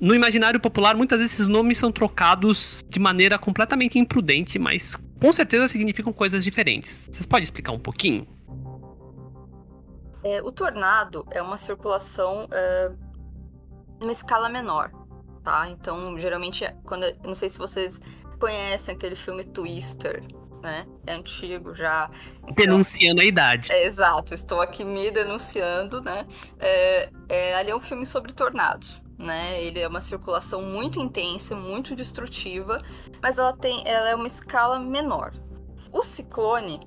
no 0.00 0.14
imaginário 0.14 0.60
popular, 0.60 0.96
muitas 0.96 1.18
vezes 1.18 1.34
esses 1.34 1.46
nomes 1.46 1.76
são 1.76 1.90
trocados 1.90 2.84
de 2.88 2.98
maneira 2.98 3.38
completamente 3.38 3.98
imprudente, 3.98 4.58
mas 4.58 4.96
com 5.20 5.32
certeza 5.32 5.68
significam 5.68 6.12
coisas 6.12 6.44
diferentes. 6.44 7.08
Vocês 7.10 7.26
podem 7.26 7.42
explicar 7.42 7.72
um 7.72 7.78
pouquinho? 7.78 8.26
É, 10.22 10.42
o 10.42 10.50
tornado 10.50 11.26
é 11.30 11.40
uma 11.40 11.56
circulação 11.56 12.48
é, 12.52 12.92
uma 14.00 14.12
escala 14.12 14.48
menor, 14.48 14.90
tá? 15.42 15.68
Então, 15.68 16.18
geralmente, 16.18 16.64
quando 16.84 17.04
não 17.24 17.34
sei 17.34 17.50
se 17.50 17.58
vocês 17.58 18.00
conhecem 18.38 18.94
aquele 18.94 19.16
filme 19.16 19.44
Twister, 19.44 20.22
né? 20.62 20.86
É 21.06 21.14
antigo 21.14 21.74
já. 21.74 22.10
Então, 22.42 22.54
Denunciando 22.54 23.20
a 23.20 23.24
idade. 23.24 23.72
É, 23.72 23.84
exato, 23.84 24.34
estou 24.34 24.60
aqui 24.60 24.84
me 24.84 25.10
denunciando, 25.10 26.00
né? 26.00 26.26
É, 26.58 27.10
é, 27.28 27.54
ali 27.56 27.70
é 27.70 27.76
um 27.76 27.80
filme 27.80 28.06
sobre 28.06 28.32
tornados. 28.32 29.02
Né? 29.18 29.60
Ele 29.64 29.80
é 29.80 29.88
uma 29.88 30.00
circulação 30.00 30.62
muito 30.62 31.00
intensa, 31.00 31.56
muito 31.56 31.92
destrutiva, 31.96 32.80
mas 33.20 33.36
ela 33.36 33.52
tem, 33.52 33.82
ela 33.84 34.08
é 34.10 34.14
uma 34.14 34.28
escala 34.28 34.78
menor. 34.78 35.32
O 35.90 36.04
ciclone, 36.04 36.78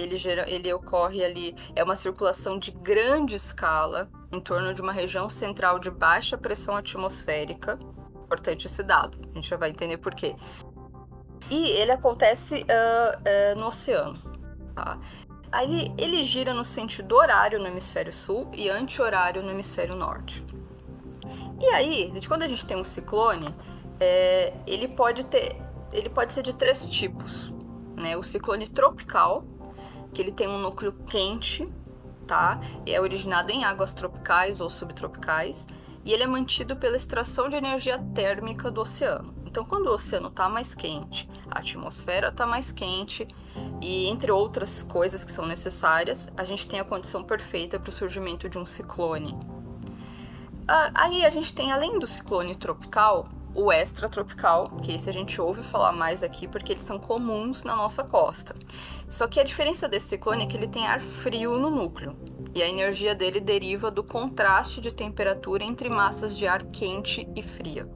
ele, 0.00 0.16
gera, 0.16 0.48
ele 0.50 0.72
ocorre 0.72 1.24
ali, 1.24 1.54
é 1.74 1.82
uma 1.82 1.96
circulação 1.96 2.58
de 2.58 2.70
grande 2.70 3.34
escala, 3.34 4.10
em 4.32 4.40
torno 4.40 4.72
de 4.72 4.80
uma 4.80 4.92
região 4.92 5.28
central 5.28 5.78
de 5.78 5.90
baixa 5.90 6.38
pressão 6.38 6.76
atmosférica. 6.76 7.78
Importante 8.24 8.66
esse 8.66 8.82
dado, 8.82 9.18
a 9.30 9.34
gente 9.34 9.48
já 9.48 9.56
vai 9.56 9.70
entender 9.70 9.98
por 9.98 10.14
quê. 10.14 10.34
E 11.50 11.70
ele 11.70 11.90
acontece 11.90 12.62
uh, 12.62 13.56
uh, 13.56 13.58
no 13.58 13.66
oceano. 13.66 14.18
Tá? 14.74 14.98
Aí 15.52 15.92
ele 15.98 16.22
gira 16.22 16.54
no 16.54 16.64
sentido 16.64 17.16
horário 17.16 17.58
no 17.58 17.66
hemisfério 17.66 18.12
sul 18.12 18.48
e 18.54 18.68
anti-horário 18.68 19.42
no 19.42 19.50
hemisfério 19.50 19.96
norte. 19.96 20.44
E 21.60 21.66
aí, 21.66 22.12
quando 22.26 22.44
a 22.44 22.48
gente 22.48 22.64
tem 22.64 22.76
um 22.76 22.84
ciclone, 22.84 23.54
é, 23.98 24.54
ele 24.66 24.88
pode 24.88 25.24
ter, 25.26 25.60
ele 25.92 26.08
pode 26.08 26.32
ser 26.32 26.42
de 26.42 26.54
três 26.54 26.86
tipos, 26.86 27.52
né? 27.96 28.16
O 28.16 28.22
ciclone 28.22 28.66
tropical, 28.66 29.44
que 30.12 30.20
ele 30.20 30.32
tem 30.32 30.48
um 30.48 30.58
núcleo 30.58 30.92
quente, 31.06 31.68
tá? 32.26 32.60
É 32.86 33.00
originado 33.00 33.50
em 33.50 33.64
águas 33.64 33.92
tropicais 33.92 34.60
ou 34.60 34.70
subtropicais 34.70 35.66
e 36.04 36.12
ele 36.12 36.22
é 36.22 36.26
mantido 36.26 36.76
pela 36.76 36.96
extração 36.96 37.48
de 37.48 37.56
energia 37.56 37.98
térmica 38.14 38.70
do 38.70 38.80
oceano. 38.80 39.34
Então, 39.44 39.64
quando 39.64 39.88
o 39.88 39.94
oceano 39.94 40.28
está 40.28 40.48
mais 40.48 40.74
quente, 40.74 41.28
a 41.50 41.58
atmosfera 41.58 42.28
está 42.28 42.46
mais 42.46 42.70
quente 42.70 43.26
e 43.82 44.06
entre 44.08 44.30
outras 44.30 44.82
coisas 44.82 45.24
que 45.24 45.32
são 45.32 45.44
necessárias, 45.44 46.28
a 46.36 46.44
gente 46.44 46.68
tem 46.68 46.78
a 46.78 46.84
condição 46.84 47.24
perfeita 47.24 47.78
para 47.78 47.90
o 47.90 47.92
surgimento 47.92 48.48
de 48.48 48.58
um 48.58 48.64
ciclone. 48.64 49.36
Aí 50.94 51.24
a 51.24 51.30
gente 51.30 51.52
tem, 51.52 51.72
além 51.72 51.98
do 51.98 52.06
ciclone 52.06 52.54
tropical, 52.54 53.24
o 53.54 53.72
extratropical, 53.72 54.70
que 54.82 54.92
esse 54.92 55.10
a 55.10 55.12
gente 55.12 55.40
ouve 55.40 55.62
falar 55.62 55.92
mais 55.92 56.22
aqui 56.22 56.46
porque 56.46 56.72
eles 56.72 56.84
são 56.84 56.98
comuns 56.98 57.64
na 57.64 57.74
nossa 57.74 58.04
costa. 58.04 58.54
Só 59.08 59.26
que 59.26 59.40
a 59.40 59.44
diferença 59.44 59.88
desse 59.88 60.08
ciclone 60.08 60.44
é 60.44 60.46
que 60.46 60.56
ele 60.56 60.68
tem 60.68 60.86
ar 60.86 61.00
frio 61.00 61.58
no 61.58 61.70
núcleo 61.70 62.16
e 62.54 62.62
a 62.62 62.68
energia 62.68 63.14
dele 63.14 63.40
deriva 63.40 63.90
do 63.90 64.04
contraste 64.04 64.80
de 64.80 64.92
temperatura 64.92 65.64
entre 65.64 65.88
massas 65.88 66.36
de 66.36 66.46
ar 66.46 66.62
quente 66.64 67.28
e 67.34 67.42
fria. 67.42 67.88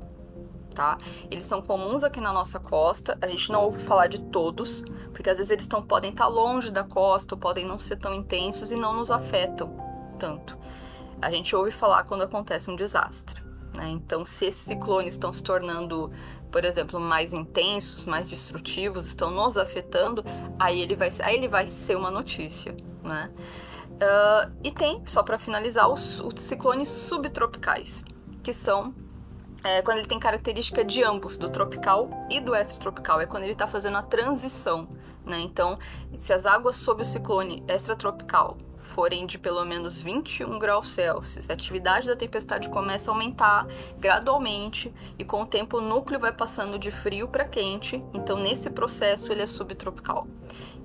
Tá? 0.74 0.98
Eles 1.30 1.46
são 1.46 1.62
comuns 1.62 2.02
aqui 2.02 2.20
na 2.20 2.32
nossa 2.32 2.58
costa, 2.58 3.16
a 3.22 3.28
gente 3.28 3.52
não 3.52 3.62
ouve 3.64 3.78
falar 3.78 4.08
de 4.08 4.20
todos, 4.20 4.82
porque 5.12 5.30
às 5.30 5.36
vezes 5.36 5.52
eles 5.52 5.68
tão, 5.68 5.80
podem 5.80 6.10
estar 6.10 6.26
longe 6.26 6.72
da 6.72 6.82
costa, 6.82 7.36
ou 7.36 7.40
podem 7.40 7.64
não 7.64 7.78
ser 7.78 7.96
tão 7.96 8.12
intensos 8.12 8.72
e 8.72 8.76
não 8.76 8.92
nos 8.92 9.08
afetam 9.08 9.76
tanto. 10.18 10.58
A 11.22 11.30
gente 11.30 11.54
ouve 11.54 11.70
falar 11.70 12.02
quando 12.02 12.22
acontece 12.22 12.72
um 12.72 12.76
desastre. 12.76 13.43
Né? 13.76 13.90
Então, 13.90 14.24
se 14.24 14.46
esses 14.46 14.62
ciclones 14.62 15.14
estão 15.14 15.32
se 15.32 15.42
tornando, 15.42 16.10
por 16.50 16.64
exemplo, 16.64 17.00
mais 17.00 17.32
intensos, 17.32 18.06
mais 18.06 18.28
destrutivos, 18.28 19.06
estão 19.06 19.30
nos 19.30 19.56
afetando, 19.56 20.24
aí 20.58 20.80
ele 20.80 20.94
vai, 20.94 21.08
aí 21.22 21.36
ele 21.36 21.48
vai 21.48 21.66
ser 21.66 21.96
uma 21.96 22.10
notícia. 22.10 22.74
Né? 23.02 23.30
Uh, 23.94 24.52
e 24.62 24.70
tem, 24.70 25.02
só 25.06 25.22
para 25.22 25.38
finalizar, 25.38 25.88
os, 25.88 26.20
os, 26.20 26.40
ciclones 26.40 26.88
subtropicais, 26.88 28.04
que 28.42 28.52
são 28.52 28.94
é, 29.62 29.80
quando 29.82 29.98
ele 29.98 30.06
tem 30.06 30.18
característica 30.18 30.84
de 30.84 31.02
ambos, 31.02 31.38
do 31.38 31.48
tropical 31.48 32.10
e 32.30 32.38
do 32.38 32.54
extratropical, 32.54 33.20
é 33.20 33.26
quando 33.26 33.44
ele 33.44 33.52
está 33.52 33.66
fazendo 33.66 33.96
a 33.96 34.02
transição. 34.02 34.86
Né? 35.24 35.40
Então, 35.40 35.78
se 36.18 36.32
as 36.32 36.44
águas 36.44 36.76
sob 36.76 37.02
o 37.02 37.04
ciclone 37.04 37.64
extratropical 37.66 38.58
forem 38.94 39.26
de 39.26 39.38
pelo 39.38 39.64
menos 39.64 40.00
21 40.00 40.56
graus 40.56 40.90
Celsius, 40.90 41.50
a 41.50 41.52
atividade 41.52 42.06
da 42.06 42.14
tempestade 42.14 42.68
começa 42.68 43.10
a 43.10 43.14
aumentar 43.14 43.66
gradualmente 43.98 44.94
e 45.18 45.24
com 45.24 45.42
o 45.42 45.46
tempo 45.46 45.78
o 45.78 45.80
núcleo 45.80 46.20
vai 46.20 46.32
passando 46.32 46.78
de 46.78 46.92
frio 46.92 47.26
para 47.26 47.44
quente, 47.44 47.96
então 48.14 48.38
nesse 48.38 48.70
processo 48.70 49.32
ele 49.32 49.42
é 49.42 49.46
subtropical. 49.46 50.28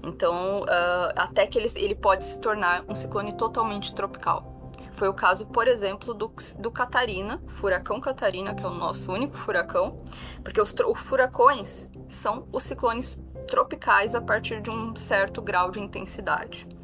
Então, 0.02 0.62
uh, 0.62 1.14
até 1.16 1.46
que 1.46 1.60
ele, 1.60 1.68
ele 1.76 1.94
pode 1.94 2.26
se 2.26 2.42
tornar 2.42 2.84
um 2.90 2.96
ciclone 2.96 3.34
totalmente 3.34 3.94
tropical. 3.94 4.56
Foi 4.92 5.08
o 5.08 5.14
caso, 5.14 5.46
por 5.46 5.68
exemplo, 5.68 6.14
do, 6.14 6.34
do 6.58 6.72
Catarina, 6.72 7.40
furacão 7.48 8.02
Catarina, 8.02 8.56
que 8.56 8.66
é 8.66 8.68
o 8.68 8.74
nosso 8.74 9.12
único 9.12 9.38
furacão, 9.38 10.02
porque 10.44 10.60
os, 10.60 10.74
os 10.74 11.00
furacões 11.00 11.92
são 12.08 12.48
os 12.52 12.64
ciclones 12.64 13.22
tropicais 13.48 14.16
a 14.16 14.22
partir 14.22 14.62
de 14.62 14.72
um 14.72 14.96
certo 14.96 15.44
grau 15.44 15.70
de 15.70 15.80
intensidade 15.80 16.79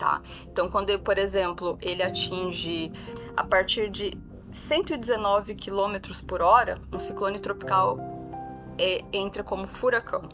tá? 0.00 0.22
Então, 0.50 0.68
quando, 0.70 0.98
por 1.00 1.18
exemplo, 1.18 1.78
ele 1.82 2.02
atinge 2.02 2.90
a 3.36 3.44
partir 3.44 3.90
de 3.90 4.18
119 4.50 5.54
km 5.54 6.00
por 6.26 6.40
hora, 6.40 6.80
um 6.92 6.98
ciclone 6.98 7.38
tropical 7.38 7.98
é, 8.78 9.04
entra 9.12 9.44
como 9.44 9.66
furacão. 9.68 10.28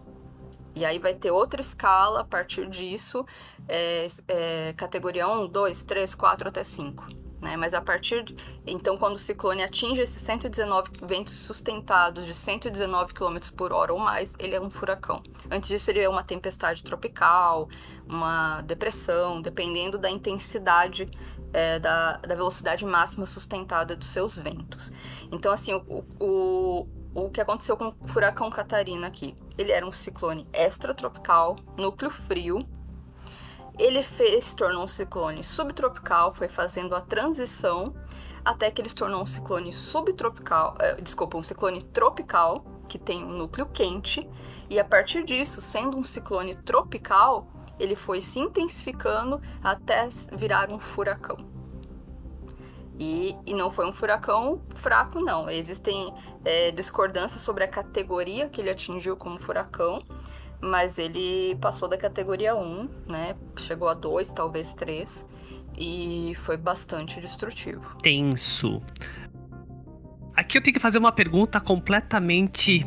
E 0.74 0.84
aí 0.84 0.98
vai 0.98 1.14
ter 1.14 1.32
outra 1.32 1.60
escala 1.60 2.20
a 2.20 2.24
partir 2.24 2.68
disso, 2.68 3.26
é, 3.66 4.06
é, 4.28 4.72
categoria 4.74 5.26
1, 5.28 5.48
2, 5.48 5.82
3, 5.82 6.14
4 6.14 6.48
até 6.48 6.62
5 6.62 7.25
né? 7.40 7.56
Mas 7.56 7.74
a 7.74 7.80
partir 7.80 8.24
de... 8.24 8.36
então 8.66 8.96
quando 8.96 9.14
o 9.14 9.18
ciclone 9.18 9.62
atinge 9.62 10.00
esses 10.00 10.20
119 10.22 10.90
ventos 11.02 11.32
sustentados 11.32 12.26
de 12.26 12.34
119 12.34 13.12
km 13.14 13.38
por 13.56 13.72
hora 13.72 13.92
ou 13.92 13.98
mais, 13.98 14.34
ele 14.38 14.54
é 14.54 14.60
um 14.60 14.70
furacão. 14.70 15.22
Antes 15.50 15.68
disso 15.68 15.90
ele 15.90 16.00
é 16.00 16.08
uma 16.08 16.22
tempestade 16.22 16.82
tropical, 16.82 17.68
uma 18.06 18.62
depressão, 18.62 19.40
dependendo 19.40 19.98
da 19.98 20.10
intensidade 20.10 21.06
é, 21.52 21.78
da, 21.78 22.16
da 22.18 22.34
velocidade 22.34 22.84
máxima 22.84 23.26
sustentada 23.26 23.94
dos 23.94 24.08
seus 24.08 24.38
ventos. 24.38 24.92
Então 25.30 25.52
assim 25.52 25.74
o, 25.74 26.04
o, 26.20 26.88
o 27.14 27.30
que 27.30 27.40
aconteceu 27.40 27.76
com 27.76 27.94
o 28.00 28.08
furacão 28.08 28.50
Catarina 28.50 29.06
aqui? 29.06 29.34
Ele 29.56 29.72
era 29.72 29.86
um 29.86 29.92
ciclone 29.92 30.46
extratropical, 30.52 31.56
núcleo 31.78 32.10
frio, 32.10 32.58
ele 33.78 34.02
fez, 34.02 34.46
se 34.46 34.56
tornou 34.56 34.84
um 34.84 34.88
ciclone 34.88 35.44
subtropical, 35.44 36.32
foi 36.32 36.48
fazendo 36.48 36.94
a 36.94 37.00
transição 37.00 37.94
até 38.44 38.70
que 38.70 38.80
ele 38.80 38.88
se 38.88 38.94
tornou 38.94 39.22
um 39.22 39.26
ciclone 39.26 39.72
subtropical, 39.72 40.76
eh, 40.78 41.00
desculpa, 41.00 41.36
um 41.36 41.42
ciclone 41.42 41.82
tropical, 41.82 42.64
que 42.88 42.96
tem 42.96 43.24
um 43.24 43.32
núcleo 43.36 43.66
quente, 43.66 44.28
e 44.70 44.78
a 44.78 44.84
partir 44.84 45.24
disso, 45.24 45.60
sendo 45.60 45.96
um 45.96 46.04
ciclone 46.04 46.54
tropical, 46.54 47.48
ele 47.78 47.96
foi 47.96 48.20
se 48.20 48.38
intensificando 48.38 49.40
até 49.62 50.08
virar 50.32 50.70
um 50.70 50.78
furacão. 50.78 51.36
E, 52.98 53.36
e 53.44 53.52
não 53.52 53.70
foi 53.70 53.86
um 53.86 53.92
furacão 53.92 54.62
fraco, 54.74 55.20
não. 55.20 55.50
Existem 55.50 56.14
é, 56.44 56.70
discordâncias 56.70 57.42
sobre 57.42 57.64
a 57.64 57.68
categoria 57.68 58.48
que 58.48 58.60
ele 58.60 58.70
atingiu 58.70 59.16
como 59.16 59.38
furacão, 59.38 60.00
mas 60.60 60.98
ele 60.98 61.56
passou 61.60 61.88
da 61.88 61.96
categoria 61.96 62.54
1, 62.56 62.88
né? 63.08 63.36
Chegou 63.56 63.88
a 63.88 63.94
2, 63.94 64.32
talvez 64.32 64.72
3, 64.74 65.26
e 65.78 66.32
foi 66.36 66.56
bastante 66.56 67.20
destrutivo. 67.20 67.96
Tenso. 68.02 68.82
Aqui 70.34 70.58
eu 70.58 70.62
tenho 70.62 70.74
que 70.74 70.80
fazer 70.80 70.98
uma 70.98 71.12
pergunta 71.12 71.60
completamente 71.60 72.86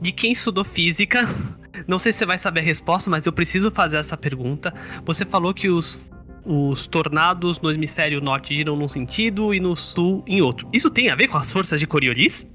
de 0.00 0.12
quem 0.12 0.32
estudou 0.32 0.64
física. 0.64 1.22
Não 1.88 1.98
sei 1.98 2.12
se 2.12 2.18
você 2.18 2.26
vai 2.26 2.38
saber 2.38 2.60
a 2.60 2.62
resposta, 2.62 3.10
mas 3.10 3.26
eu 3.26 3.32
preciso 3.32 3.70
fazer 3.70 3.96
essa 3.96 4.16
pergunta. 4.16 4.72
Você 5.04 5.24
falou 5.24 5.52
que 5.52 5.68
os, 5.68 6.10
os 6.44 6.86
tornados 6.86 7.60
no 7.60 7.70
hemisfério 7.70 8.20
norte 8.20 8.54
giram 8.54 8.76
num 8.76 8.88
sentido 8.88 9.54
e 9.54 9.60
no 9.60 9.74
sul 9.74 10.22
em 10.26 10.40
outro. 10.40 10.68
Isso 10.72 10.90
tem 10.90 11.10
a 11.10 11.14
ver 11.14 11.28
com 11.28 11.38
as 11.38 11.52
forças 11.52 11.80
de 11.80 11.86
Coriolis? 11.86 12.53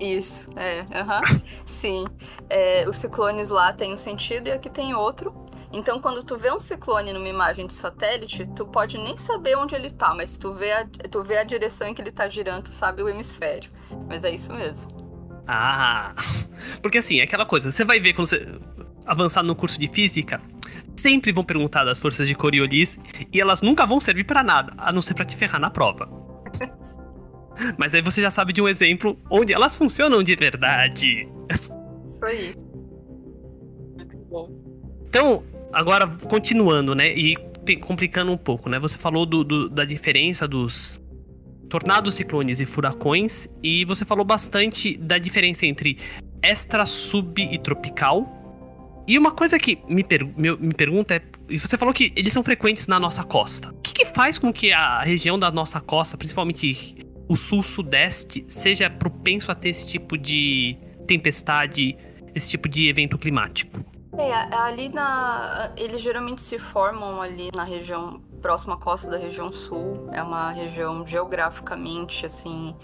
Isso, 0.00 0.48
é, 0.56 0.86
sim. 1.66 2.06
É, 2.48 2.88
os 2.88 2.96
ciclones 2.96 3.50
lá 3.50 3.70
tem 3.72 3.92
um 3.92 3.98
sentido 3.98 4.48
e 4.48 4.52
aqui 4.52 4.70
tem 4.70 4.94
outro. 4.94 5.34
Então, 5.72 6.00
quando 6.00 6.24
tu 6.24 6.36
vê 6.36 6.50
um 6.50 6.58
ciclone 6.58 7.12
numa 7.12 7.28
imagem 7.28 7.66
de 7.66 7.74
satélite, 7.74 8.48
tu 8.56 8.66
pode 8.66 8.98
nem 8.98 9.16
saber 9.16 9.56
onde 9.56 9.74
ele 9.74 9.90
tá, 9.90 10.14
mas 10.14 10.36
tu 10.36 10.52
vê 10.52 10.72
a, 10.72 10.86
tu 11.10 11.22
vê 11.22 11.38
a 11.38 11.44
direção 11.44 11.86
em 11.86 11.94
que 11.94 12.00
ele 12.00 12.10
tá 12.10 12.28
girando, 12.28 12.64
tu 12.64 12.74
sabe 12.74 13.02
o 13.02 13.08
hemisfério. 13.08 13.70
Mas 14.08 14.24
é 14.24 14.32
isso 14.32 14.52
mesmo. 14.52 14.88
Ah, 15.46 16.14
porque 16.82 16.98
assim, 16.98 17.20
é 17.20 17.24
aquela 17.24 17.44
coisa, 17.44 17.70
você 17.70 17.84
vai 17.84 18.00
ver 18.00 18.14
quando 18.14 18.26
você 18.26 18.44
avançar 19.06 19.42
no 19.42 19.54
curso 19.54 19.78
de 19.78 19.86
física, 19.86 20.40
sempre 20.96 21.30
vão 21.30 21.44
perguntar 21.44 21.84
das 21.84 21.98
forças 21.98 22.26
de 22.26 22.34
Coriolis 22.34 22.98
e 23.32 23.40
elas 23.40 23.62
nunca 23.62 23.86
vão 23.86 24.00
servir 24.00 24.24
para 24.24 24.42
nada, 24.42 24.72
a 24.78 24.92
não 24.92 25.02
ser 25.02 25.14
para 25.14 25.24
te 25.24 25.36
ferrar 25.36 25.60
na 25.60 25.70
prova. 25.70 26.19
Mas 27.76 27.94
aí 27.94 28.02
você 28.02 28.20
já 28.20 28.30
sabe 28.30 28.52
de 28.52 28.60
um 28.60 28.68
exemplo 28.68 29.18
onde 29.30 29.52
elas 29.52 29.76
funcionam 29.76 30.22
de 30.22 30.34
verdade. 30.34 31.28
Isso 32.06 32.24
aí. 32.24 32.54
Muito 33.96 34.16
bom. 34.28 34.50
Então, 35.08 35.44
agora 35.72 36.06
continuando, 36.28 36.94
né? 36.94 37.12
E 37.12 37.36
complicando 37.82 38.32
um 38.32 38.36
pouco, 38.36 38.68
né? 38.68 38.78
Você 38.78 38.98
falou 38.98 39.24
do, 39.26 39.44
do, 39.44 39.68
da 39.68 39.84
diferença 39.84 40.46
dos 40.46 41.00
tornados, 41.68 42.16
ciclones 42.16 42.60
e 42.60 42.66
furacões, 42.66 43.48
e 43.62 43.84
você 43.84 44.04
falou 44.04 44.24
bastante 44.24 44.96
da 44.96 45.18
diferença 45.18 45.66
entre 45.66 45.98
extra, 46.42 46.84
sub 46.84 47.40
e 47.40 47.58
tropical. 47.58 48.36
E 49.06 49.16
uma 49.18 49.30
coisa 49.30 49.58
que 49.58 49.78
me, 49.88 50.04
per 50.04 50.24
me, 50.36 50.56
me 50.56 50.74
pergunta 50.74 51.14
é: 51.14 51.22
você 51.56 51.78
falou 51.78 51.94
que 51.94 52.12
eles 52.16 52.32
são 52.32 52.42
frequentes 52.42 52.86
na 52.86 52.98
nossa 52.98 53.22
costa. 53.22 53.70
O 53.70 53.80
que, 53.80 53.92
que 53.92 54.04
faz 54.04 54.38
com 54.38 54.52
que 54.52 54.72
a 54.72 55.02
região 55.02 55.38
da 55.38 55.50
nossa 55.50 55.80
costa, 55.80 56.16
principalmente 56.16 57.06
o 57.30 57.36
sul-sudeste, 57.36 58.44
seja 58.48 58.90
propenso 58.90 59.52
a 59.52 59.54
ter 59.54 59.68
esse 59.68 59.86
tipo 59.86 60.18
de 60.18 60.76
tempestade, 61.06 61.96
esse 62.34 62.50
tipo 62.50 62.68
de 62.68 62.88
evento 62.88 63.16
climático? 63.16 63.78
É, 64.18 64.32
ali 64.52 64.88
na. 64.88 65.72
Eles 65.76 66.02
geralmente 66.02 66.42
se 66.42 66.58
formam 66.58 67.22
ali 67.22 67.50
na 67.54 67.62
região 67.62 68.20
próxima 68.42 68.74
à 68.74 68.76
costa 68.76 69.08
da 69.08 69.16
região 69.16 69.52
sul. 69.52 70.08
É 70.12 70.20
uma 70.20 70.50
região 70.50 71.06
geograficamente, 71.06 72.26
assim, 72.26 72.74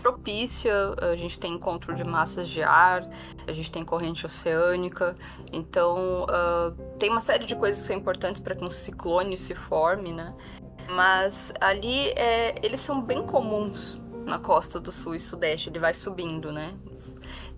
propícia. 0.00 0.72
A 1.00 1.16
gente 1.16 1.36
tem 1.36 1.54
encontro 1.54 1.92
de 1.92 2.04
massas 2.04 2.48
de 2.48 2.62
ar, 2.62 3.08
a 3.44 3.52
gente 3.52 3.72
tem 3.72 3.84
corrente 3.84 4.24
oceânica. 4.24 5.16
Então, 5.52 6.26
uh, 6.26 6.70
tem 6.96 7.10
uma 7.10 7.20
série 7.20 7.44
de 7.44 7.56
coisas 7.56 7.80
que 7.80 7.88
são 7.88 7.96
importantes 7.96 8.40
para 8.40 8.54
que 8.54 8.64
um 8.64 8.70
ciclone 8.70 9.36
se 9.36 9.56
forme, 9.56 10.12
né? 10.12 10.32
Mas 10.94 11.52
ali 11.60 12.08
é, 12.10 12.54
eles 12.64 12.80
são 12.80 13.00
bem 13.00 13.22
comuns 13.22 14.00
na 14.24 14.38
costa 14.38 14.78
do 14.80 14.90
sul 14.90 15.14
e 15.14 15.20
sudeste. 15.20 15.68
Ele 15.68 15.78
vai 15.78 15.94
subindo, 15.94 16.52
né? 16.52 16.74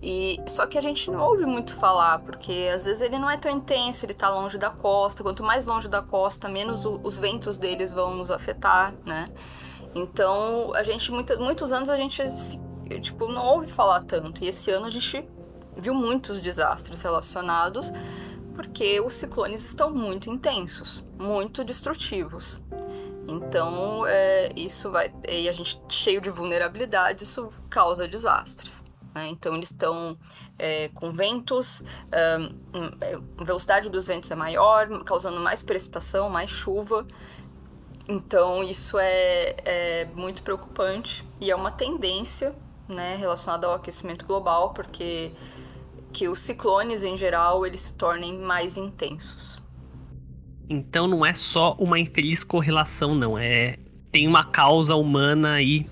E 0.01 0.39
só 0.47 0.65
que 0.65 0.77
a 0.77 0.81
gente 0.81 1.09
não 1.09 1.19
ouve 1.21 1.45
muito 1.45 1.75
falar, 1.75 2.19
porque 2.19 2.69
às 2.73 2.85
vezes 2.85 3.01
ele 3.01 3.17
não 3.17 3.29
é 3.29 3.37
tão 3.37 3.51
intenso, 3.51 4.05
ele 4.05 4.13
tá 4.13 4.29
longe 4.29 4.57
da 4.57 4.69
costa. 4.69 5.23
Quanto 5.23 5.43
mais 5.43 5.65
longe 5.65 5.87
da 5.87 6.01
costa, 6.01 6.49
menos 6.49 6.85
o, 6.85 6.99
os 7.03 7.17
ventos 7.17 7.57
deles 7.57 7.91
vão 7.91 8.15
nos 8.15 8.29
afetar, 8.29 8.93
né? 9.05 9.29
Então, 9.95 10.73
a 10.73 10.83
gente 10.83 11.11
muito, 11.11 11.39
muitos 11.39 11.71
anos 11.71 11.89
a 11.89 11.95
gente 11.95 12.21
tipo 13.01 13.27
não 13.27 13.45
ouve 13.45 13.67
falar 13.67 14.01
tanto. 14.01 14.43
E 14.43 14.49
esse 14.49 14.69
ano 14.71 14.85
a 14.85 14.89
gente 14.89 15.27
viu 15.77 15.93
muitos 15.93 16.41
desastres 16.41 17.01
relacionados 17.01 17.91
porque 18.55 19.01
os 19.01 19.15
ciclones 19.15 19.65
estão 19.65 19.89
muito 19.89 20.29
intensos, 20.29 21.03
muito 21.19 21.63
destrutivos. 21.63 22.61
Então, 23.27 24.05
é, 24.05 24.51
isso 24.55 24.91
vai. 24.91 25.13
E 25.27 25.47
a 25.47 25.51
gente 25.51 25.81
cheio 25.89 26.19
de 26.19 26.29
vulnerabilidade, 26.29 27.23
isso 27.23 27.49
causa 27.69 28.07
desastres. 28.07 28.83
Né? 29.13 29.27
Então, 29.29 29.55
eles 29.55 29.71
estão 29.71 30.17
é, 30.57 30.89
com 30.89 31.11
ventos, 31.11 31.83
a 32.11 33.43
velocidade 33.43 33.89
dos 33.89 34.07
ventos 34.07 34.29
é 34.31 34.35
maior, 34.35 35.03
causando 35.03 35.39
mais 35.39 35.63
precipitação, 35.63 36.29
mais 36.29 36.49
chuva. 36.49 37.05
Então, 38.07 38.63
isso 38.63 38.97
é, 38.99 39.55
é 39.63 40.05
muito 40.13 40.43
preocupante 40.43 41.25
e 41.39 41.49
é 41.49 41.55
uma 41.55 41.71
tendência 41.71 42.53
né, 42.87 43.15
relacionada 43.15 43.67
ao 43.67 43.73
aquecimento 43.73 44.25
global, 44.25 44.73
porque 44.73 45.31
que 46.11 46.27
os 46.27 46.39
ciclones, 46.39 47.03
em 47.03 47.17
geral, 47.17 47.65
eles 47.65 47.81
se 47.81 47.95
tornem 47.95 48.37
mais 48.37 48.77
intensos. 48.77 49.62
Então 50.69 51.07
não 51.07 51.25
é 51.25 51.33
só 51.33 51.75
uma 51.79 51.99
infeliz 51.99 52.43
correlação, 52.43 53.13
não. 53.15 53.37
É 53.37 53.77
tem 54.13 54.27
uma 54.27 54.43
causa 54.43 54.95
humana 54.95 55.53
aí 55.53 55.89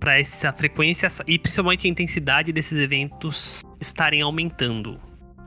para 0.00 0.18
essa 0.18 0.50
frequência 0.54 1.06
e 1.26 1.38
principalmente 1.38 1.86
a 1.86 1.90
intensidade 1.90 2.50
desses 2.50 2.80
eventos 2.80 3.62
estarem 3.78 4.22
aumentando. 4.22 4.98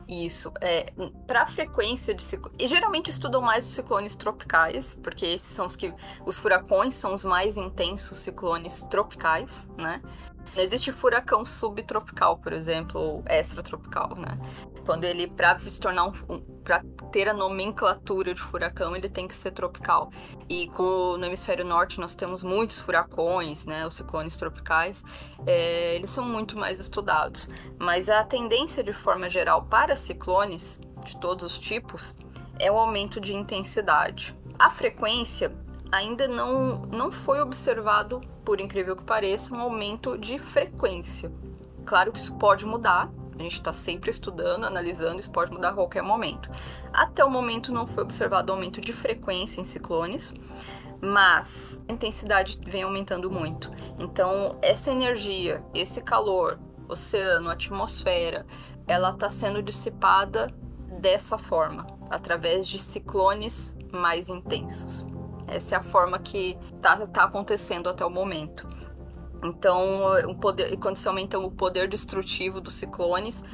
Isso. 0.08 0.52
É, 0.60 0.92
para 1.26 1.42
a 1.42 1.46
frequência 1.46 2.14
de 2.14 2.22
ciclones. 2.22 2.56
E 2.60 2.66
geralmente 2.66 3.10
estudam 3.10 3.40
mais 3.40 3.64
os 3.66 3.72
ciclones 3.72 4.16
tropicais, 4.16 4.98
porque 5.02 5.24
esses 5.24 5.48
são 5.48 5.66
os 5.66 5.76
que. 5.76 5.92
Os 6.26 6.38
furacões 6.38 6.94
são 6.94 7.14
os 7.14 7.24
mais 7.24 7.56
intensos 7.56 8.18
ciclones 8.18 8.84
tropicais, 8.90 9.68
né? 9.78 10.02
Não 10.54 10.62
existe 10.62 10.90
furacão 10.90 11.44
subtropical, 11.44 12.38
por 12.38 12.52
exemplo, 12.52 13.00
ou 13.00 13.24
extratropical, 13.28 14.16
né? 14.16 14.36
Quando 14.84 15.04
ele, 15.04 15.26
para 15.26 15.58
se 15.58 15.80
tornar 15.80 16.06
um, 16.06 16.12
um 16.28 16.60
para 16.70 16.84
ter 17.10 17.28
a 17.28 17.34
nomenclatura 17.34 18.32
de 18.32 18.40
furacão, 18.40 18.94
ele 18.94 19.08
tem 19.08 19.26
que 19.26 19.34
ser 19.34 19.50
tropical. 19.50 20.10
E 20.48 20.68
como 20.68 21.16
no 21.16 21.24
hemisfério 21.24 21.64
norte 21.64 21.98
nós 21.98 22.14
temos 22.14 22.44
muitos 22.44 22.78
furacões, 22.78 23.66
né, 23.66 23.84
os 23.86 23.94
ciclones 23.94 24.36
tropicais, 24.36 25.02
é, 25.46 25.96
eles 25.96 26.10
são 26.10 26.24
muito 26.24 26.56
mais 26.56 26.78
estudados. 26.78 27.48
Mas 27.78 28.08
a 28.08 28.22
tendência 28.22 28.84
de 28.84 28.92
forma 28.92 29.28
geral 29.28 29.64
para 29.64 29.96
ciclones 29.96 30.78
de 31.04 31.16
todos 31.16 31.44
os 31.44 31.58
tipos 31.58 32.14
é 32.58 32.70
o 32.70 32.78
aumento 32.78 33.20
de 33.20 33.34
intensidade. 33.34 34.36
A 34.58 34.70
frequência 34.70 35.52
ainda 35.90 36.28
não, 36.28 36.82
não 36.82 37.10
foi 37.10 37.40
observado, 37.40 38.20
por 38.44 38.60
incrível 38.60 38.94
que 38.94 39.02
pareça, 39.02 39.54
um 39.54 39.60
aumento 39.60 40.16
de 40.16 40.38
frequência. 40.38 41.32
Claro 41.84 42.12
que 42.12 42.18
isso 42.18 42.36
pode 42.36 42.64
mudar, 42.64 43.10
a 43.40 43.42
gente 43.42 43.54
está 43.54 43.72
sempre 43.72 44.10
estudando, 44.10 44.64
analisando, 44.64 45.20
isso 45.20 45.30
pode 45.30 45.52
mudar 45.52 45.70
a 45.70 45.74
qualquer 45.74 46.02
momento. 46.02 46.50
Até 46.92 47.24
o 47.24 47.30
momento 47.30 47.72
não 47.72 47.86
foi 47.86 48.02
observado 48.04 48.52
aumento 48.52 48.80
de 48.80 48.92
frequência 48.92 49.60
em 49.60 49.64
ciclones, 49.64 50.32
mas 51.00 51.80
a 51.88 51.92
intensidade 51.92 52.60
vem 52.66 52.82
aumentando 52.82 53.30
muito. 53.30 53.70
Então, 53.98 54.58
essa 54.60 54.90
energia, 54.90 55.64
esse 55.72 56.02
calor, 56.02 56.58
oceano, 56.88 57.50
atmosfera, 57.50 58.46
ela 58.86 59.10
está 59.10 59.30
sendo 59.30 59.62
dissipada 59.62 60.52
dessa 61.00 61.38
forma, 61.38 61.86
através 62.10 62.66
de 62.66 62.78
ciclones 62.78 63.74
mais 63.92 64.28
intensos. 64.28 65.06
Essa 65.46 65.76
é 65.76 65.78
a 65.78 65.82
forma 65.82 66.18
que 66.18 66.58
está 66.74 67.06
tá 67.06 67.24
acontecendo 67.24 67.88
até 67.88 68.04
o 68.04 68.10
momento. 68.10 68.66
Então, 69.42 70.12
o 70.28 70.34
poder, 70.34 70.76
quando 70.78 70.96
se 70.96 71.08
aumenta 71.08 71.38
o 71.38 71.50
poder 71.50 71.88
destrutivo 71.88 72.60
dos 72.60 72.74
ciclones, 72.74 73.44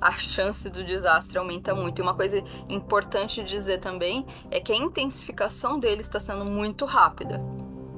a 0.00 0.12
chance 0.12 0.68
do 0.68 0.84
desastre 0.84 1.38
aumenta 1.38 1.74
muito. 1.74 1.98
E 1.98 2.02
uma 2.02 2.14
coisa 2.14 2.42
importante 2.68 3.42
dizer 3.42 3.78
também 3.78 4.26
é 4.50 4.60
que 4.60 4.72
a 4.72 4.76
intensificação 4.76 5.78
dele 5.78 6.00
está 6.00 6.20
sendo 6.20 6.44
muito 6.44 6.84
rápida. 6.84 7.40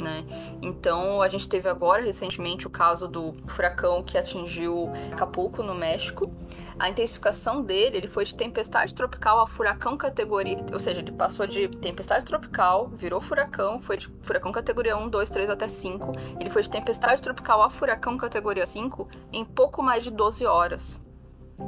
Né? 0.01 0.25
Então, 0.61 1.23
a 1.23 1.29
gente 1.29 1.49
teve 1.49 1.69
agora 1.69 2.03
recentemente 2.03 2.67
o 2.67 2.71
caso 2.71 3.09
do 3.09 3.35
furacão 3.47 4.03
que 4.03 4.19
atingiu 4.19 4.91
Acapulco, 5.13 5.63
no 5.63 5.75
México. 5.75 6.31
A 6.79 6.91
intensificação 6.91 7.63
dele, 7.63 7.97
ele 7.97 8.07
foi 8.07 8.25
de 8.25 8.35
tempestade 8.35 8.95
tropical 8.95 9.41
a 9.41 9.47
furacão 9.47 9.97
categoria, 9.97 10.59
ou 10.71 10.79
seja, 10.79 11.01
ele 11.01 11.11
passou 11.11 11.47
de 11.47 11.69
tempestade 11.69 12.23
tropical, 12.23 12.89
virou 12.89 13.19
furacão, 13.19 13.81
foi 13.81 13.97
de 13.97 14.09
furacão 14.21 14.53
categoria 14.53 14.95
1, 14.95 15.09
2, 15.09 15.31
3 15.31 15.49
até 15.51 15.69
5. 15.69 16.13
Ele 16.39 16.51
foi 16.51 16.63
de 16.63 16.69
tempestade 16.69 17.23
tropical 17.23 17.63
a 17.63 17.71
furacão 17.71 18.19
categoria 18.19 18.67
5 18.67 19.09
em 19.33 19.45
pouco 19.45 19.83
mais 19.83 20.05
de 20.05 20.11
12 20.11 20.45
horas. 20.45 21.01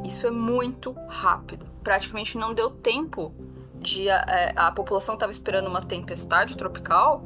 Isso 0.05 0.27
é 0.27 0.31
muito 0.31 0.93
rápido. 1.09 1.67
Praticamente 1.83 2.37
não 2.37 2.53
deu 2.53 2.69
tempo 2.69 3.35
de 3.77 4.11
a, 4.11 4.25
é, 4.29 4.53
a 4.57 4.71
população 4.71 5.15
estava 5.15 5.33
esperando 5.33 5.69
uma 5.69 5.81
tempestade 5.81 6.55
tropical 6.55 7.25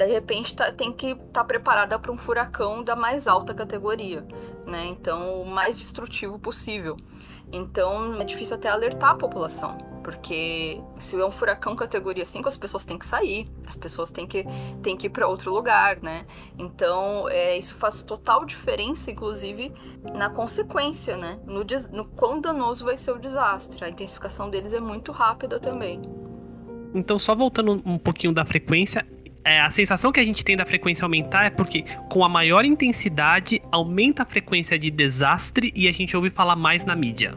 de 0.00 0.06
repente 0.06 0.54
tá, 0.54 0.72
tem 0.72 0.92
que 0.92 1.08
estar 1.08 1.24
tá 1.26 1.44
preparada 1.44 1.98
para 1.98 2.10
um 2.10 2.16
furacão 2.16 2.82
da 2.82 2.96
mais 2.96 3.28
alta 3.28 3.52
categoria, 3.52 4.26
né? 4.66 4.86
Então, 4.86 5.42
o 5.42 5.46
mais 5.46 5.76
destrutivo 5.76 6.38
possível. 6.38 6.96
Então 7.52 8.20
é 8.20 8.24
difícil 8.24 8.56
até 8.56 8.68
alertar 8.68 9.10
a 9.10 9.14
população. 9.14 9.76
Porque 10.02 10.80
se 10.98 11.20
é 11.20 11.24
um 11.24 11.30
furacão 11.30 11.76
categoria 11.76 12.24
5, 12.24 12.48
as 12.48 12.56
pessoas 12.56 12.84
têm 12.84 12.98
que 12.98 13.04
sair, 13.04 13.46
as 13.66 13.76
pessoas 13.76 14.10
têm 14.10 14.26
que, 14.26 14.46
têm 14.82 14.96
que 14.96 15.08
ir 15.08 15.10
para 15.10 15.28
outro 15.28 15.52
lugar, 15.52 16.00
né? 16.02 16.26
Então, 16.58 17.28
é, 17.28 17.58
isso 17.58 17.74
faz 17.74 18.02
total 18.02 18.46
diferença, 18.46 19.10
inclusive, 19.10 19.72
na 20.14 20.30
consequência, 20.30 21.16
né? 21.16 21.38
No, 21.44 21.64
no 21.92 22.04
quão 22.06 22.40
danoso 22.40 22.84
vai 22.84 22.96
ser 22.96 23.12
o 23.12 23.18
desastre. 23.18 23.84
A 23.84 23.90
intensificação 23.90 24.48
deles 24.48 24.72
é 24.72 24.80
muito 24.80 25.12
rápida 25.12 25.60
também. 25.60 26.00
Então, 26.94 27.18
só 27.18 27.34
voltando 27.34 27.80
um 27.84 27.98
pouquinho 27.98 28.32
da 28.32 28.44
frequência, 28.44 29.06
é, 29.44 29.60
a 29.60 29.70
sensação 29.70 30.12
que 30.12 30.20
a 30.20 30.24
gente 30.24 30.44
tem 30.44 30.56
da 30.56 30.66
frequência 30.66 31.04
aumentar 31.04 31.44
é 31.44 31.50
porque, 31.50 31.84
com 32.10 32.24
a 32.24 32.28
maior 32.28 32.64
intensidade, 32.64 33.60
aumenta 33.72 34.22
a 34.22 34.26
frequência 34.26 34.78
de 34.78 34.90
desastre 34.90 35.72
e 35.74 35.88
a 35.88 35.92
gente 35.92 36.16
ouve 36.16 36.30
falar 36.30 36.56
mais 36.56 36.84
na 36.84 36.94
mídia. 36.94 37.34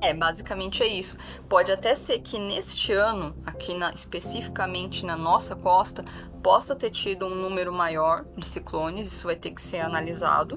É, 0.00 0.14
basicamente 0.14 0.82
é 0.82 0.86
isso. 0.86 1.16
Pode 1.48 1.72
até 1.72 1.94
ser 1.94 2.20
que 2.20 2.38
neste 2.38 2.92
ano, 2.92 3.36
aqui 3.44 3.74
na, 3.74 3.90
especificamente 3.90 5.04
na 5.04 5.16
nossa 5.16 5.56
costa, 5.56 6.04
possa 6.42 6.74
ter 6.74 6.90
tido 6.90 7.26
um 7.26 7.34
número 7.34 7.72
maior 7.72 8.24
de 8.36 8.46
ciclones, 8.46 9.08
isso 9.08 9.26
vai 9.26 9.36
ter 9.36 9.50
que 9.50 9.60
ser 9.60 9.80
analisado. 9.80 10.54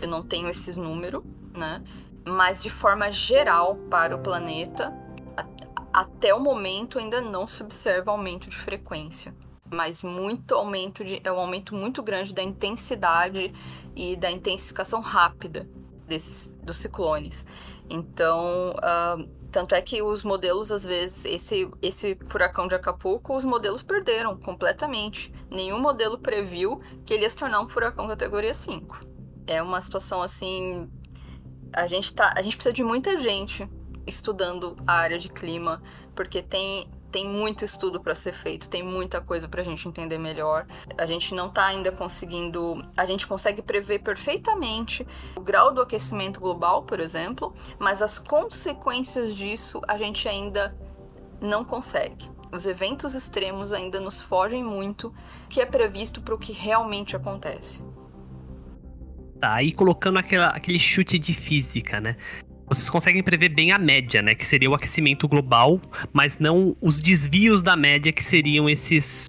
Eu 0.00 0.08
não 0.08 0.22
tenho 0.22 0.48
esses 0.48 0.76
números, 0.76 1.22
né? 1.54 1.82
Mas 2.24 2.62
de 2.62 2.70
forma 2.70 3.10
geral 3.10 3.76
para 3.90 4.14
o 4.14 4.20
planeta, 4.20 4.92
até 5.92 6.32
o 6.32 6.40
momento 6.40 6.98
ainda 6.98 7.20
não 7.20 7.46
se 7.46 7.62
observa 7.62 8.12
aumento 8.12 8.48
de 8.48 8.56
frequência, 8.56 9.34
mas 9.72 10.02
muito 10.02 10.54
aumento 10.54 11.04
de 11.04 11.20
é 11.24 11.32
um 11.32 11.38
aumento 11.38 11.74
muito 11.74 12.02
grande 12.02 12.34
da 12.34 12.42
intensidade 12.42 13.48
e 13.96 14.16
da 14.16 14.30
intensificação 14.30 15.00
rápida 15.00 15.68
desses 16.06 16.54
dos 16.62 16.76
ciclones. 16.76 17.46
Então, 17.88 18.74
uh, 18.76 19.28
tanto 19.50 19.74
é 19.74 19.82
que 19.82 20.02
os 20.02 20.22
modelos, 20.22 20.72
às 20.72 20.82
vezes, 20.84 21.26
esse, 21.26 21.70
esse 21.82 22.18
furacão 22.26 22.66
de 22.66 22.74
Acapulco, 22.74 23.36
os 23.36 23.44
modelos 23.44 23.82
perderam 23.82 24.34
completamente. 24.34 25.32
Nenhum 25.50 25.78
modelo 25.78 26.18
previu 26.18 26.80
que 27.04 27.12
ele 27.12 27.24
ia 27.24 27.30
se 27.30 27.36
tornar 27.36 27.60
um 27.60 27.68
furacão 27.68 28.08
categoria 28.08 28.54
5. 28.54 29.00
É 29.46 29.62
uma 29.62 29.80
situação 29.80 30.22
assim. 30.22 30.90
A 31.72 31.86
gente, 31.86 32.14
tá, 32.14 32.32
a 32.34 32.40
gente 32.40 32.56
precisa 32.56 32.72
de 32.72 32.82
muita 32.82 33.16
gente 33.16 33.68
estudando 34.06 34.76
a 34.86 34.94
área 34.94 35.18
de 35.18 35.28
clima, 35.28 35.82
porque 36.14 36.42
tem 36.42 36.90
tem 37.12 37.28
muito 37.28 37.64
estudo 37.64 38.00
para 38.00 38.14
ser 38.14 38.32
feito, 38.32 38.68
tem 38.68 38.82
muita 38.82 39.20
coisa 39.20 39.46
para 39.46 39.60
a 39.60 39.64
gente 39.64 39.86
entender 39.86 40.18
melhor. 40.18 40.66
A 40.96 41.04
gente 41.04 41.34
não 41.34 41.48
está 41.48 41.66
ainda 41.66 41.92
conseguindo. 41.92 42.82
A 42.96 43.04
gente 43.04 43.26
consegue 43.26 43.60
prever 43.60 44.00
perfeitamente 44.00 45.06
o 45.36 45.40
grau 45.40 45.72
do 45.72 45.82
aquecimento 45.82 46.40
global, 46.40 46.82
por 46.82 46.98
exemplo, 46.98 47.54
mas 47.78 48.00
as 48.00 48.18
consequências 48.18 49.36
disso 49.36 49.80
a 49.86 49.98
gente 49.98 50.26
ainda 50.26 50.74
não 51.40 51.64
consegue. 51.64 52.30
Os 52.50 52.66
eventos 52.66 53.14
extremos 53.14 53.72
ainda 53.72 54.00
nos 54.00 54.22
fogem 54.22 54.64
muito 54.64 55.14
que 55.48 55.60
é 55.60 55.66
previsto 55.66 56.22
para 56.22 56.34
o 56.34 56.38
que 56.38 56.52
realmente 56.52 57.14
acontece. 57.14 57.82
Tá, 59.40 59.54
aí 59.54 59.72
colocando 59.72 60.18
aquela, 60.18 60.48
aquele 60.48 60.78
chute 60.78 61.18
de 61.18 61.34
física, 61.34 62.00
né? 62.00 62.16
Vocês 62.66 62.88
conseguem 62.88 63.22
prever 63.22 63.50
bem 63.50 63.72
a 63.72 63.78
média, 63.78 64.22
né? 64.22 64.34
Que 64.34 64.44
seria 64.44 64.70
o 64.70 64.74
aquecimento 64.74 65.28
global, 65.28 65.80
mas 66.12 66.38
não 66.38 66.76
os 66.80 67.00
desvios 67.00 67.62
da 67.62 67.76
média 67.76 68.12
que 68.12 68.22
seriam 68.22 68.68
esses 68.68 69.28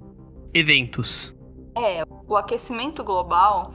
eventos. 0.54 1.36
É, 1.76 2.04
o 2.28 2.36
aquecimento 2.38 3.04
global, 3.04 3.74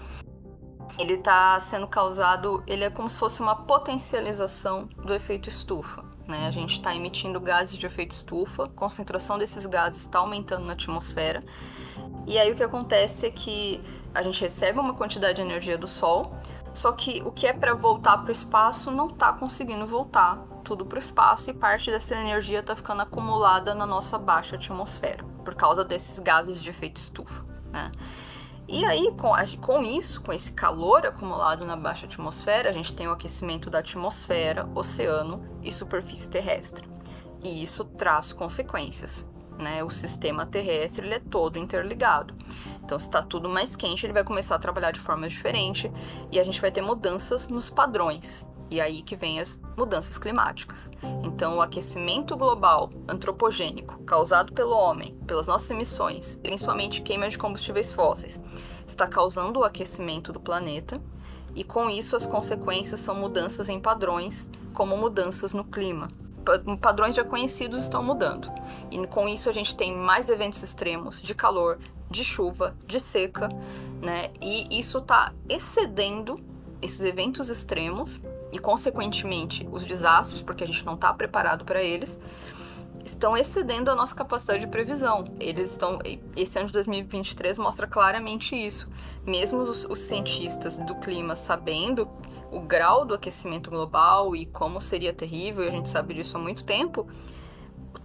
ele 0.99 1.15
está 1.15 1.59
sendo 1.61 1.87
causado, 1.87 2.63
ele 2.67 2.85
é 2.85 2.91
como 2.91 3.09
se 3.09 3.19
fosse 3.19 3.41
uma 3.41 3.57
potencialização 3.57 4.89
do 5.05 5.13
efeito 5.13 5.49
estufa. 5.49 6.05
Né? 6.27 6.47
A 6.47 6.51
gente 6.51 6.73
está 6.73 6.95
emitindo 6.95 7.41
gases 7.41 7.77
de 7.77 7.87
efeito 7.87 8.13
estufa, 8.13 8.65
a 8.65 8.69
concentração 8.69 9.39
desses 9.39 9.67
gases 9.67 10.01
está 10.01 10.21
aumentando 10.21 10.67
na 10.67 10.75
atmosfera. 10.75 11.41
E 12.27 12.39
aí 12.39 12.53
o 12.53 12.55
que 12.55 12.63
acontece 12.63 13.27
é 13.27 13.31
que 13.31 13.81
a 14.15 14.23
gente 14.23 14.41
recebe 14.41 14.79
uma 14.79 14.95
quantidade 14.95 15.37
de 15.37 15.43
energia 15.43 15.79
do 15.79 15.89
Sol, 15.89 16.37
só 16.79 16.93
que 16.93 17.21
o 17.25 17.33
que 17.33 17.45
é 17.45 17.53
para 17.53 17.75
voltar 17.75 18.19
para 18.19 18.29
o 18.29 18.33
espaço 18.33 18.89
não 18.93 19.09
está 19.09 19.33
conseguindo 19.33 19.85
voltar 19.85 20.37
tudo 20.63 20.87
para 20.87 20.95
o 20.95 21.01
espaço 21.01 21.51
e 21.51 21.53
parte 21.53 21.91
dessa 21.91 22.15
energia 22.15 22.61
está 22.61 22.77
ficando 22.77 23.03
acumulada 23.03 23.75
na 23.75 23.85
nossa 23.85 24.17
baixa 24.17 24.55
atmosfera 24.55 25.25
por 25.45 25.57
causa 25.57 25.85
desses 25.85 26.21
gases 26.21 26.63
de 26.63 26.71
efeito 26.71 26.99
estufa. 26.99 27.45
Né? 27.73 27.91
E 28.69 28.85
aí, 28.85 29.13
com, 29.19 29.33
com 29.61 29.83
isso, 29.83 30.21
com 30.23 30.33
esse 30.33 30.53
calor 30.53 31.05
acumulado 31.05 31.67
na 31.67 31.75
baixa 31.75 32.07
atmosfera, 32.07 32.69
a 32.69 32.73
gente 32.73 32.95
tem 32.95 33.09
o 33.09 33.13
aquecimento 33.13 33.69
da 33.69 33.81
atmosfera, 33.81 34.69
oceano 34.73 35.43
e 35.61 35.73
superfície 35.73 36.31
terrestre. 36.31 36.89
E 37.43 37.61
isso 37.61 37.85
traz 37.85 38.33
consequências. 38.33 39.29
Né? 39.59 39.83
O 39.83 39.91
sistema 39.91 40.47
terrestre 40.47 41.05
ele 41.05 41.15
é 41.15 41.19
todo 41.19 41.59
interligado. 41.59 42.35
Então, 42.83 42.99
se 42.99 43.07
está 43.07 43.21
tudo 43.21 43.49
mais 43.49 43.77
quente, 43.77 44.07
ele 44.07 44.13
vai 44.13 44.25
começar 44.25 44.55
a 44.55 44.59
trabalhar 44.59 44.93
de 44.93 45.01
forma 45.01 45.29
diferente 45.29 45.93
e 46.31 46.39
a 46.39 46.45
gente 46.45 46.61
vai 46.61 46.71
ter 46.71 46.81
mudanças 46.81 47.49
nos 47.49 47.69
padrões. 47.69 48.49
E 48.71 48.81
aí 48.81 49.03
que 49.03 49.17
vem 49.17 49.41
as 49.41 49.61
mudanças 49.77 50.19
climáticas. 50.19 50.91
Então, 51.23 51.57
o 51.57 51.63
aquecimento 51.63 52.37
global 52.37 52.91
antropogênico 53.09 54.03
causado 54.05 54.53
pelo 54.53 54.73
homem, 54.73 55.15
pelas 55.27 55.47
nossas 55.47 55.71
emissões, 55.71 56.37
principalmente 56.37 57.03
queima 57.03 57.29
de 57.29 57.39
combustíveis 57.39 57.93
fósseis, 57.93 58.41
está 58.87 59.07
causando 59.07 59.61
o 59.61 59.65
aquecimento 59.65 60.33
do 60.33 60.41
planeta. 60.41 61.01
E 61.55 61.65
com 61.65 61.91
isso, 61.91 62.15
as 62.15 62.27
consequências 62.27 63.01
são 63.01 63.15
mudanças 63.15 63.69
em 63.69 63.81
padrões, 63.81 64.49
como 64.75 64.97
mudanças 64.97 65.53
no 65.53 65.65
clima, 65.65 66.09
padrões 66.81 67.15
já 67.15 67.25
conhecidos 67.25 67.83
estão 67.83 68.03
mudando. 68.03 68.51
E 68.91 69.07
com 69.07 69.29
isso 69.29 69.49
a 69.49 69.53
gente 69.53 69.77
tem 69.77 69.95
mais 69.95 70.29
eventos 70.29 70.63
extremos 70.63 71.21
de 71.21 71.35
calor, 71.35 71.79
de 72.11 72.25
chuva, 72.25 72.75
de 72.87 72.99
seca, 72.99 73.49
né? 74.01 74.31
E 74.41 74.79
isso 74.79 74.99
está 74.99 75.33
excedendo 75.49 76.35
esses 76.81 77.01
eventos 77.01 77.49
extremos 77.49 78.21
e, 78.53 78.59
consequentemente, 78.59 79.69
os 79.71 79.85
desastres, 79.85 80.43
porque 80.43 80.65
a 80.65 80.67
gente 80.67 80.85
não 80.87 80.95
está 80.95 81.13
preparado 81.13 81.65
para 81.65 81.83
eles, 81.83 82.19
estão 83.05 83.37
excedendo 83.37 83.91
a 83.91 83.95
nossa 83.95 84.15
capacidade 84.15 84.61
de 84.61 84.69
previsão. 84.69 85.25
Eles 85.41 85.73
estão. 85.73 85.99
Esse 86.37 86.59
ano 86.59 86.67
de 86.67 86.73
2023 86.75 87.59
mostra 87.59 87.87
claramente 87.87 88.55
isso. 88.55 88.89
Mesmo 89.27 89.59
os, 89.59 89.85
os 89.87 89.99
cientistas 89.99 90.79
do 90.79 90.95
clima 90.97 91.35
sabendo 91.35 92.09
o 92.51 92.61
grau 92.61 93.05
do 93.05 93.15
aquecimento 93.15 93.71
global 93.71 94.35
e 94.35 94.47
como 94.47 94.81
seria 94.81 95.13
terrível, 95.13 95.65
e 95.65 95.69
a 95.69 95.71
gente 95.71 95.89
sabe 95.89 96.15
disso 96.15 96.37
há 96.37 96.41
muito 96.41 96.65
tempo, 96.65 97.07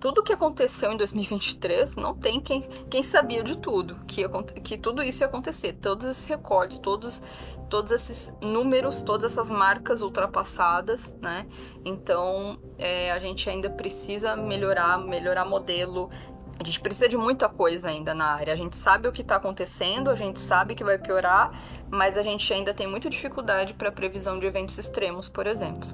tudo 0.03 0.21
que 0.21 0.33
aconteceu 0.33 0.91
em 0.91 0.97
2023 0.97 1.95
não 1.95 2.13
tem 2.13 2.41
quem, 2.41 2.61
quem 2.89 3.01
sabia 3.01 3.41
de 3.41 3.57
tudo, 3.57 3.95
que, 4.05 4.23
que 4.61 4.77
tudo 4.77 5.01
isso 5.01 5.23
ia 5.23 5.27
acontecer, 5.27 5.73
todos 5.73 6.05
esses 6.05 6.27
recortes, 6.27 6.77
todos, 6.77 7.23
todos 7.69 7.89
esses 7.89 8.35
números, 8.41 9.01
todas 9.01 9.31
essas 9.31 9.49
marcas 9.49 10.01
ultrapassadas, 10.01 11.15
né? 11.21 11.47
Então 11.85 12.59
é, 12.77 13.13
a 13.13 13.19
gente 13.19 13.49
ainda 13.49 13.69
precisa 13.69 14.35
melhorar, 14.35 14.97
melhorar 14.97 15.45
modelo. 15.45 16.09
A 16.59 16.63
gente 16.63 16.79
precisa 16.79 17.09
de 17.09 17.17
muita 17.17 17.49
coisa 17.49 17.89
ainda 17.89 18.13
na 18.13 18.33
área. 18.33 18.53
A 18.53 18.55
gente 18.55 18.75
sabe 18.75 19.07
o 19.07 19.11
que 19.11 19.21
está 19.21 19.35
acontecendo, 19.35 20.09
a 20.09 20.15
gente 20.15 20.39
sabe 20.39 20.75
que 20.75 20.83
vai 20.83 20.97
piorar, 20.97 21.51
mas 21.89 22.17
a 22.17 22.23
gente 22.23 22.51
ainda 22.53 22.73
tem 22.73 22.87
muita 22.87 23.09
dificuldade 23.09 23.73
para 23.73 23.91
previsão 23.91 24.39
de 24.39 24.45
eventos 24.45 24.77
extremos, 24.77 25.27
por 25.27 25.47
exemplo. 25.47 25.89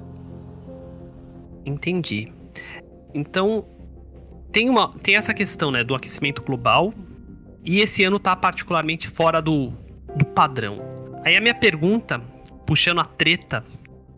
Entendi. 1.64 2.32
Então, 3.14 3.64
tem, 4.52 4.68
uma, 4.68 4.92
tem 5.02 5.16
essa 5.16 5.34
questão 5.34 5.70
né, 5.70 5.82
do 5.82 5.94
aquecimento 5.94 6.42
global 6.42 6.92
e 7.64 7.80
esse 7.80 8.04
ano 8.04 8.18
tá 8.18 8.36
particularmente 8.36 9.08
fora 9.08 9.40
do, 9.40 9.72
do 10.16 10.24
padrão. 10.24 10.78
Aí 11.24 11.36
a 11.36 11.40
minha 11.40 11.54
pergunta, 11.54 12.20
puxando 12.66 13.00
a 13.00 13.04
treta, 13.04 13.64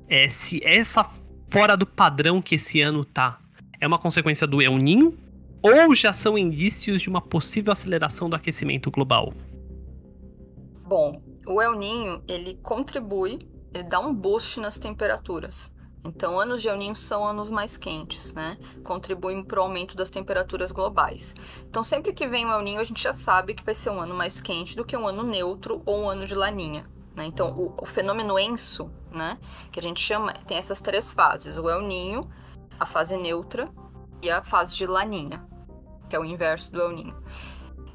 é 0.09 0.29
se 0.29 0.61
essa 0.65 1.05
fora 1.47 1.77
do 1.77 1.87
padrão 1.87 2.41
que 2.41 2.57
esse 2.57 2.81
ano 2.81 3.05
tá 3.05 3.39
é 3.81 3.87
uma 3.87 3.99
consequência 3.99 4.47
do 4.47 4.63
El 4.63 4.77
Ninho 4.79 5.19
ou 5.63 5.95
já 5.95 6.13
são 6.13 6.37
indícios 6.37 7.01
de 7.01 7.09
uma 7.09 7.21
possível 7.21 7.73
aceleração 7.73 8.29
do 8.29 8.37
aquecimento 8.37 8.91
global? 8.91 9.33
Bom, 10.85 11.23
o 11.47 11.63
El 11.63 11.77
Ninho 11.77 12.23
ele 12.27 12.59
contribui, 12.63 13.39
ele 13.73 13.85
dá 13.85 14.01
um 14.01 14.13
boost 14.13 14.61
nas 14.61 14.79
temperaturas. 14.79 15.73
Então, 16.05 16.41
anos 16.41 16.61
de 16.61 16.69
El 16.69 16.77
Niño 16.77 16.97
são 16.97 17.25
anos 17.25 17.49
mais 17.49 17.77
quentes, 17.77 18.33
né? 18.33 18.59
Contribuem 18.83 19.45
para 19.45 19.61
o 19.61 19.63
aumento 19.63 19.97
das 19.97 20.11
temperaturas 20.11 20.73
globais. 20.73 21.33
Então, 21.69 21.85
sempre 21.85 22.13
que 22.13 22.27
vem 22.27 22.45
o 22.45 22.53
El 22.53 22.63
Niño, 22.63 22.81
a 22.81 22.85
gente 22.85 23.01
já 23.01 23.13
sabe 23.13 23.55
que 23.55 23.63
vai 23.63 23.75
ser 23.75 23.91
um 23.91 24.01
ano 24.01 24.15
mais 24.15 24.41
quente 24.41 24.75
do 24.75 24.85
que 24.85 24.97
um 24.97 25.07
ano 25.07 25.23
neutro 25.23 25.81
ou 25.87 26.03
um 26.03 26.09
ano 26.09 26.27
de 26.27 26.35
laninha. 26.35 26.91
Né? 27.15 27.27
Então, 27.27 27.55
o, 27.57 27.73
o, 27.81 27.87
fenômeno 27.87 28.37
ENSO, 28.37 28.91
né? 29.13 29.39
Que 29.71 29.79
a 29.79 29.83
gente 29.83 30.01
chama, 30.01 30.33
tem 30.33 30.57
essas 30.59 30.81
três 30.81 31.13
fases: 31.13 31.57
o 31.57 31.71
El 31.71 31.83
Niño, 31.83 32.29
a 32.81 32.85
fase 32.85 33.17
neutra 33.17 33.71
e 34.21 34.29
a 34.29 34.43
fase 34.43 34.75
de 34.75 34.87
laninha, 34.87 35.47
que 36.13 36.17
é 36.17 36.21
o 36.21 36.27
inverso 36.27 36.71
do 36.71 36.83
El 36.83 36.91
Niño. 36.93 37.17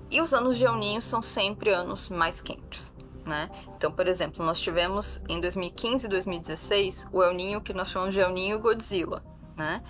E 0.10 0.20
os 0.20 0.34
anos 0.34 0.58
de 0.58 0.66
El 0.66 0.76
Niño 0.78 1.00
são 1.04 1.22
sempre 1.22 1.70
anos 1.70 2.10
mais 2.10 2.42
quentes. 2.42 2.92
Né? 3.24 3.48
Então, 3.76 3.92
por 3.92 4.08
exemplo, 4.08 4.44
nós 4.44 4.60
tivemos 4.60 5.22
em 5.30 5.40
2015 5.40 6.08
e 6.08 6.10
2016 6.10 7.10
o 7.14 7.22
El 7.22 7.36
Ninho 7.36 7.62
que 7.62 7.74
nós 7.74 7.90
chamamos 7.90 8.16
de 8.16 8.20
El 8.20 8.32
Ninho 8.32 8.58
Godzilla, 8.60 9.24
né? 9.56 9.82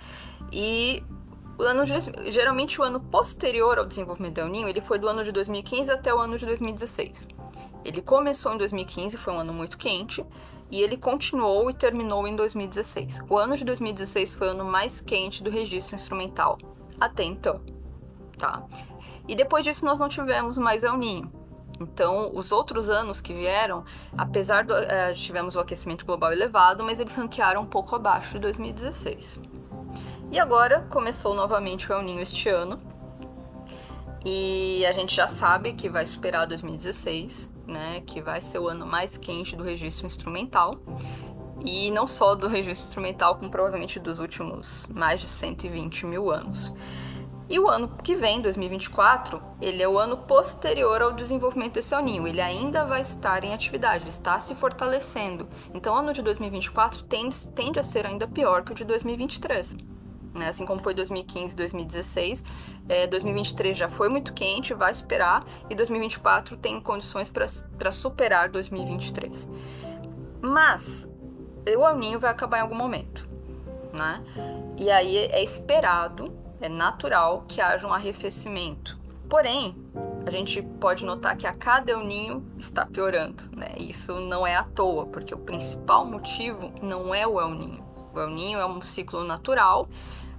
E 0.52 1.02
o 1.58 1.62
ano 1.62 1.86
de, 1.86 2.30
geralmente 2.30 2.78
o 2.78 2.84
ano 2.84 3.00
posterior 3.00 3.78
ao 3.78 3.86
desenvolvimento 3.86 4.34
do 4.34 4.40
El 4.42 4.48
Ninho, 4.48 4.68
ele 4.68 4.82
foi 4.82 4.98
do 4.98 5.08
ano 5.08 5.24
de 5.24 5.32
2015 5.32 5.90
até 5.90 6.12
o 6.14 6.18
ano 6.18 6.36
de 6.36 6.44
2016. 6.44 7.28
Ele 7.82 8.02
começou 8.02 8.52
em 8.52 8.58
2015, 8.58 9.16
foi 9.16 9.32
um 9.32 9.38
ano 9.38 9.54
muito 9.54 9.78
quente, 9.78 10.22
e 10.70 10.82
ele 10.82 10.98
continuou 10.98 11.70
e 11.70 11.74
terminou 11.74 12.28
em 12.28 12.36
2016. 12.36 13.20
O 13.30 13.38
ano 13.38 13.56
de 13.56 13.64
2016 13.64 14.34
foi 14.34 14.48
o 14.48 14.50
ano 14.50 14.66
mais 14.66 15.00
quente 15.00 15.42
do 15.42 15.48
registro 15.48 15.94
instrumental 15.94 16.58
até 17.00 17.22
então, 17.22 17.60
tá? 18.38 18.62
E 19.26 19.34
depois 19.34 19.64
disso 19.64 19.84
nós 19.84 19.98
não 19.98 20.08
tivemos 20.08 20.56
mais 20.56 20.84
El 20.84 20.96
Ninho. 20.96 21.30
Então, 21.80 22.30
os 22.34 22.50
outros 22.50 22.88
anos 22.88 23.20
que 23.20 23.32
vieram, 23.32 23.84
apesar 24.16 24.64
do 24.64 24.74
é, 24.74 25.12
tivemos 25.12 25.54
o 25.54 25.60
aquecimento 25.60 26.04
global 26.04 26.32
elevado, 26.32 26.82
mas 26.82 26.98
eles 26.98 27.14
ranquearam 27.14 27.62
um 27.62 27.66
pouco 27.66 27.94
abaixo 27.94 28.32
de 28.32 28.40
2016. 28.40 29.40
E 30.30 30.38
agora 30.38 30.86
começou 30.90 31.34
novamente 31.34 31.90
o 31.90 31.94
El 31.94 32.02
Ninho 32.02 32.20
este 32.20 32.48
ano. 32.48 32.76
E 34.24 34.84
a 34.86 34.92
gente 34.92 35.14
já 35.14 35.28
sabe 35.28 35.72
que 35.72 35.88
vai 35.88 36.04
superar 36.04 36.46
2016, 36.46 37.50
né? 37.66 38.02
Que 38.04 38.20
vai 38.20 38.42
ser 38.42 38.58
o 38.58 38.68
ano 38.68 38.84
mais 38.84 39.16
quente 39.16 39.54
do 39.54 39.62
registro 39.62 40.06
instrumental. 40.06 40.72
E 41.64 41.90
não 41.92 42.06
só 42.06 42.34
do 42.34 42.48
registro 42.48 42.86
instrumental, 42.88 43.36
como 43.36 43.50
provavelmente 43.50 43.98
dos 44.00 44.18
últimos 44.18 44.84
mais 44.88 45.20
de 45.20 45.28
120 45.28 46.06
mil 46.06 46.30
anos. 46.30 46.74
E 47.48 47.58
o 47.58 47.66
ano 47.66 47.88
que 48.02 48.14
vem, 48.14 48.42
2024, 48.42 49.40
ele 49.60 49.82
é 49.82 49.88
o 49.88 49.98
ano 49.98 50.18
posterior 50.18 51.00
ao 51.00 51.12
desenvolvimento 51.12 51.74
desse 51.74 51.94
aninho. 51.94 52.26
Ele 52.26 52.42
ainda 52.42 52.84
vai 52.84 53.00
estar 53.00 53.42
em 53.42 53.54
atividade, 53.54 54.04
ele 54.04 54.10
está 54.10 54.38
se 54.38 54.54
fortalecendo. 54.54 55.48
Então, 55.72 55.94
o 55.94 55.98
ano 55.98 56.12
de 56.12 56.20
2024 56.20 57.04
tende, 57.04 57.48
tende 57.48 57.78
a 57.78 57.82
ser 57.82 58.04
ainda 58.04 58.28
pior 58.28 58.62
que 58.62 58.72
o 58.72 58.74
de 58.74 58.84
2023. 58.84 59.76
Né? 60.34 60.48
Assim 60.48 60.66
como 60.66 60.80
foi 60.80 60.92
2015 60.92 61.56
2016, 61.56 62.44
é, 62.86 63.06
2023 63.06 63.76
já 63.76 63.88
foi 63.88 64.10
muito 64.10 64.34
quente, 64.34 64.74
vai 64.74 64.92
superar, 64.92 65.42
e 65.70 65.74
2024 65.74 66.54
tem 66.58 66.78
condições 66.78 67.30
para 67.30 67.90
superar 67.90 68.50
2023. 68.50 69.48
Mas 70.42 71.10
o 71.76 71.84
aninho 71.84 72.18
vai 72.18 72.30
acabar 72.30 72.58
em 72.58 72.62
algum 72.62 72.76
momento. 72.76 73.26
Né? 73.92 74.22
E 74.76 74.90
aí 74.90 75.16
é 75.16 75.42
esperado 75.42 76.37
é 76.60 76.68
natural 76.68 77.44
que 77.46 77.60
haja 77.60 77.86
um 77.86 77.92
arrefecimento. 77.92 78.98
Porém, 79.28 79.76
a 80.26 80.30
gente 80.30 80.62
pode 80.62 81.04
notar 81.04 81.36
que 81.36 81.46
a 81.46 81.52
cada 81.52 81.92
El 81.92 82.04
Ninho 82.04 82.44
está 82.58 82.86
piorando, 82.86 83.44
né? 83.54 83.74
Isso 83.78 84.18
não 84.20 84.46
é 84.46 84.56
à 84.56 84.64
toa, 84.64 85.06
porque 85.06 85.34
o 85.34 85.38
principal 85.38 86.04
motivo 86.06 86.72
não 86.82 87.14
é 87.14 87.26
o 87.26 87.40
El 87.40 87.50
Ninho. 87.50 87.84
O 88.14 88.18
El 88.18 88.30
Ninho 88.30 88.58
é 88.58 88.66
um 88.66 88.80
ciclo 88.80 89.24
natural, 89.24 89.88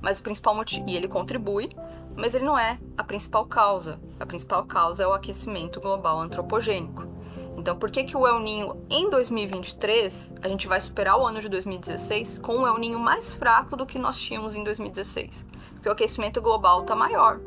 mas 0.02 0.20
o 0.20 0.24
principal 0.24 0.56
motivo 0.56 0.90
e 0.90 0.96
ele 0.96 1.08
contribui, 1.08 1.70
mas 2.16 2.34
ele 2.34 2.46
não 2.46 2.58
é 2.58 2.80
a 2.98 3.04
principal 3.04 3.46
causa. 3.46 4.00
A 4.20 4.26
principal 4.26 4.66
causa 4.66 5.04
é 5.04 5.08
o 5.08 5.14
aquecimento 5.14 5.80
global 5.80 6.20
antropogênico. 6.20 7.08
Então, 7.56 7.78
por 7.78 7.92
que, 7.92 8.06
que 8.06 8.16
o 8.16 8.26
El 8.26 8.40
Ninho 8.40 8.86
em 8.90 9.10
2023 9.10 10.36
a 10.42 10.48
gente 10.48 10.68
vai 10.68 10.80
superar 10.80 11.20
o 11.20 11.28
ano 11.28 11.42
de 11.42 11.50
2016 11.50 12.40
com 12.40 12.54
um 12.54 12.68
El 12.68 12.78
Ninho 12.78 13.00
mais 13.00 13.34
fraco 13.34 13.76
do 13.76 13.86
que 13.86 14.00
nós 14.00 14.20
tínhamos 14.20 14.56
em 14.56 14.64
2016? 14.64 15.46
Porque 15.80 15.88
o 15.88 15.94
aquecimento 15.94 16.42
global 16.42 16.82
está 16.82 16.94
maior. 16.94 17.40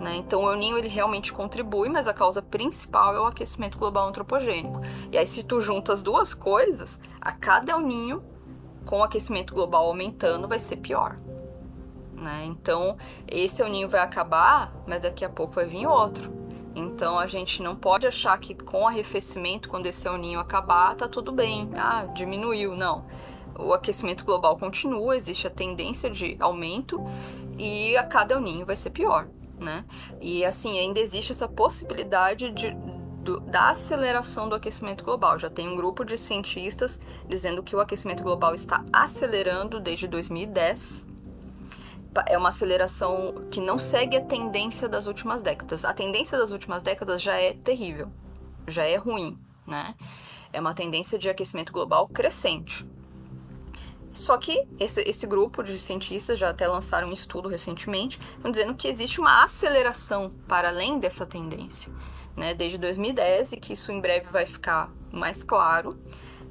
Né? 0.00 0.16
Então, 0.16 0.42
o 0.42 0.50
El 0.50 0.58
Ninho 0.58 0.76
ele 0.76 0.88
realmente 0.88 1.32
contribui, 1.32 1.88
mas 1.88 2.08
a 2.08 2.12
causa 2.12 2.42
principal 2.42 3.14
é 3.14 3.20
o 3.20 3.26
aquecimento 3.26 3.78
global 3.78 4.08
antropogênico. 4.08 4.80
E 5.12 5.16
aí, 5.16 5.26
se 5.26 5.44
tu 5.44 5.60
junta 5.60 5.92
as 5.92 6.02
duas 6.02 6.34
coisas, 6.34 6.98
a 7.20 7.30
cada 7.32 7.72
El 7.72 7.80
Ninho, 7.80 8.22
com 8.84 8.98
o 8.98 9.04
aquecimento 9.04 9.54
global 9.54 9.86
aumentando, 9.86 10.48
vai 10.48 10.58
ser 10.58 10.76
pior. 10.76 11.16
Né? 12.12 12.44
Então, 12.46 12.96
esse 13.26 13.62
El 13.62 13.68
Ninho 13.68 13.88
vai 13.88 14.00
acabar, 14.00 14.72
mas 14.84 15.00
daqui 15.00 15.24
a 15.24 15.30
pouco 15.30 15.54
vai 15.54 15.66
vir 15.66 15.86
outro. 15.86 16.38
Então 16.78 17.18
a 17.18 17.26
gente 17.26 17.60
não 17.60 17.74
pode 17.74 18.06
achar 18.06 18.38
que 18.38 18.54
com 18.54 18.86
arrefecimento, 18.86 19.68
quando 19.68 19.86
esse 19.86 20.08
ninho 20.16 20.38
acabar, 20.38 20.94
tá 20.94 21.08
tudo 21.08 21.32
bem. 21.32 21.70
Ah, 21.74 22.06
diminuiu. 22.14 22.76
Não. 22.76 23.04
O 23.58 23.74
aquecimento 23.74 24.24
global 24.24 24.56
continua, 24.56 25.16
existe 25.16 25.46
a 25.48 25.50
tendência 25.50 26.08
de 26.08 26.36
aumento 26.38 27.04
e 27.58 27.96
a 27.96 28.04
cada 28.04 28.38
ninho 28.38 28.64
vai 28.64 28.76
ser 28.76 28.90
pior, 28.90 29.28
né? 29.58 29.84
E 30.20 30.44
assim, 30.44 30.78
ainda 30.78 31.00
existe 31.00 31.32
essa 31.32 31.48
possibilidade 31.48 32.50
de, 32.52 32.70
do, 33.24 33.40
da 33.40 33.70
aceleração 33.70 34.48
do 34.48 34.54
aquecimento 34.54 35.02
global. 35.02 35.38
Já 35.40 35.50
tem 35.50 35.68
um 35.68 35.74
grupo 35.74 36.04
de 36.04 36.16
cientistas 36.16 37.00
dizendo 37.28 37.60
que 37.62 37.74
o 37.74 37.80
aquecimento 37.80 38.22
global 38.22 38.54
está 38.54 38.84
acelerando 38.92 39.80
desde 39.80 40.06
2010 40.06 41.08
é 42.26 42.36
uma 42.36 42.48
aceleração 42.48 43.46
que 43.50 43.60
não 43.60 43.78
segue 43.78 44.16
a 44.16 44.24
tendência 44.24 44.88
das 44.88 45.06
últimas 45.06 45.42
décadas. 45.42 45.84
A 45.84 45.92
tendência 45.92 46.38
das 46.38 46.50
últimas 46.50 46.82
décadas 46.82 47.20
já 47.20 47.34
é 47.34 47.52
terrível, 47.52 48.10
já 48.66 48.84
é 48.84 48.96
ruim, 48.96 49.38
né? 49.66 49.90
É 50.52 50.60
uma 50.60 50.74
tendência 50.74 51.18
de 51.18 51.28
aquecimento 51.28 51.72
global 51.72 52.08
crescente. 52.08 52.88
Só 54.18 54.36
que 54.36 54.66
esse, 54.78 55.00
esse 55.02 55.26
grupo 55.26 55.62
de 55.62 55.78
cientistas 55.78 56.38
já 56.38 56.50
até 56.50 56.66
lançaram 56.66 57.08
um 57.08 57.12
estudo 57.12 57.48
recentemente, 57.48 58.20
dizendo 58.50 58.74
que 58.74 58.88
existe 58.88 59.20
uma 59.20 59.44
aceleração 59.44 60.30
para 60.46 60.68
além 60.68 60.98
dessa 60.98 61.24
tendência, 61.24 61.92
né? 62.36 62.52
Desde 62.52 62.78
2010 62.78 63.52
e 63.52 63.56
que 63.58 63.72
isso 63.72 63.92
em 63.92 64.00
breve 64.00 64.28
vai 64.28 64.44
ficar 64.44 64.90
mais 65.12 65.42
claro 65.44 65.96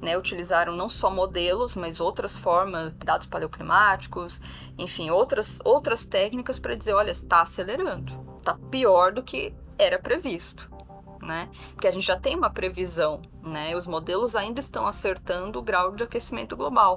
né, 0.00 0.16
utilizaram 0.16 0.74
não 0.76 0.88
só 0.88 1.10
modelos, 1.10 1.74
mas 1.74 2.00
outras 2.00 2.36
formas, 2.36 2.92
dados 3.04 3.26
paleoclimáticos, 3.26 4.40
enfim, 4.76 5.10
outras, 5.10 5.60
outras 5.64 6.04
técnicas 6.04 6.58
para 6.58 6.74
dizer, 6.74 6.94
olha, 6.94 7.10
está 7.10 7.40
acelerando, 7.40 8.12
está 8.38 8.56
pior 8.70 9.12
do 9.12 9.22
que 9.22 9.52
era 9.76 9.98
previsto. 9.98 10.70
Né? 11.20 11.48
Porque 11.74 11.88
a 11.88 11.90
gente 11.90 12.06
já 12.06 12.16
tem 12.16 12.36
uma 12.36 12.48
previsão, 12.48 13.20
né? 13.42 13.74
Os 13.76 13.88
modelos 13.88 14.36
ainda 14.36 14.60
estão 14.60 14.86
acertando 14.86 15.58
o 15.58 15.62
grau 15.62 15.90
de 15.90 16.04
aquecimento 16.04 16.56
global, 16.56 16.96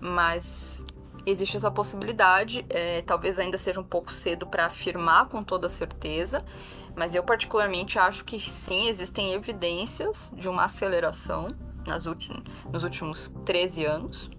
mas 0.00 0.84
existe 1.26 1.56
essa 1.56 1.70
possibilidade. 1.70 2.64
É, 2.68 3.02
talvez 3.02 3.38
ainda 3.38 3.58
seja 3.58 3.80
um 3.80 3.84
pouco 3.84 4.12
cedo 4.12 4.46
para 4.46 4.66
afirmar 4.66 5.28
com 5.28 5.42
toda 5.42 5.68
certeza, 5.68 6.44
mas 6.96 7.14
eu 7.14 7.22
particularmente 7.22 7.98
acho 7.98 8.24
que 8.24 8.38
sim, 8.40 8.88
existem 8.88 9.32
evidências 9.32 10.32
de 10.34 10.48
uma 10.48 10.64
aceleração 10.64 11.46
nas 11.86 12.04
nos 12.04 12.84
últimos 12.84 13.32
13 13.44 13.84
anos. 13.84 14.30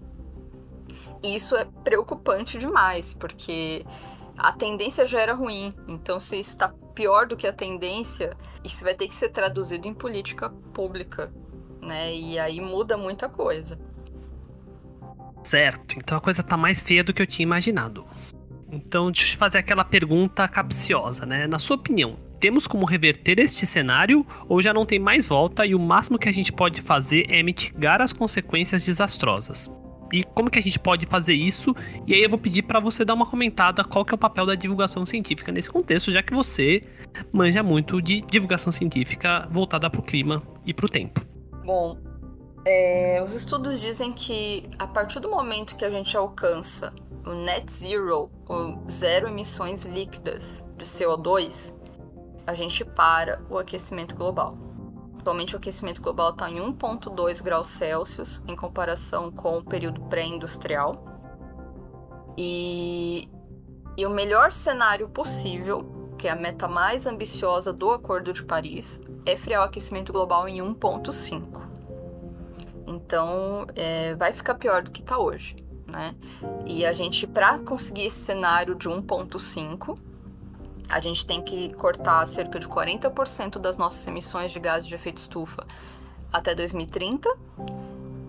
E 1.22 1.34
isso 1.34 1.54
é 1.56 1.64
preocupante 1.84 2.58
demais, 2.58 3.12
porque 3.12 3.84
a 4.36 4.52
tendência 4.52 5.04
já 5.04 5.20
era 5.20 5.34
ruim. 5.34 5.74
Então, 5.86 6.18
se 6.18 6.38
isso 6.38 6.50
está 6.50 6.72
pior 6.94 7.26
do 7.26 7.36
que 7.36 7.46
a 7.46 7.52
tendência, 7.52 8.36
isso 8.64 8.84
vai 8.84 8.94
ter 8.94 9.06
que 9.06 9.14
ser 9.14 9.28
traduzido 9.28 9.86
em 9.86 9.94
política 9.94 10.50
pública, 10.72 11.32
né? 11.80 12.14
E 12.14 12.38
aí 12.38 12.60
muda 12.60 12.96
muita 12.96 13.28
coisa. 13.28 13.78
Certo, 15.50 15.96
então 15.96 16.16
a 16.16 16.20
coisa 16.20 16.44
tá 16.44 16.56
mais 16.56 16.80
feia 16.80 17.02
do 17.02 17.12
que 17.12 17.20
eu 17.20 17.26
tinha 17.26 17.42
imaginado. 17.42 18.06
Então, 18.70 19.10
deixa 19.10 19.26
eu 19.26 19.30
te 19.30 19.36
fazer 19.36 19.58
aquela 19.58 19.82
pergunta 19.82 20.46
capciosa, 20.46 21.26
né? 21.26 21.48
Na 21.48 21.58
sua 21.58 21.74
opinião, 21.74 22.16
temos 22.38 22.68
como 22.68 22.86
reverter 22.86 23.40
este 23.40 23.66
cenário 23.66 24.24
ou 24.48 24.62
já 24.62 24.72
não 24.72 24.84
tem 24.84 25.00
mais 25.00 25.26
volta 25.26 25.66
e 25.66 25.74
o 25.74 25.78
máximo 25.80 26.20
que 26.20 26.28
a 26.28 26.32
gente 26.32 26.52
pode 26.52 26.80
fazer 26.80 27.26
é 27.28 27.42
mitigar 27.42 28.00
as 28.00 28.12
consequências 28.12 28.84
desastrosas? 28.84 29.68
E 30.12 30.22
como 30.22 30.48
que 30.48 30.60
a 30.60 30.62
gente 30.62 30.78
pode 30.78 31.04
fazer 31.06 31.34
isso? 31.34 31.74
E 32.06 32.14
aí 32.14 32.22
eu 32.22 32.30
vou 32.30 32.38
pedir 32.38 32.62
para 32.62 32.78
você 32.78 33.04
dar 33.04 33.14
uma 33.14 33.26
comentada 33.26 33.82
qual 33.82 34.04
que 34.04 34.14
é 34.14 34.16
o 34.16 34.18
papel 34.18 34.46
da 34.46 34.54
divulgação 34.54 35.04
científica 35.04 35.50
nesse 35.50 35.68
contexto, 35.68 36.12
já 36.12 36.22
que 36.22 36.32
você 36.32 36.80
manja 37.32 37.60
muito 37.60 38.00
de 38.00 38.20
divulgação 38.20 38.70
científica 38.70 39.48
voltada 39.50 39.90
para 39.90 40.00
o 40.00 40.04
clima 40.04 40.44
e 40.64 40.72
para 40.72 40.86
o 40.86 40.88
tempo. 40.88 41.20
Bom, 41.64 41.98
é, 42.66 43.22
os 43.22 43.32
estudos 43.32 43.80
dizem 43.80 44.12
que 44.12 44.68
a 44.78 44.86
partir 44.86 45.20
do 45.20 45.30
momento 45.30 45.76
que 45.76 45.84
a 45.84 45.90
gente 45.90 46.16
alcança 46.16 46.92
o 47.26 47.32
net 47.32 47.70
zero, 47.72 48.30
ou 48.46 48.82
zero 48.88 49.28
emissões 49.28 49.82
líquidas 49.82 50.64
de 50.76 50.84
CO2, 50.84 51.74
a 52.46 52.54
gente 52.54 52.84
para 52.84 53.42
o 53.48 53.58
aquecimento 53.58 54.14
global. 54.14 54.58
Atualmente 55.18 55.54
o 55.54 55.58
aquecimento 55.58 56.00
global 56.00 56.30
está 56.30 56.50
em 56.50 56.56
1,2 56.56 57.42
graus 57.42 57.68
Celsius 57.68 58.42
em 58.46 58.56
comparação 58.56 59.30
com 59.30 59.58
o 59.58 59.64
período 59.64 60.00
pré-industrial. 60.02 60.92
E, 62.38 63.28
e 63.96 64.06
o 64.06 64.10
melhor 64.10 64.50
cenário 64.50 65.08
possível, 65.10 66.14
que 66.16 66.26
é 66.26 66.32
a 66.32 66.36
meta 66.36 66.66
mais 66.66 67.06
ambiciosa 67.06 67.72
do 67.72 67.90
Acordo 67.90 68.32
de 68.32 68.44
Paris, 68.44 69.02
é 69.26 69.36
frear 69.36 69.62
o 69.62 69.64
aquecimento 69.64 70.10
global 70.10 70.48
em 70.48 70.58
1,5. 70.58 71.69
Então 72.90 73.66
é, 73.76 74.14
vai 74.16 74.32
ficar 74.32 74.56
pior 74.56 74.82
do 74.82 74.90
que 74.90 75.00
está 75.00 75.18
hoje. 75.18 75.56
Né? 75.86 76.14
E 76.66 76.84
a 76.84 76.92
gente, 76.92 77.26
para 77.26 77.58
conseguir 77.60 78.06
esse 78.06 78.18
cenário 78.18 78.74
de 78.74 78.88
1,5, 78.88 79.96
a 80.88 81.00
gente 81.00 81.24
tem 81.24 81.40
que 81.40 81.72
cortar 81.74 82.26
cerca 82.26 82.58
de 82.58 82.68
40% 82.68 83.58
das 83.58 83.76
nossas 83.76 84.06
emissões 84.06 84.50
de 84.50 84.58
gases 84.58 84.88
de 84.88 84.94
efeito 84.94 85.18
estufa 85.18 85.64
até 86.32 86.54
2030 86.54 87.28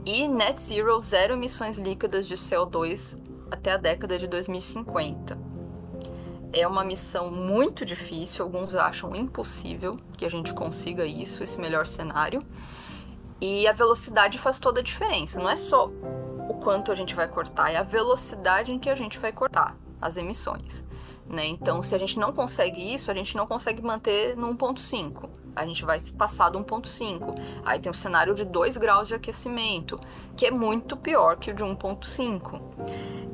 e 0.06 0.28
net 0.28 0.60
zero, 0.60 1.00
zero 1.00 1.34
emissões 1.34 1.78
líquidas 1.78 2.28
de 2.28 2.36
CO2 2.36 3.20
até 3.50 3.72
a 3.72 3.78
década 3.78 4.18
de 4.18 4.28
2050. 4.28 5.38
É 6.54 6.68
uma 6.68 6.84
missão 6.84 7.32
muito 7.32 7.86
difícil, 7.86 8.44
alguns 8.44 8.76
acham 8.76 9.16
impossível 9.16 9.98
que 10.18 10.26
a 10.26 10.30
gente 10.30 10.54
consiga 10.54 11.06
isso, 11.06 11.44
esse 11.44 11.60
melhor 11.60 11.88
cenário. 11.88 12.44
E 13.42 13.68
a 13.68 13.74
velocidade 13.74 14.38
faz 14.38 14.60
toda 14.60 14.80
a 14.80 14.84
diferença. 14.84 15.40
Não 15.40 15.50
é 15.50 15.56
só 15.56 15.88
o 16.48 16.54
quanto 16.62 16.92
a 16.92 16.96
gente 16.96 17.16
vai 17.16 17.28
cortar, 17.28 17.72
é 17.72 17.78
a 17.78 17.84
velocidade 17.84 18.72
em 18.72 18.78
que 18.78 18.90
a 18.90 18.96
gente 18.96 19.18
vai 19.18 19.32
cortar 19.32 19.76
as 20.00 20.16
emissões. 20.16 20.84
Né? 21.28 21.48
Então, 21.48 21.82
se 21.82 21.96
a 21.96 21.98
gente 21.98 22.20
não 22.20 22.34
consegue 22.34 22.94
isso, 22.94 23.10
a 23.10 23.14
gente 23.14 23.38
não 23.38 23.48
consegue 23.48 23.82
manter 23.82 24.36
no 24.36 24.54
1.5. 24.54 25.30
A 25.56 25.66
gente 25.66 25.86
vai 25.86 25.98
se 26.00 26.12
passar 26.12 26.50
do 26.50 26.60
1.5. 26.60 27.32
Aí 27.64 27.80
tem 27.80 27.90
o 27.90 27.94
cenário 27.94 28.34
de 28.34 28.44
2 28.44 28.76
graus 28.78 29.08
de 29.08 29.16
aquecimento, 29.16 29.96
que 30.36 30.46
é 30.46 30.52
muito 30.52 30.98
pior 30.98 31.38
que 31.38 31.52
o 31.52 31.54
de 31.54 31.64
1.5. 31.64 32.62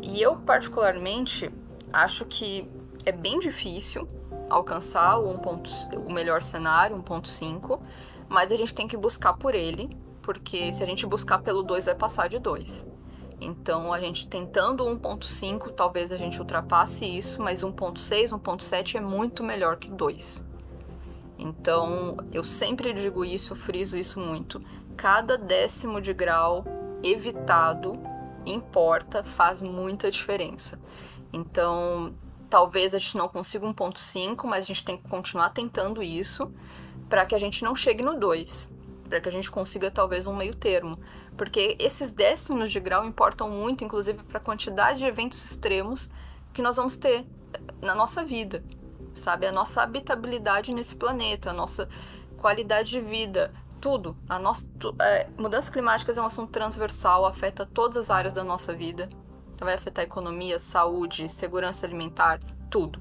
E 0.03 0.21
eu, 0.21 0.35
particularmente, 0.37 1.51
acho 1.91 2.25
que 2.25 2.69
é 3.03 3.11
bem 3.11 3.39
difícil 3.39 4.07
alcançar 4.47 5.17
o, 5.17 5.31
1. 5.31 5.99
o 6.07 6.13
melhor 6.13 6.41
cenário, 6.41 6.95
1.5, 6.97 7.79
mas 8.29 8.51
a 8.51 8.55
gente 8.55 8.73
tem 8.73 8.87
que 8.87 8.97
buscar 8.97 9.33
por 9.33 9.55
ele, 9.55 9.95
porque 10.21 10.71
se 10.73 10.83
a 10.83 10.85
gente 10.85 11.05
buscar 11.05 11.39
pelo 11.39 11.63
2, 11.63 11.85
vai 11.85 11.95
passar 11.95 12.27
de 12.27 12.39
2. 12.39 12.87
Então, 13.39 13.93
a 13.93 13.99
gente 13.99 14.27
tentando 14.27 14.83
1.5, 14.83 15.71
talvez 15.71 16.11
a 16.11 16.17
gente 16.17 16.39
ultrapasse 16.39 17.05
isso, 17.05 17.41
mas 17.41 17.63
1.6, 17.63 18.29
1.7 18.29 18.95
é 18.95 18.99
muito 18.99 19.43
melhor 19.43 19.77
que 19.77 19.89
2. 19.89 20.45
Então, 21.37 22.17
eu 22.33 22.43
sempre 22.43 22.93
digo 22.93 23.23
isso, 23.23 23.55
friso 23.55 23.95
isso 23.95 24.19
muito. 24.19 24.59
Cada 24.95 25.37
décimo 25.37 26.01
de 26.01 26.13
grau 26.13 26.65
evitado 27.03 27.99
importa, 28.43 29.23
faz 29.23 29.61
muita 29.61 30.09
diferença. 30.09 30.79
Então, 31.31 32.15
talvez 32.49 32.95
a 32.95 32.97
gente 32.97 33.17
não 33.17 33.27
consiga 33.27 33.67
1.5, 33.67 34.45
mas 34.45 34.63
a 34.63 34.67
gente 34.67 34.83
tem 34.83 34.97
que 34.97 35.07
continuar 35.07 35.49
tentando 35.51 36.01
isso 36.01 36.51
para 37.09 37.25
que 37.25 37.35
a 37.35 37.39
gente 37.39 37.63
não 37.63 37.75
chegue 37.75 38.03
no 38.03 38.19
2, 38.19 38.71
para 39.07 39.21
que 39.21 39.29
a 39.29 39.31
gente 39.31 39.49
consiga 39.49 39.89
talvez 39.89 40.27
um 40.27 40.35
meio 40.35 40.55
termo. 40.55 40.99
Porque 41.35 41.75
esses 41.79 42.11
décimos 42.11 42.71
de 42.71 42.79
grau 42.79 43.05
importam 43.05 43.49
muito, 43.49 43.83
inclusive, 43.83 44.23
para 44.23 44.37
a 44.37 44.41
quantidade 44.41 44.99
de 44.99 45.05
eventos 45.05 45.43
extremos 45.43 46.09
que 46.53 46.61
nós 46.61 46.75
vamos 46.75 46.95
ter 46.95 47.25
na 47.81 47.95
nossa 47.95 48.23
vida, 48.23 48.63
sabe? 49.13 49.45
A 49.45 49.51
nossa 49.51 49.81
habitabilidade 49.81 50.73
nesse 50.73 50.95
planeta, 50.95 51.51
a 51.51 51.53
nossa 51.53 51.87
qualidade 52.37 52.89
de 52.89 53.01
vida, 53.01 53.51
tudo. 53.79 54.17
A 54.27 54.39
nossa, 54.39 54.67
tu, 54.79 54.95
é, 54.99 55.27
mudanças 55.37 55.69
climáticas 55.69 56.17
é 56.17 56.21
um 56.21 56.25
assunto 56.25 56.51
transversal, 56.51 57.25
afeta 57.25 57.65
todas 57.65 57.97
as 57.97 58.09
áreas 58.09 58.33
da 58.33 58.43
nossa 58.43 58.73
vida. 58.73 59.07
Vai 59.59 59.73
afetar 59.73 60.03
economia, 60.03 60.59
saúde, 60.59 61.29
segurança 61.29 61.85
alimentar, 61.85 62.39
tudo. 62.69 62.99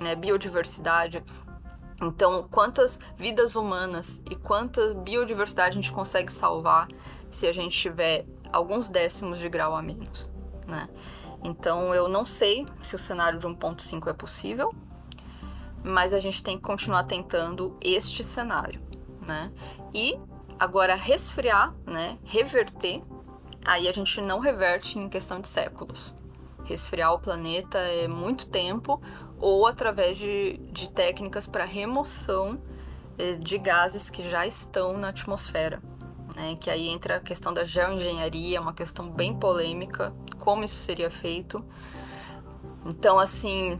Né? 0.00 0.14
Biodiversidade. 0.14 1.22
Então, 2.00 2.48
quantas 2.50 2.98
vidas 3.16 3.54
humanas 3.54 4.22
e 4.30 4.34
quanta 4.34 4.94
biodiversidade 4.94 5.70
a 5.70 5.80
gente 5.80 5.92
consegue 5.92 6.32
salvar 6.32 6.88
se 7.30 7.46
a 7.46 7.52
gente 7.52 7.76
tiver 7.78 8.26
alguns 8.52 8.88
décimos 8.88 9.38
de 9.38 9.48
grau 9.48 9.74
a 9.76 9.82
menos, 9.82 10.28
né? 10.66 10.88
Então 11.42 11.94
eu 11.94 12.08
não 12.08 12.24
sei 12.24 12.66
se 12.82 12.94
o 12.94 12.98
cenário 12.98 13.38
de 13.38 13.46
1.5 13.46 14.08
é 14.08 14.12
possível, 14.12 14.74
mas 15.82 16.12
a 16.12 16.18
gente 16.18 16.42
tem 16.42 16.56
que 16.56 16.62
continuar 16.62 17.04
tentando 17.04 17.76
este 17.80 18.22
cenário, 18.22 18.80
né? 19.26 19.50
E 19.94 20.18
agora 20.58 20.94
resfriar, 20.94 21.74
né? 21.86 22.18
Reverter, 22.24 23.00
aí 23.64 23.88
a 23.88 23.92
gente 23.92 24.20
não 24.20 24.40
reverte 24.40 24.98
em 24.98 25.08
questão 25.08 25.40
de 25.40 25.48
séculos. 25.48 26.14
Resfriar 26.64 27.14
o 27.14 27.18
planeta 27.18 27.78
é 27.78 28.06
muito 28.06 28.46
tempo 28.46 29.00
ou 29.40 29.66
através 29.66 30.18
de, 30.18 30.58
de 30.72 30.90
técnicas 30.90 31.46
para 31.46 31.64
remoção 31.64 32.60
eh, 33.18 33.34
de 33.34 33.58
gases 33.58 34.10
que 34.10 34.28
já 34.28 34.46
estão 34.46 34.92
na 34.92 35.08
atmosfera 35.08 35.82
né? 36.40 36.56
Que 36.58 36.70
aí 36.70 36.88
entra 36.88 37.16
a 37.16 37.20
questão 37.20 37.52
da 37.52 37.64
geoengenharia, 37.64 38.60
uma 38.60 38.72
questão 38.72 39.10
bem 39.10 39.34
polêmica, 39.34 40.14
como 40.38 40.64
isso 40.64 40.76
seria 40.76 41.10
feito. 41.10 41.62
Então, 42.86 43.18
assim, 43.18 43.78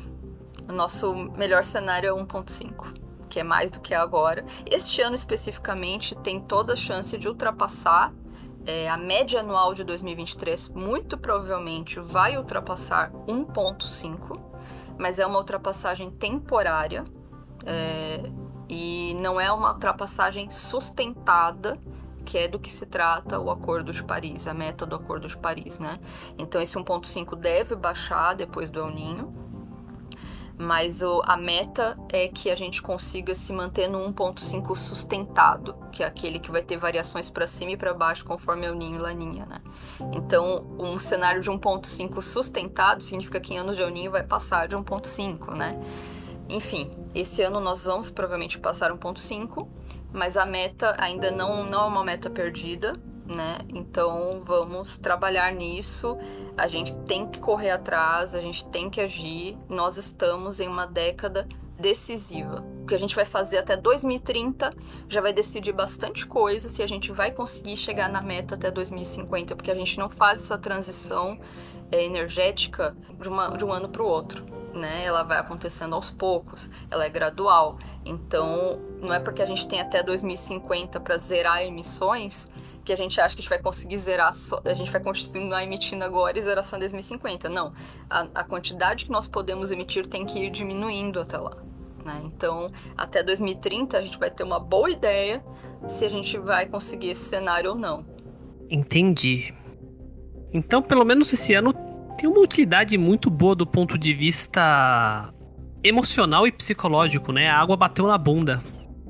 o 0.69 0.73
nosso 0.73 1.15
melhor 1.15 1.65
cenário 1.65 2.11
é 2.11 2.23
1.5, 2.23 2.95
que 3.29 3.41
é 3.41 3.43
mais 3.43 3.71
do 3.71 3.81
que 3.81 3.95
agora. 3.95 4.45
Este 4.67 5.01
ano 5.01 5.15
especificamente 5.15 6.15
tem 6.17 6.41
toda 6.41 6.75
a 6.75 6.77
chance 6.77 7.17
de 7.17 7.29
ultrapassar 7.29 8.13
é, 8.67 8.91
a 8.91 8.97
média 8.99 9.41
anual 9.41 9.73
de 9.73 9.83
2023 9.83 10.69
muito 10.69 11.17
provavelmente 11.17 11.99
vai 11.99 12.37
ultrapassar 12.37 13.11
1,5, 13.27 14.39
mas 15.01 15.19
é 15.19 15.27
uma 15.27 15.39
ultrapassagem 15.39 16.11
temporária 16.11 17.03
é, 17.65 18.21
e 18.69 19.17
não 19.21 19.41
é 19.41 19.51
uma 19.51 19.73
ultrapassagem 19.73 20.51
sustentada 20.51 21.79
que 22.25 22.37
é 22.37 22.47
do 22.47 22.59
que 22.59 22.71
se 22.71 22.85
trata 22.85 23.41
o 23.41 23.51
Acordo 23.51 23.93
de 23.93 24.05
Paris, 24.05 24.47
a 24.47 24.53
meta 24.53 24.85
do 24.85 24.95
Acordo 24.95 25.27
de 25.27 25.37
Paris, 25.37 25.79
né? 25.79 25.99
Então 26.39 26.61
esse 26.61 26.77
1.5 26.77 27.35
deve 27.35 27.75
baixar 27.75 28.35
depois 28.35 28.69
do 28.69 28.79
El 28.79 28.91
Ninho, 28.91 29.50
mas 30.61 31.01
o, 31.01 31.23
a 31.25 31.39
meta 31.39 31.99
é 32.11 32.29
que 32.29 32.51
a 32.51 32.55
gente 32.55 32.83
consiga 32.83 33.35
se 33.35 33.51
manter 33.51 33.89
no 33.89 33.99
1.5 34.13 34.77
sustentado, 34.77 35.75
que 35.91 36.03
é 36.03 36.07
aquele 36.07 36.39
que 36.39 36.51
vai 36.51 36.63
ter 36.63 36.77
variações 36.77 37.31
para 37.31 37.47
cima 37.47 37.73
e 37.73 37.77
para 37.79 37.95
baixo 37.95 38.27
conforme 38.27 38.67
El 38.67 38.75
Ninho 38.75 38.97
e 38.97 38.99
Laninha, 38.99 39.47
né? 39.47 39.63
Então, 40.13 40.67
um 40.79 40.99
cenário 40.99 41.41
de 41.41 41.51
1.5 41.51 42.21
sustentado 42.21 43.03
significa 43.03 43.41
que 43.41 43.55
em 43.55 43.59
anos 43.59 43.75
de 43.75 43.83
El 43.83 43.89
Ninho 43.89 44.11
vai 44.11 44.23
passar 44.23 44.69
de 44.69 44.77
1.5, 44.77 45.55
né? 45.55 45.81
Enfim, 46.47 46.91
esse 47.15 47.43
ano 47.43 47.59
nós 47.59 47.85
vamos 47.85 48.11
provavelmente 48.11 48.59
passar 48.59 48.93
1.5 48.93 49.67
mas 50.13 50.37
a 50.37 50.45
meta 50.45 50.97
ainda 50.99 51.31
não, 51.31 51.65
não 51.65 51.83
é 51.83 51.87
uma 51.87 52.05
meta 52.05 52.29
perdida, 52.29 52.95
né? 53.31 53.59
Então 53.69 54.41
vamos 54.43 54.99
trabalhar 54.99 55.53
nisso. 55.53 56.19
A 56.57 56.67
gente 56.67 56.95
tem 57.07 57.27
que 57.27 57.39
correr 57.39 57.71
atrás, 57.71 58.35
a 58.35 58.41
gente 58.41 58.67
tem 58.69 58.91
que 58.91 59.01
agir. 59.01 59.57
Nós 59.69 59.97
estamos 59.97 60.61
em 60.61 60.69
uma 60.69 60.87
década 60.87 61.47
decisiva. 61.79 62.65
O 62.83 62.87
que 62.87 62.95
a 62.95 62.99
gente 62.99 63.15
vai 63.15 63.25
fazer 63.25 63.59
até 63.59 63.77
2030 63.77 64.75
já 65.09 65.21
vai 65.21 65.33
decidir 65.33 65.73
bastante 65.73 66.27
coisa 66.27 66.69
se 66.69 66.83
a 66.83 66.87
gente 66.87 67.11
vai 67.13 67.31
conseguir 67.31 67.77
chegar 67.77 68.11
na 68.11 68.21
meta 68.21 68.55
até 68.55 68.71
2050, 68.71 69.57
porque 69.57 69.71
a 69.71 69.75
gente 69.75 69.99
não 69.99 70.11
faz 70.11 70.43
essa 70.43 70.59
transição 70.59 71.39
é, 71.91 72.05
energética 72.05 72.95
de, 73.19 73.29
uma, 73.29 73.57
de 73.57 73.65
um 73.65 73.73
ano 73.73 73.89
para 73.89 74.03
o 74.03 74.07
outro 74.07 74.61
né? 74.75 75.05
Ela 75.05 75.23
vai 75.23 75.39
acontecendo 75.39 75.95
aos 75.95 76.11
poucos, 76.11 76.71
ela 76.91 77.05
é 77.05 77.09
gradual. 77.09 77.79
Então, 78.05 78.81
não 79.01 79.13
é 79.13 79.19
porque 79.19 79.43
a 79.43 79.47
gente 79.47 79.67
tem 79.67 79.81
até 79.81 80.03
2050 80.03 81.01
para 81.01 81.17
zerar 81.17 81.63
emissões 81.63 82.49
que 82.91 82.95
a 82.95 82.97
gente 82.97 83.21
acha 83.21 83.37
que 83.37 83.41
a 83.41 83.43
gente 83.43 83.49
vai 83.49 83.61
conseguir 83.61 83.97
zerar, 83.99 84.35
só, 84.35 84.61
a 84.65 84.75
gente 84.75 84.91
vai 84.91 85.01
continuar 85.01 85.63
emitindo 85.63 86.05
agora 86.05 86.37
e 86.37 86.43
zerar 86.43 86.65
só 86.65 86.75
em 86.75 86.81
2050. 86.81 87.49
Não, 87.49 87.73
a, 88.09 88.27
a 88.35 88.43
quantidade 88.43 89.05
que 89.05 89.13
nós 89.13 89.29
podemos 89.29 89.71
emitir 89.71 90.07
tem 90.07 90.27
que 90.27 90.41
ir 90.41 90.51
diminuindo 90.51 91.21
até 91.21 91.39
lá. 91.39 91.57
Né? 92.05 92.21
Então, 92.25 92.69
até 92.97 93.23
2030 93.23 93.97
a 93.97 94.03
gente 94.03 94.19
vai 94.19 94.29
ter 94.29 94.43
uma 94.43 94.59
boa 94.59 94.91
ideia 94.91 95.45
se 95.87 96.05
a 96.05 96.09
gente 96.09 96.37
vai 96.37 96.67
conseguir 96.67 97.11
esse 97.11 97.29
cenário 97.29 97.71
ou 97.71 97.77
não. 97.77 98.05
Entendi. 98.69 99.55
Então, 100.53 100.83
pelo 100.83 101.05
menos 101.05 101.33
esse 101.33 101.55
ano 101.55 101.73
tem 102.19 102.29
uma 102.29 102.41
utilidade 102.41 102.99
muito 102.99 103.31
boa 103.31 103.55
do 103.55 103.67
ponto 103.67 103.97
de 103.97 104.13
vista 104.13 105.33
emocional 105.85 106.45
e 106.45 106.51
psicológico, 106.51 107.31
né? 107.31 107.47
A 107.47 107.57
água 107.57 107.77
bateu 107.77 108.09
na 108.09 108.19
bunda. 108.19 108.61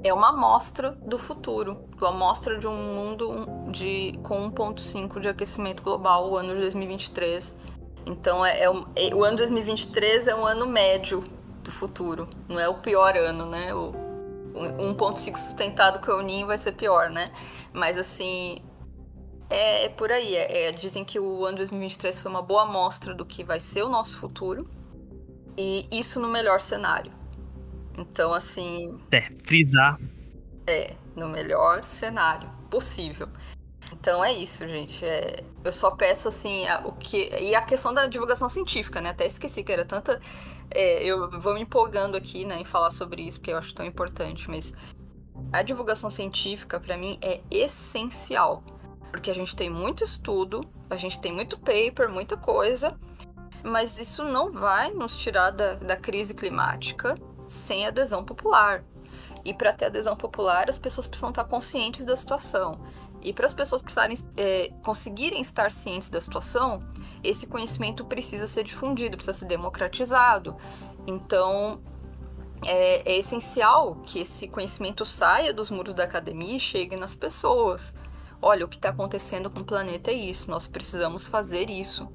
É 0.02 0.14
uma 0.14 0.30
amostra 0.30 0.92
do 1.02 1.18
futuro, 1.18 1.84
uma 1.98 2.08
amostra 2.08 2.58
de 2.58 2.66
um 2.66 2.74
mundo 2.74 3.46
de, 3.70 4.18
com 4.22 4.50
1,5 4.50 5.20
de 5.20 5.28
aquecimento 5.28 5.82
global, 5.82 6.30
o 6.30 6.36
ano 6.36 6.54
de 6.54 6.60
2023. 6.60 7.54
Então, 8.06 8.44
é, 8.44 8.60
é, 8.60 8.64
é, 8.96 9.14
o 9.14 9.22
ano 9.22 9.36
2023 9.36 10.28
é 10.28 10.34
um 10.34 10.46
ano 10.46 10.66
médio 10.66 11.22
do 11.62 11.70
futuro, 11.70 12.26
não 12.48 12.58
é 12.58 12.66
o 12.66 12.74
pior 12.74 13.14
ano, 13.16 13.44
né? 13.44 13.74
O, 13.74 13.92
1,5 14.54 15.36
sustentado 15.36 16.04
com 16.04 16.12
o 16.12 16.22
Ninho 16.22 16.46
vai 16.46 16.58
ser 16.58 16.72
pior, 16.72 17.10
né? 17.10 17.30
Mas, 17.72 17.96
assim, 17.98 18.62
é, 19.50 19.84
é 19.84 19.88
por 19.88 20.10
aí. 20.10 20.34
É, 20.34 20.68
é, 20.68 20.72
dizem 20.72 21.04
que 21.04 21.18
o 21.18 21.44
ano 21.44 21.56
de 21.56 21.62
2023 21.64 22.18
foi 22.18 22.30
uma 22.30 22.42
boa 22.42 22.62
amostra 22.62 23.14
do 23.14 23.26
que 23.26 23.44
vai 23.44 23.60
ser 23.60 23.82
o 23.82 23.88
nosso 23.88 24.16
futuro. 24.16 24.68
E 25.58 25.86
isso 25.90 26.20
no 26.20 26.28
melhor 26.28 26.60
cenário. 26.60 27.19
Então, 27.96 28.32
assim. 28.32 28.98
É, 29.10 29.22
frisar. 29.44 29.98
É, 30.66 30.94
no 31.16 31.28
melhor 31.28 31.82
cenário 31.84 32.48
possível. 32.70 33.28
Então 33.92 34.24
é 34.24 34.32
isso, 34.32 34.66
gente. 34.68 35.04
É, 35.04 35.42
eu 35.64 35.72
só 35.72 35.90
peço 35.90 36.28
assim 36.28 36.66
a, 36.68 36.80
o 36.86 36.92
que 36.92 37.28
e 37.40 37.54
a 37.54 37.62
questão 37.62 37.92
da 37.92 38.06
divulgação 38.06 38.48
científica, 38.48 39.00
né? 39.00 39.10
Até 39.10 39.26
esqueci 39.26 39.64
que 39.64 39.72
era 39.72 39.84
tanta. 39.84 40.20
É, 40.70 41.02
eu 41.04 41.28
vou 41.40 41.54
me 41.54 41.60
empolgando 41.62 42.16
aqui, 42.16 42.44
né, 42.44 42.60
em 42.60 42.64
falar 42.64 42.92
sobre 42.92 43.22
isso 43.22 43.40
porque 43.40 43.50
eu 43.52 43.58
acho 43.58 43.74
tão 43.74 43.84
importante, 43.84 44.48
mas 44.48 44.72
A 45.52 45.62
divulgação 45.62 46.10
científica, 46.10 46.78
para 46.78 46.96
mim, 46.96 47.18
é 47.22 47.40
essencial. 47.50 48.62
Porque 49.10 49.30
a 49.30 49.34
gente 49.34 49.56
tem 49.56 49.68
muito 49.68 50.04
estudo, 50.04 50.60
a 50.88 50.96
gente 50.96 51.20
tem 51.20 51.32
muito 51.32 51.58
paper, 51.58 52.12
muita 52.12 52.36
coisa, 52.36 52.96
mas 53.64 53.98
isso 53.98 54.24
não 54.24 54.52
vai 54.52 54.92
nos 54.92 55.18
tirar 55.18 55.50
da, 55.50 55.74
da 55.74 55.96
crise 55.96 56.34
climática 56.34 57.14
sem 57.50 57.84
adesão 57.86 58.24
popular. 58.24 58.84
E 59.44 59.52
para 59.52 59.72
ter 59.72 59.86
adesão 59.86 60.16
popular, 60.16 60.68
as 60.68 60.78
pessoas 60.78 61.06
precisam 61.06 61.30
estar 61.30 61.44
conscientes 61.44 62.04
da 62.04 62.14
situação. 62.14 62.80
E 63.22 63.32
para 63.32 63.46
as 63.46 63.52
pessoas 63.52 63.82
precisarem, 63.82 64.16
é, 64.36 64.72
conseguirem 64.82 65.40
estar 65.40 65.70
cientes 65.70 66.08
da 66.08 66.20
situação, 66.20 66.80
esse 67.22 67.46
conhecimento 67.46 68.04
precisa 68.04 68.46
ser 68.46 68.62
difundido, 68.62 69.16
precisa 69.16 69.36
ser 69.36 69.46
democratizado. 69.46 70.56
Então, 71.06 71.82
é, 72.64 73.12
é 73.12 73.18
essencial 73.18 73.96
que 73.96 74.20
esse 74.20 74.46
conhecimento 74.46 75.04
saia 75.04 75.52
dos 75.52 75.70
muros 75.70 75.94
da 75.94 76.04
academia 76.04 76.56
e 76.56 76.60
chegue 76.60 76.96
nas 76.96 77.14
pessoas. 77.14 77.94
Olha, 78.40 78.64
o 78.64 78.68
que 78.68 78.76
está 78.76 78.90
acontecendo 78.90 79.50
com 79.50 79.60
o 79.60 79.64
planeta 79.64 80.10
é 80.10 80.14
isso, 80.14 80.50
nós 80.50 80.66
precisamos 80.66 81.26
fazer 81.26 81.68
isso. 81.68 82.08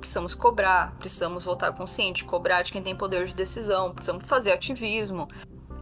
Precisamos 0.00 0.34
cobrar, 0.34 0.96
precisamos 0.98 1.44
voltar 1.44 1.72
consciente, 1.72 2.24
cobrar 2.24 2.62
de 2.62 2.72
quem 2.72 2.82
tem 2.82 2.96
poder 2.96 3.26
de 3.26 3.34
decisão, 3.34 3.92
precisamos 3.92 4.24
fazer 4.26 4.50
ativismo. 4.50 5.28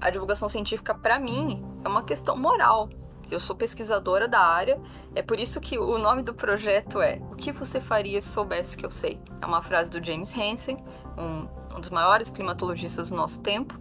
A 0.00 0.10
divulgação 0.10 0.48
científica, 0.48 0.92
para 0.92 1.20
mim, 1.20 1.64
é 1.84 1.88
uma 1.88 2.02
questão 2.02 2.36
moral. 2.36 2.88
Eu 3.30 3.38
sou 3.38 3.54
pesquisadora 3.54 4.26
da 4.26 4.40
área, 4.40 4.80
é 5.14 5.22
por 5.22 5.38
isso 5.38 5.60
que 5.60 5.78
o 5.78 5.98
nome 5.98 6.22
do 6.22 6.32
projeto 6.34 7.00
é 7.00 7.20
O 7.30 7.36
que 7.36 7.52
você 7.52 7.78
faria 7.80 8.20
se 8.22 8.28
soubesse 8.28 8.74
o 8.74 8.78
que 8.78 8.86
eu 8.86 8.90
sei? 8.90 9.20
É 9.40 9.46
uma 9.46 9.62
frase 9.62 9.90
do 9.90 10.04
James 10.04 10.34
Hansen, 10.36 10.82
um, 11.16 11.76
um 11.76 11.80
dos 11.80 11.90
maiores 11.90 12.30
climatologistas 12.30 13.10
do 13.10 13.16
nosso 13.16 13.42
tempo, 13.42 13.78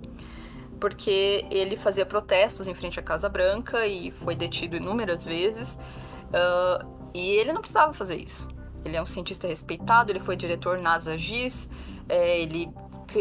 porque 0.80 1.46
ele 1.50 1.78
fazia 1.78 2.06
protestos 2.06 2.68
em 2.68 2.74
frente 2.74 3.00
à 3.00 3.04
Casa 3.04 3.30
Branca 3.30 3.88
e 3.88 4.12
foi 4.12 4.36
detido 4.36 4.76
inúmeras 4.76 5.24
vezes, 5.24 5.80
uh, 6.28 6.86
e 7.14 7.30
ele 7.32 7.54
não 7.54 7.62
precisava 7.62 7.94
fazer 7.94 8.18
isso. 8.18 8.48
Ele 8.88 8.96
é 8.96 9.02
um 9.02 9.06
cientista 9.06 9.48
respeitado, 9.48 10.12
ele 10.12 10.20
foi 10.20 10.38
diretor 10.38 10.80
NASA-GIS, 10.80 11.70
é, 12.08 12.42
ele, 12.42 12.70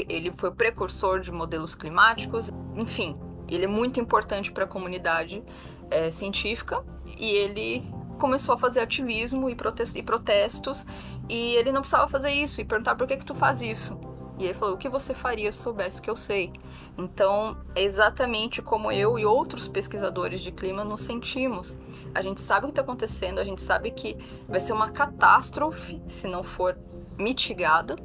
ele 0.08 0.30
foi 0.32 0.52
precursor 0.52 1.18
de 1.18 1.32
modelos 1.32 1.74
climáticos, 1.74 2.52
enfim, 2.76 3.18
ele 3.48 3.64
é 3.64 3.68
muito 3.68 3.98
importante 3.98 4.52
para 4.52 4.64
a 4.64 4.66
comunidade 4.66 5.42
é, 5.90 6.10
científica 6.10 6.84
e 7.18 7.30
ele 7.30 7.82
começou 8.16 8.54
a 8.54 8.58
fazer 8.58 8.80
ativismo 8.80 9.50
e, 9.50 9.54
protestos, 9.54 9.96
e 9.96 10.02
protestos 10.02 10.86
e 11.28 11.54
ele 11.56 11.72
não 11.72 11.80
precisava 11.80 12.08
fazer 12.08 12.30
isso 12.30 12.60
e 12.60 12.64
perguntar 12.64 12.94
por 12.94 13.06
que 13.06 13.16
que 13.16 13.24
tu 13.24 13.34
faz 13.34 13.60
isso. 13.60 13.98
E 14.38 14.44
ele 14.44 14.54
falou: 14.54 14.74
"O 14.74 14.78
que 14.78 14.88
você 14.88 15.14
faria 15.14 15.50
se 15.50 15.58
soubesse 15.58 15.98
o 15.98 16.02
que 16.02 16.10
eu 16.10 16.16
sei?". 16.16 16.52
Então, 16.96 17.56
é 17.74 17.82
exatamente 17.82 18.62
como 18.62 18.92
eu 18.92 19.18
e 19.18 19.24
outros 19.24 19.68
pesquisadores 19.68 20.40
de 20.40 20.52
clima 20.52 20.84
nos 20.84 21.02
sentimos. 21.02 21.76
A 22.14 22.22
gente 22.22 22.40
sabe 22.40 22.64
o 22.64 22.68
que 22.68 22.72
está 22.72 22.82
acontecendo, 22.82 23.38
a 23.38 23.44
gente 23.44 23.60
sabe 23.60 23.90
que 23.90 24.16
vai 24.48 24.60
ser 24.60 24.72
uma 24.72 24.90
catástrofe 24.90 26.00
se 26.06 26.28
não 26.28 26.42
for 26.42 26.78
mitigada. 27.18 27.96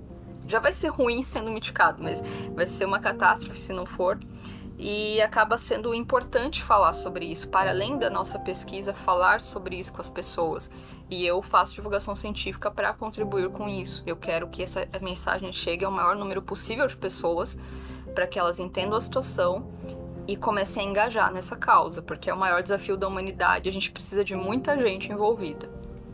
Já 0.48 0.60
vai 0.60 0.74
ser 0.74 0.88
ruim 0.88 1.24
sendo 1.24 1.52
mitigado, 1.52 2.02
mas 2.04 2.22
vai 2.54 2.66
ser 2.68 2.86
uma 2.86 3.00
catástrofe 3.00 3.60
se 3.60 3.72
não 3.72 3.86
for 3.86 4.18
e 4.82 5.22
acaba 5.22 5.60
sendo 5.60 5.94
importante 5.94 6.64
falar 6.64 6.94
sobre 6.94 7.26
isso, 7.26 7.48
para 7.50 7.70
além 7.70 8.00
da 8.00 8.10
nossa 8.10 8.40
pesquisa, 8.40 8.96
falar 8.96 9.40
sobre 9.40 9.78
isso 9.78 9.94
com 9.94 10.02
as 10.02 10.10
pessoas. 10.10 10.72
E 11.08 11.24
eu 11.24 11.40
faço 11.44 11.76
divulgação 11.76 12.16
científica 12.16 12.72
para 12.72 12.92
contribuir 12.92 13.50
com 13.50 13.70
isso. 13.70 14.02
Eu 14.08 14.16
quero 14.16 14.48
que 14.48 14.64
essa 14.64 14.88
mensagem 15.00 15.54
chegue 15.54 15.86
ao 15.86 15.92
maior 15.92 16.18
número 16.18 16.42
possível 16.42 16.88
de 16.88 16.98
pessoas, 16.98 17.56
para 18.16 18.26
que 18.26 18.40
elas 18.40 18.60
entendam 18.60 18.98
a 18.98 19.02
situação 19.02 19.70
e 20.28 20.36
comecem 20.36 20.88
a 20.88 20.90
engajar 20.90 21.32
nessa 21.32 21.56
causa, 21.56 22.02
porque 22.02 22.28
é 22.28 22.34
o 22.34 22.40
maior 22.40 22.64
desafio 22.64 22.98
da 22.98 23.08
humanidade. 23.08 23.70
A 23.70 23.72
gente 23.72 23.92
precisa 23.92 24.24
de 24.24 24.36
muita 24.36 24.80
gente 24.80 25.12
envolvida. 25.12 25.70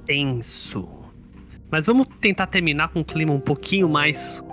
Tenso. 0.05 0.89
Mas 1.72 1.88
vamos 1.88 2.05
tentar 2.20 2.47
terminar 2.47 2.89
com 2.89 2.99
um 2.99 3.03
clima 3.03 3.32
um 3.32 3.39
pouquinho 3.39 3.88
mais 3.88 4.43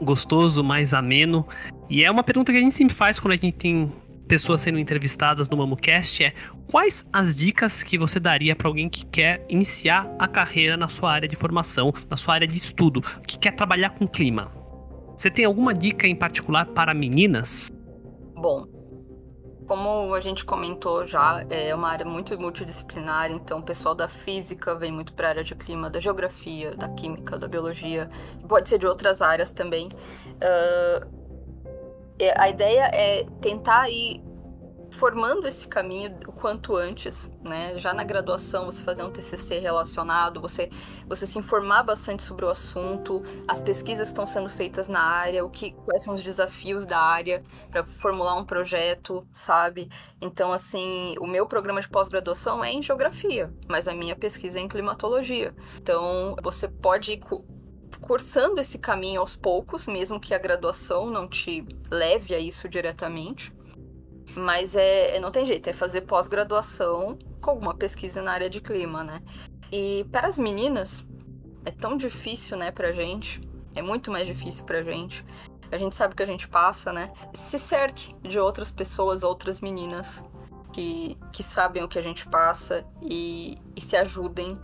gostoso, 0.00 0.62
mais 0.62 0.94
ameno. 0.94 1.46
E 1.88 2.02
é 2.02 2.10
uma 2.10 2.22
pergunta 2.22 2.50
que 2.50 2.58
a 2.58 2.60
gente 2.60 2.74
sempre 2.74 2.94
faz 2.94 3.20
quando 3.20 3.32
a 3.32 3.36
gente 3.36 3.52
tem 3.52 3.92
pessoas 4.26 4.62
sendo 4.62 4.78
entrevistadas 4.78 5.48
no 5.48 5.56
MamuCast 5.56 6.24
é 6.24 6.34
quais 6.70 7.06
as 7.12 7.36
dicas 7.36 7.82
que 7.82 7.98
você 7.98 8.18
daria 8.18 8.56
para 8.56 8.68
alguém 8.68 8.88
que 8.88 9.04
quer 9.04 9.44
iniciar 9.48 10.10
a 10.18 10.26
carreira 10.26 10.76
na 10.76 10.88
sua 10.88 11.12
área 11.12 11.28
de 11.28 11.36
formação, 11.36 11.92
na 12.08 12.16
sua 12.16 12.34
área 12.34 12.46
de 12.46 12.54
estudo, 12.54 13.02
que 13.26 13.38
quer 13.38 13.52
trabalhar 13.52 13.90
com 13.90 14.08
clima? 14.08 14.50
Você 15.16 15.30
tem 15.30 15.44
alguma 15.44 15.74
dica 15.74 16.06
em 16.06 16.16
particular 16.16 16.66
para 16.66 16.92
meninas? 16.94 17.70
Bom, 18.34 18.66
como 19.66 20.14
a 20.14 20.20
gente 20.20 20.44
comentou 20.44 21.06
já, 21.06 21.44
é 21.48 21.74
uma 21.74 21.88
área 21.88 22.04
muito 22.04 22.38
multidisciplinar, 22.38 23.30
então 23.30 23.60
o 23.60 23.62
pessoal 23.62 23.94
da 23.94 24.08
física 24.08 24.74
vem 24.74 24.90
muito 24.90 25.12
para 25.12 25.28
a 25.28 25.30
área 25.30 25.44
de 25.44 25.54
clima, 25.54 25.88
da 25.88 26.00
geografia, 26.00 26.74
da 26.74 26.88
química, 26.88 27.38
da 27.38 27.46
biologia, 27.46 28.08
pode 28.48 28.68
ser 28.68 28.78
de 28.78 28.86
outras 28.86 29.22
áreas 29.22 29.50
também. 29.50 29.88
Uh, 30.34 31.23
a 32.36 32.48
ideia 32.48 32.90
é 32.92 33.24
tentar 33.40 33.88
ir 33.88 34.22
formando 34.94 35.46
esse 35.46 35.66
caminho 35.66 36.16
o 36.26 36.32
quanto 36.32 36.76
antes, 36.76 37.30
né? 37.42 37.78
Já 37.78 37.92
na 37.92 38.04
graduação, 38.04 38.66
você 38.66 38.82
fazer 38.82 39.02
um 39.02 39.10
TCC 39.10 39.58
relacionado, 39.58 40.40
você, 40.40 40.70
você 41.06 41.26
se 41.26 41.38
informar 41.38 41.82
bastante 41.82 42.22
sobre 42.22 42.44
o 42.44 42.48
assunto, 42.48 43.22
as 43.46 43.60
pesquisas 43.60 44.08
estão 44.08 44.24
sendo 44.24 44.48
feitas 44.48 44.88
na 44.88 45.00
área, 45.00 45.44
o 45.44 45.50
que, 45.50 45.72
quais 45.72 46.04
são 46.04 46.14
os 46.14 46.22
desafios 46.22 46.86
da 46.86 46.98
área 46.98 47.42
para 47.70 47.82
formular 47.82 48.36
um 48.36 48.44
projeto, 48.44 49.26
sabe? 49.32 49.88
Então, 50.20 50.52
assim, 50.52 51.14
o 51.18 51.26
meu 51.26 51.46
programa 51.46 51.80
de 51.80 51.88
pós-graduação 51.88 52.64
é 52.64 52.70
em 52.70 52.80
geografia, 52.80 53.52
mas 53.68 53.88
a 53.88 53.94
minha 53.94 54.14
pesquisa 54.14 54.58
é 54.58 54.62
em 54.62 54.68
climatologia. 54.68 55.54
Então, 55.76 56.36
você 56.42 56.68
pode 56.68 57.20
cursando 58.00 58.60
esse 58.60 58.78
caminho 58.78 59.20
aos 59.20 59.36
poucos, 59.36 59.86
mesmo 59.86 60.20
que 60.20 60.34
a 60.34 60.38
graduação 60.38 61.10
não 61.10 61.28
te 61.28 61.64
leve 61.90 62.34
a 62.34 62.38
isso 62.38 62.68
diretamente. 62.68 63.52
Mas 64.36 64.74
é, 64.74 65.16
é, 65.16 65.20
não 65.20 65.30
tem 65.30 65.46
jeito, 65.46 65.68
é 65.68 65.72
fazer 65.72 66.02
pós-graduação 66.02 67.18
com 67.40 67.50
alguma 67.50 67.74
pesquisa 67.74 68.20
na 68.20 68.32
área 68.32 68.50
de 68.50 68.60
clima, 68.60 69.04
né? 69.04 69.22
E 69.70 70.04
para 70.10 70.26
as 70.26 70.38
meninas, 70.38 71.08
é 71.64 71.70
tão 71.70 71.96
difícil, 71.96 72.56
né, 72.56 72.70
pra 72.70 72.92
gente. 72.92 73.40
É 73.74 73.82
muito 73.82 74.10
mais 74.10 74.26
difícil 74.26 74.64
pra 74.64 74.82
gente. 74.82 75.24
A 75.70 75.76
gente 75.76 75.94
sabe 75.94 76.14
que 76.14 76.22
a 76.22 76.26
gente 76.26 76.48
passa, 76.48 76.92
né? 76.92 77.08
Se 77.32 77.58
cerque 77.58 78.14
de 78.22 78.38
outras 78.38 78.70
pessoas, 78.70 79.22
outras 79.22 79.60
meninas 79.60 80.24
que, 80.72 81.16
que 81.32 81.42
sabem 81.42 81.82
o 81.82 81.88
que 81.88 81.98
a 81.98 82.02
gente 82.02 82.26
passa 82.28 82.84
e, 83.02 83.56
e 83.74 83.80
se 83.80 83.96
ajudem 83.96 84.54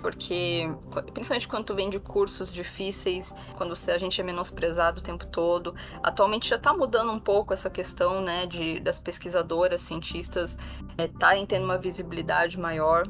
porque 0.00 0.68
principalmente 1.12 1.48
quando 1.48 1.64
tu 1.64 1.74
vem 1.74 1.90
de 1.90 1.98
cursos 1.98 2.52
difíceis, 2.52 3.34
quando 3.56 3.72
a 3.72 3.98
gente 3.98 4.20
é 4.20 4.24
menosprezado 4.24 5.00
o 5.00 5.02
tempo 5.02 5.26
todo, 5.26 5.74
atualmente 6.02 6.48
já 6.48 6.56
está 6.56 6.72
mudando 6.72 7.12
um 7.12 7.20
pouco 7.20 7.52
essa 7.52 7.70
questão, 7.70 8.20
né, 8.20 8.46
de 8.46 8.80
das 8.80 8.98
pesquisadoras, 8.98 9.80
cientistas 9.80 10.56
estarem 10.98 11.44
é, 11.44 11.46
tendo 11.46 11.64
uma 11.64 11.78
visibilidade 11.78 12.58
maior. 12.58 13.04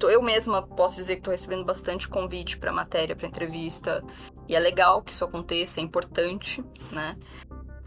Eu 0.00 0.20
mesma 0.20 0.62
posso 0.62 0.96
dizer 0.96 1.14
que 1.14 1.20
estou 1.20 1.30
recebendo 1.30 1.64
bastante 1.64 2.08
convite 2.08 2.58
para 2.58 2.72
matéria, 2.72 3.14
para 3.14 3.28
entrevista, 3.28 4.02
e 4.48 4.56
é 4.56 4.58
legal 4.58 5.00
que 5.00 5.12
isso 5.12 5.24
aconteça, 5.24 5.78
é 5.78 5.82
importante, 5.82 6.64
né? 6.90 7.16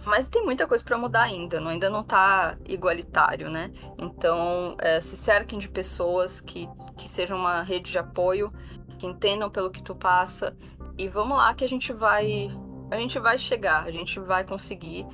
Mas 0.06 0.28
tem 0.28 0.44
muita 0.44 0.68
coisa 0.68 0.84
para 0.84 0.98
mudar 0.98 1.24
ainda, 1.24 1.60
não, 1.60 1.70
ainda 1.70 1.90
não 1.90 2.02
está 2.02 2.58
igualitário, 2.68 3.50
né? 3.50 3.72
Então, 3.98 4.78
é, 4.80 5.02
se 5.02 5.18
cerquem 5.18 5.58
de 5.58 5.68
pessoas 5.68 6.40
que, 6.40 6.70
que 6.98 7.08
sejam 7.08 7.38
uma 7.38 7.62
rede 7.62 7.92
de 7.92 7.98
apoio, 7.98 8.48
que 8.98 9.06
entendam 9.06 9.50
pelo 9.50 9.70
que 9.70 9.84
tu 9.84 9.96
passa. 9.96 10.56
E 10.98 11.08
vamos 11.08 11.38
lá 11.38 11.54
que 11.54 11.64
a 11.64 11.68
gente 11.68 11.92
vai. 11.94 12.50
A 12.92 12.98
gente 12.98 13.20
vai 13.20 13.38
chegar, 13.38 13.84
a 13.84 13.92
gente 13.92 14.20
vai 14.20 14.44
conseguir. 14.44 15.06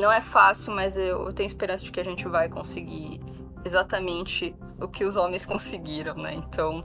Não 0.00 0.10
é 0.10 0.20
fácil, 0.20 0.74
mas 0.74 0.96
eu, 0.96 1.32
tenho 1.32 1.46
esperança 1.46 1.84
de 1.84 1.92
que 1.92 2.00
a 2.00 2.04
gente 2.04 2.26
vai 2.28 2.48
conseguir 2.48 3.20
exatamente 3.64 4.54
o 4.80 4.88
que 4.88 5.04
os 5.04 5.16
homens 5.16 5.46
conseguiram, 5.46 6.14
né? 6.14 6.34
Então, 6.34 6.80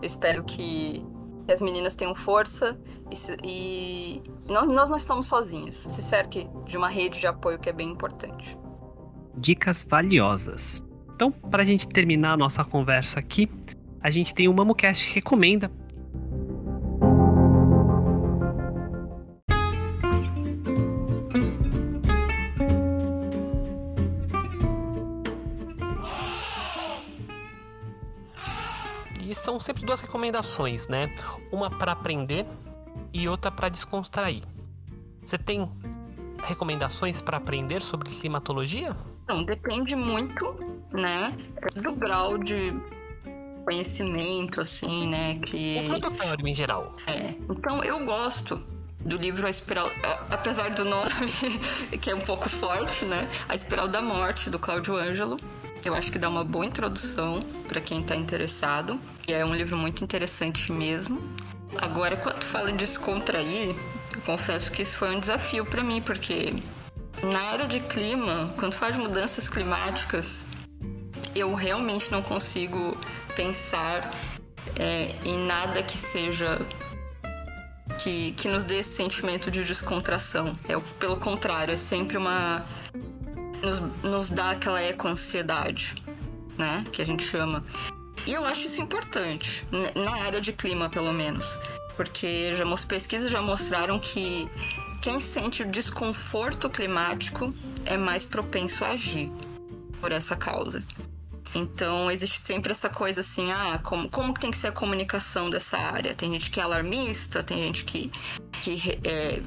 eu 0.00 0.04
espero 0.06 0.44
que 0.44 1.04
que 1.46 1.52
as 1.52 1.62
meninas 1.62 1.94
tenham 1.94 2.14
força 2.14 2.76
e, 3.10 3.40
e 3.44 4.22
nós, 4.52 4.68
nós 4.68 4.90
não 4.90 4.96
estamos 4.96 5.26
sozinhas. 5.26 5.76
Se 5.76 6.02
cerque 6.02 6.48
de 6.64 6.76
uma 6.76 6.88
rede 6.88 7.20
de 7.20 7.26
apoio 7.26 7.58
que 7.58 7.70
é 7.70 7.72
bem 7.72 7.88
importante. 7.88 8.58
Dicas 9.36 9.86
valiosas. 9.88 10.84
Então, 11.14 11.30
para 11.30 11.62
a 11.62 11.64
gente 11.64 11.88
terminar 11.88 12.32
a 12.32 12.36
nossa 12.36 12.64
conversa 12.64 13.20
aqui, 13.20 13.48
a 14.06 14.10
gente 14.10 14.32
tem 14.32 14.46
o 14.46 14.54
MamoCast 14.54 15.08
que 15.08 15.14
recomenda 15.16 15.68
são 29.34 29.60
sempre 29.60 29.84
duas 29.84 30.00
recomendações, 30.00 30.88
né? 30.88 31.12
Uma 31.52 31.68
para 31.68 31.92
aprender 31.92 32.46
e 33.12 33.28
outra 33.28 33.50
para 33.50 33.68
descontrair. 33.68 34.42
Você 35.24 35.36
tem 35.36 35.70
recomendações 36.44 37.20
para 37.20 37.36
aprender 37.36 37.82
sobre 37.82 38.08
climatologia? 38.10 38.96
Não, 39.28 39.44
depende 39.44 39.94
muito 39.94 40.56
né, 40.92 41.36
do 41.82 41.92
grau 41.92 42.38
de 42.38 42.72
conhecimento, 43.66 44.60
assim, 44.60 45.08
né, 45.08 45.40
que... 45.44 45.78
Introdutório, 45.78 46.46
em 46.46 46.54
geral. 46.54 46.94
É, 47.04 47.34
então 47.50 47.82
eu 47.82 48.04
gosto 48.04 48.62
do 49.00 49.16
livro 49.16 49.44
A 49.44 49.50
Espiral, 49.50 49.90
apesar 50.30 50.70
do 50.70 50.84
nome, 50.84 51.10
que 52.00 52.10
é 52.10 52.14
um 52.14 52.20
pouco 52.20 52.48
forte, 52.48 53.04
né, 53.04 53.28
A 53.48 53.56
Espiral 53.56 53.88
da 53.88 54.00
Morte, 54.00 54.48
do 54.48 54.58
Cláudio 54.58 54.94
Ângelo. 54.94 55.36
Eu 55.84 55.94
acho 55.94 56.10
que 56.10 56.18
dá 56.18 56.28
uma 56.28 56.44
boa 56.44 56.64
introdução 56.64 57.40
para 57.68 57.80
quem 57.80 58.00
está 58.00 58.16
interessado. 58.16 58.98
E 59.28 59.32
é 59.32 59.44
um 59.44 59.54
livro 59.54 59.76
muito 59.76 60.02
interessante 60.02 60.72
mesmo. 60.72 61.22
Agora, 61.80 62.16
quando 62.16 62.42
fala 62.42 62.70
em 62.70 62.76
descontrair, 62.76 63.76
eu 64.14 64.20
confesso 64.22 64.70
que 64.72 64.82
isso 64.82 64.96
foi 64.96 65.14
um 65.14 65.20
desafio 65.20 65.64
para 65.64 65.82
mim, 65.82 66.00
porque 66.00 66.54
na 67.22 67.40
área 67.40 67.66
de 67.66 67.80
clima, 67.80 68.52
quando 68.58 68.72
fala 68.72 68.92
de 68.92 68.98
mudanças 68.98 69.48
climáticas, 69.48 70.45
eu 71.38 71.54
realmente 71.54 72.10
não 72.10 72.22
consigo 72.22 72.96
pensar 73.34 74.10
é, 74.78 75.14
em 75.24 75.38
nada 75.38 75.82
que 75.82 75.96
seja 75.96 76.58
que, 78.02 78.32
que 78.32 78.48
nos 78.48 78.64
dê 78.64 78.78
esse 78.78 78.94
sentimento 78.94 79.50
de 79.50 79.64
descontração. 79.64 80.52
É 80.68 80.78
pelo 80.98 81.16
contrário, 81.16 81.72
é 81.72 81.76
sempre 81.76 82.16
uma 82.16 82.64
nos, 83.62 83.80
nos 84.02 84.30
dá 84.30 84.50
aquela 84.50 84.80
eco-ansiedade, 84.80 85.94
né? 86.56 86.84
Que 86.92 87.02
a 87.02 87.06
gente 87.06 87.24
chama. 87.24 87.62
E 88.26 88.32
eu 88.32 88.44
acho 88.44 88.66
isso 88.66 88.80
importante, 88.80 89.64
na 89.94 90.24
área 90.24 90.40
de 90.40 90.52
clima, 90.52 90.90
pelo 90.90 91.12
menos. 91.12 91.46
Porque 91.96 92.52
já, 92.54 92.64
pesquisas 92.84 93.30
já 93.30 93.40
mostraram 93.40 93.98
que 93.98 94.48
quem 95.00 95.20
sente 95.20 95.64
desconforto 95.64 96.68
climático 96.68 97.54
é 97.84 97.96
mais 97.96 98.26
propenso 98.26 98.84
a 98.84 98.88
agir 98.90 99.30
por 100.00 100.12
essa 100.12 100.36
causa. 100.36 100.82
Então, 101.54 102.10
existe 102.10 102.40
sempre 102.42 102.72
essa 102.72 102.88
coisa 102.88 103.20
assim, 103.22 103.50
ah, 103.50 103.80
como, 103.82 104.08
como 104.08 104.34
tem 104.34 104.50
que 104.50 104.56
ser 104.56 104.68
a 104.68 104.72
comunicação 104.72 105.48
dessa 105.48 105.78
área? 105.78 106.14
Tem 106.14 106.32
gente 106.32 106.50
que 106.50 106.60
é 106.60 106.62
alarmista, 106.62 107.42
tem 107.42 107.62
gente 107.62 107.84
que, 107.84 108.10
que 108.62 108.98
é, 109.04 109.40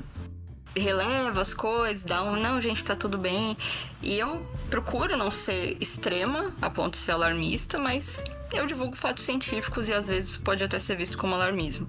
releva 0.76 1.42
as 1.42 1.54
coisas, 1.54 2.04
dá 2.04 2.24
um 2.24 2.36
não, 2.36 2.60
gente, 2.62 2.84
tá 2.84 2.96
tudo 2.96 3.18
bem. 3.18 3.56
E 4.02 4.18
eu 4.18 4.42
procuro 4.70 5.18
não 5.18 5.30
ser 5.30 5.78
extrema 5.80 6.52
a 6.62 6.70
ponto 6.70 6.94
de 6.94 7.04
ser 7.04 7.12
alarmista, 7.12 7.78
mas 7.78 8.22
eu 8.54 8.66
divulgo 8.66 8.96
fatos 8.96 9.24
científicos 9.24 9.88
e 9.88 9.94
às 9.94 10.08
vezes 10.08 10.38
pode 10.38 10.64
até 10.64 10.80
ser 10.80 10.96
visto 10.96 11.18
como 11.18 11.36
alarmismo. 11.36 11.88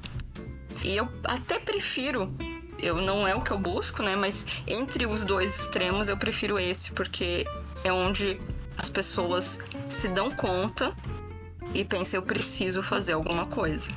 E 0.83 0.97
eu 0.97 1.09
até 1.25 1.59
prefiro, 1.59 2.33
eu 2.79 2.97
não 2.97 3.27
é 3.27 3.35
o 3.35 3.43
que 3.43 3.51
eu 3.51 3.59
busco, 3.59 4.03
né, 4.03 4.17
mas 4.17 4.45
entre 4.67 5.07
os 5.07 5.25
dois 5.25 5.59
extremos 5.61 6.09
eu 6.09 6.17
prefiro 6.17 6.59
esse 6.59 6.91
porque 6.93 7.47
é 7.85 7.93
onde 7.93 8.41
as 8.81 8.89
pessoas 8.89 9.61
se 9.91 10.09
dão 10.09 10.31
conta 10.31 10.89
e 11.75 11.85
pensam 11.85 12.19
eu 12.19 12.23
preciso 12.23 12.83
fazer 12.83 13.13
alguma 13.13 13.45
coisa. 13.47 13.91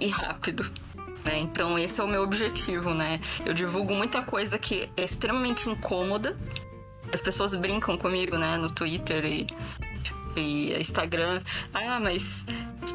E 0.00 0.08
rápido. 0.08 0.68
Né? 1.24 1.38
Então 1.38 1.78
esse 1.78 2.00
é 2.00 2.04
o 2.04 2.08
meu 2.08 2.22
objetivo, 2.22 2.92
né? 2.92 3.20
Eu 3.44 3.54
divulgo 3.54 3.94
muita 3.94 4.22
coisa 4.22 4.58
que 4.58 4.90
é 4.96 5.04
extremamente 5.04 5.68
incômoda. 5.70 6.36
As 7.14 7.20
pessoas 7.20 7.54
brincam 7.54 7.96
comigo, 7.96 8.36
né, 8.36 8.56
no 8.56 8.68
Twitter 8.68 9.24
e, 9.24 9.46
e 10.36 10.74
Instagram. 10.80 11.38
Ah, 11.72 12.00
mas 12.00 12.44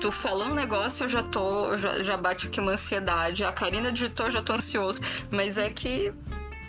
tu 0.01 0.11
falou 0.11 0.47
um 0.47 0.53
negócio, 0.53 1.05
eu 1.05 1.09
já 1.09 1.23
tô. 1.23 1.77
Já, 1.77 2.03
já 2.03 2.17
bate 2.17 2.47
aqui 2.47 2.59
uma 2.59 2.73
ansiedade. 2.73 3.45
A 3.45 3.53
Karina 3.53 3.91
digitou, 3.91 4.25
eu 4.25 4.31
já 4.31 4.41
tô 4.41 4.51
ansioso. 4.51 4.99
Mas 5.31 5.57
é 5.57 5.69
que 5.69 6.13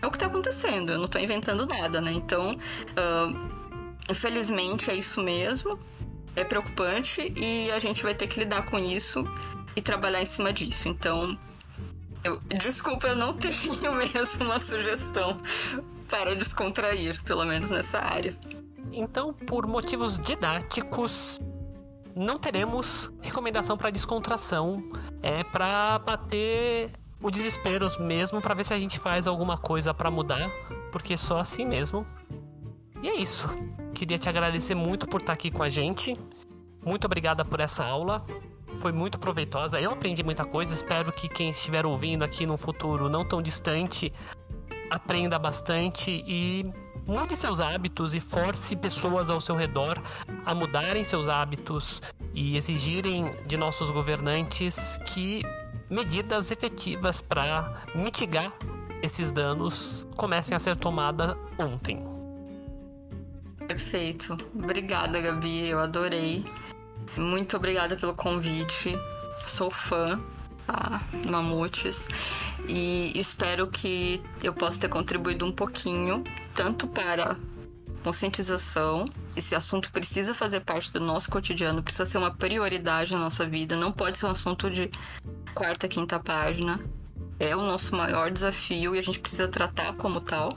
é 0.00 0.06
o 0.06 0.10
que 0.10 0.18
tá 0.18 0.26
acontecendo. 0.26 0.92
Eu 0.92 0.98
não 1.00 1.08
tô 1.08 1.18
inventando 1.18 1.66
nada, 1.66 2.00
né? 2.00 2.12
Então, 2.12 2.52
uh, 2.52 3.61
infelizmente 4.10 4.90
é 4.90 4.94
isso 4.94 5.22
mesmo. 5.22 5.78
É 6.34 6.44
preocupante 6.44 7.32
e 7.36 7.70
a 7.72 7.78
gente 7.78 8.02
vai 8.02 8.14
ter 8.14 8.26
que 8.26 8.40
lidar 8.40 8.64
com 8.64 8.78
isso 8.78 9.22
e 9.76 9.82
trabalhar 9.82 10.22
em 10.22 10.26
cima 10.26 10.52
disso. 10.52 10.88
Então, 10.88 11.38
eu, 12.24 12.40
desculpa, 12.58 13.08
eu 13.08 13.16
não 13.16 13.34
tenho 13.36 13.94
mesmo 13.94 14.44
uma 14.44 14.58
sugestão 14.58 15.36
para 16.08 16.34
descontrair, 16.34 17.22
pelo 17.22 17.44
menos 17.44 17.70
nessa 17.70 17.98
área. 17.98 18.34
Então, 18.92 19.32
por 19.32 19.66
motivos 19.66 20.18
didáticos, 20.18 21.40
não 22.14 22.38
teremos 22.38 23.10
recomendação 23.22 23.76
para 23.76 23.90
descontração. 23.90 24.82
É 25.22 25.42
para 25.44 25.98
bater 25.98 26.90
o 27.22 27.30
desespero 27.30 27.88
mesmo, 28.00 28.40
para 28.40 28.54
ver 28.54 28.64
se 28.64 28.74
a 28.74 28.78
gente 28.78 28.98
faz 28.98 29.26
alguma 29.26 29.56
coisa 29.56 29.94
para 29.94 30.10
mudar, 30.10 30.50
porque 30.90 31.16
só 31.16 31.38
assim 31.38 31.64
mesmo. 31.64 32.06
E 33.02 33.08
é 33.08 33.16
isso. 33.16 33.48
Queria 33.94 34.18
te 34.18 34.28
agradecer 34.28 34.74
muito 34.74 35.06
por 35.06 35.20
estar 35.20 35.32
aqui 35.32 35.50
com 35.50 35.62
a 35.62 35.68
gente. 35.68 36.16
Muito 36.84 37.04
obrigada 37.04 37.44
por 37.44 37.60
essa 37.60 37.84
aula 37.84 38.24
foi 38.76 38.92
muito 38.92 39.18
proveitosa. 39.18 39.80
Eu 39.80 39.92
aprendi 39.92 40.22
muita 40.22 40.44
coisa. 40.44 40.74
Espero 40.74 41.12
que 41.12 41.28
quem 41.28 41.50
estiver 41.50 41.84
ouvindo 41.86 42.24
aqui 42.24 42.46
no 42.46 42.56
futuro 42.56 43.08
não 43.08 43.24
tão 43.24 43.42
distante 43.42 44.12
aprenda 44.90 45.38
bastante 45.38 46.22
e 46.26 46.70
mude 47.06 47.34
seus 47.36 47.60
hábitos 47.60 48.14
e 48.14 48.20
force 48.20 48.76
pessoas 48.76 49.30
ao 49.30 49.40
seu 49.40 49.56
redor 49.56 50.00
a 50.44 50.54
mudarem 50.54 51.02
seus 51.02 51.28
hábitos 51.28 52.02
e 52.34 52.56
exigirem 52.56 53.34
de 53.46 53.56
nossos 53.56 53.90
governantes 53.90 54.98
que 55.06 55.42
medidas 55.88 56.50
efetivas 56.50 57.22
para 57.22 57.82
mitigar 57.94 58.52
esses 59.02 59.32
danos 59.32 60.06
comecem 60.16 60.56
a 60.56 60.60
ser 60.60 60.76
tomadas 60.76 61.36
ontem. 61.58 62.11
Perfeito. 63.72 64.36
Obrigada, 64.54 65.20
Gabi. 65.20 65.68
Eu 65.68 65.80
adorei. 65.80 66.44
Muito 67.16 67.56
obrigada 67.56 67.96
pelo 67.96 68.14
convite. 68.14 68.98
Sou 69.46 69.70
fã 69.70 70.20
tá? 70.66 71.02
Mamutes 71.28 72.06
e 72.68 73.12
espero 73.18 73.66
que 73.66 74.22
eu 74.42 74.52
possa 74.52 74.80
ter 74.80 74.88
contribuído 74.88 75.44
um 75.44 75.52
pouquinho, 75.52 76.22
tanto 76.54 76.86
para 76.86 77.36
conscientização. 78.04 79.04
Esse 79.36 79.54
assunto 79.54 79.90
precisa 79.90 80.34
fazer 80.34 80.60
parte 80.60 80.92
do 80.92 81.00
nosso 81.00 81.30
cotidiano, 81.30 81.82
precisa 81.82 82.06
ser 82.06 82.18
uma 82.18 82.30
prioridade 82.30 83.12
na 83.12 83.18
nossa 83.18 83.46
vida, 83.46 83.76
não 83.76 83.92
pode 83.92 84.18
ser 84.18 84.26
um 84.26 84.30
assunto 84.30 84.70
de 84.70 84.90
quarta, 85.54 85.88
quinta 85.88 86.18
página. 86.18 86.80
É 87.38 87.56
o 87.56 87.62
nosso 87.62 87.96
maior 87.96 88.30
desafio 88.30 88.94
e 88.94 88.98
a 88.98 89.02
gente 89.02 89.18
precisa 89.18 89.48
tratar 89.48 89.94
como 89.94 90.20
tal. 90.20 90.50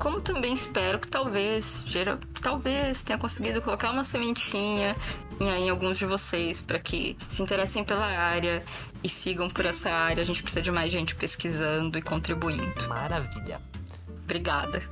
Como 0.00 0.18
também 0.18 0.54
espero 0.54 0.98
que 0.98 1.08
talvez, 1.08 1.84
gera, 1.86 2.18
talvez 2.40 3.02
tenha 3.02 3.18
conseguido 3.18 3.60
colocar 3.60 3.90
uma 3.90 4.02
sementinha 4.02 4.96
em, 5.38 5.68
alguns 5.68 5.98
de 5.98 6.06
vocês 6.06 6.62
para 6.62 6.78
que 6.78 7.18
se 7.28 7.42
interessem 7.42 7.84
pela 7.84 8.06
área 8.06 8.64
e 9.04 9.08
sigam 9.10 9.48
por 9.48 9.66
essa 9.66 9.90
área. 9.90 10.22
A 10.22 10.24
gente 10.24 10.42
precisa 10.42 10.62
de 10.62 10.70
mais 10.70 10.90
gente 10.90 11.14
pesquisando 11.14 11.98
e 11.98 12.02
contribuindo. 12.02 12.88
Maravilha. 12.88 13.60
Obrigada. 14.24 14.82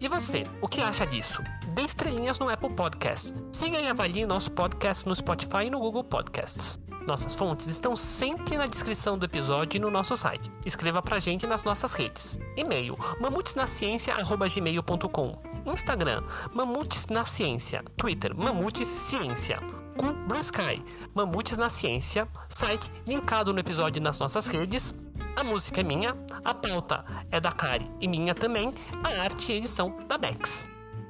E 0.00 0.06
você, 0.06 0.44
o 0.60 0.68
que 0.68 0.80
acha 0.80 1.04
disso? 1.04 1.42
Dê 1.74 1.82
estrelinhas 1.82 2.38
no 2.38 2.48
Apple 2.48 2.72
Podcast. 2.74 3.34
Siga 3.50 3.80
e 3.80 3.88
avalie 3.88 4.24
nosso 4.26 4.52
podcast 4.52 5.08
no 5.08 5.14
Spotify 5.16 5.66
e 5.66 5.70
no 5.70 5.80
Google 5.80 6.04
Podcasts. 6.04 6.78
Nossas 7.06 7.34
fontes 7.34 7.66
estão 7.66 7.96
sempre 7.96 8.56
na 8.56 8.66
descrição 8.66 9.18
do 9.18 9.24
episódio 9.24 9.78
e 9.78 9.80
no 9.80 9.90
nosso 9.90 10.16
site. 10.16 10.52
Escreva 10.64 11.02
pra 11.02 11.18
gente 11.18 11.44
nas 11.46 11.64
nossas 11.64 11.94
redes. 11.94 12.38
E-mail: 12.56 12.96
mamutesnaciência@gmail.com. 13.20 15.38
Instagram: 15.66 16.22
Mamutes 16.52 17.08
na 17.08 17.24
Ciência. 17.24 17.82
Twitter: 17.96 18.36
Mamutes 18.36 18.86
Ciência. 18.86 19.58
Com 19.96 20.12
Blue 20.26 20.40
Sky, 20.40 20.82
Mamutes 21.14 21.56
na 21.58 21.70
Ciência. 21.70 22.28
Site 22.48 22.90
linkado 23.06 23.52
no 23.52 23.60
episódio 23.60 24.02
nas 24.02 24.18
nossas 24.18 24.46
redes. 24.46 24.94
A 25.36 25.44
música 25.44 25.80
é 25.80 25.84
minha, 25.84 26.16
a 26.44 26.54
pauta 26.54 27.04
é 27.30 27.40
da 27.40 27.50
Kari 27.50 27.90
e 28.00 28.06
minha 28.06 28.34
também, 28.34 28.74
a 29.02 29.22
arte 29.22 29.52
e 29.52 29.56
edição 29.56 29.96
da 30.06 30.18
Bex. 30.18 30.66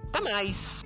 Até 0.09 0.21
mais! 0.21 0.85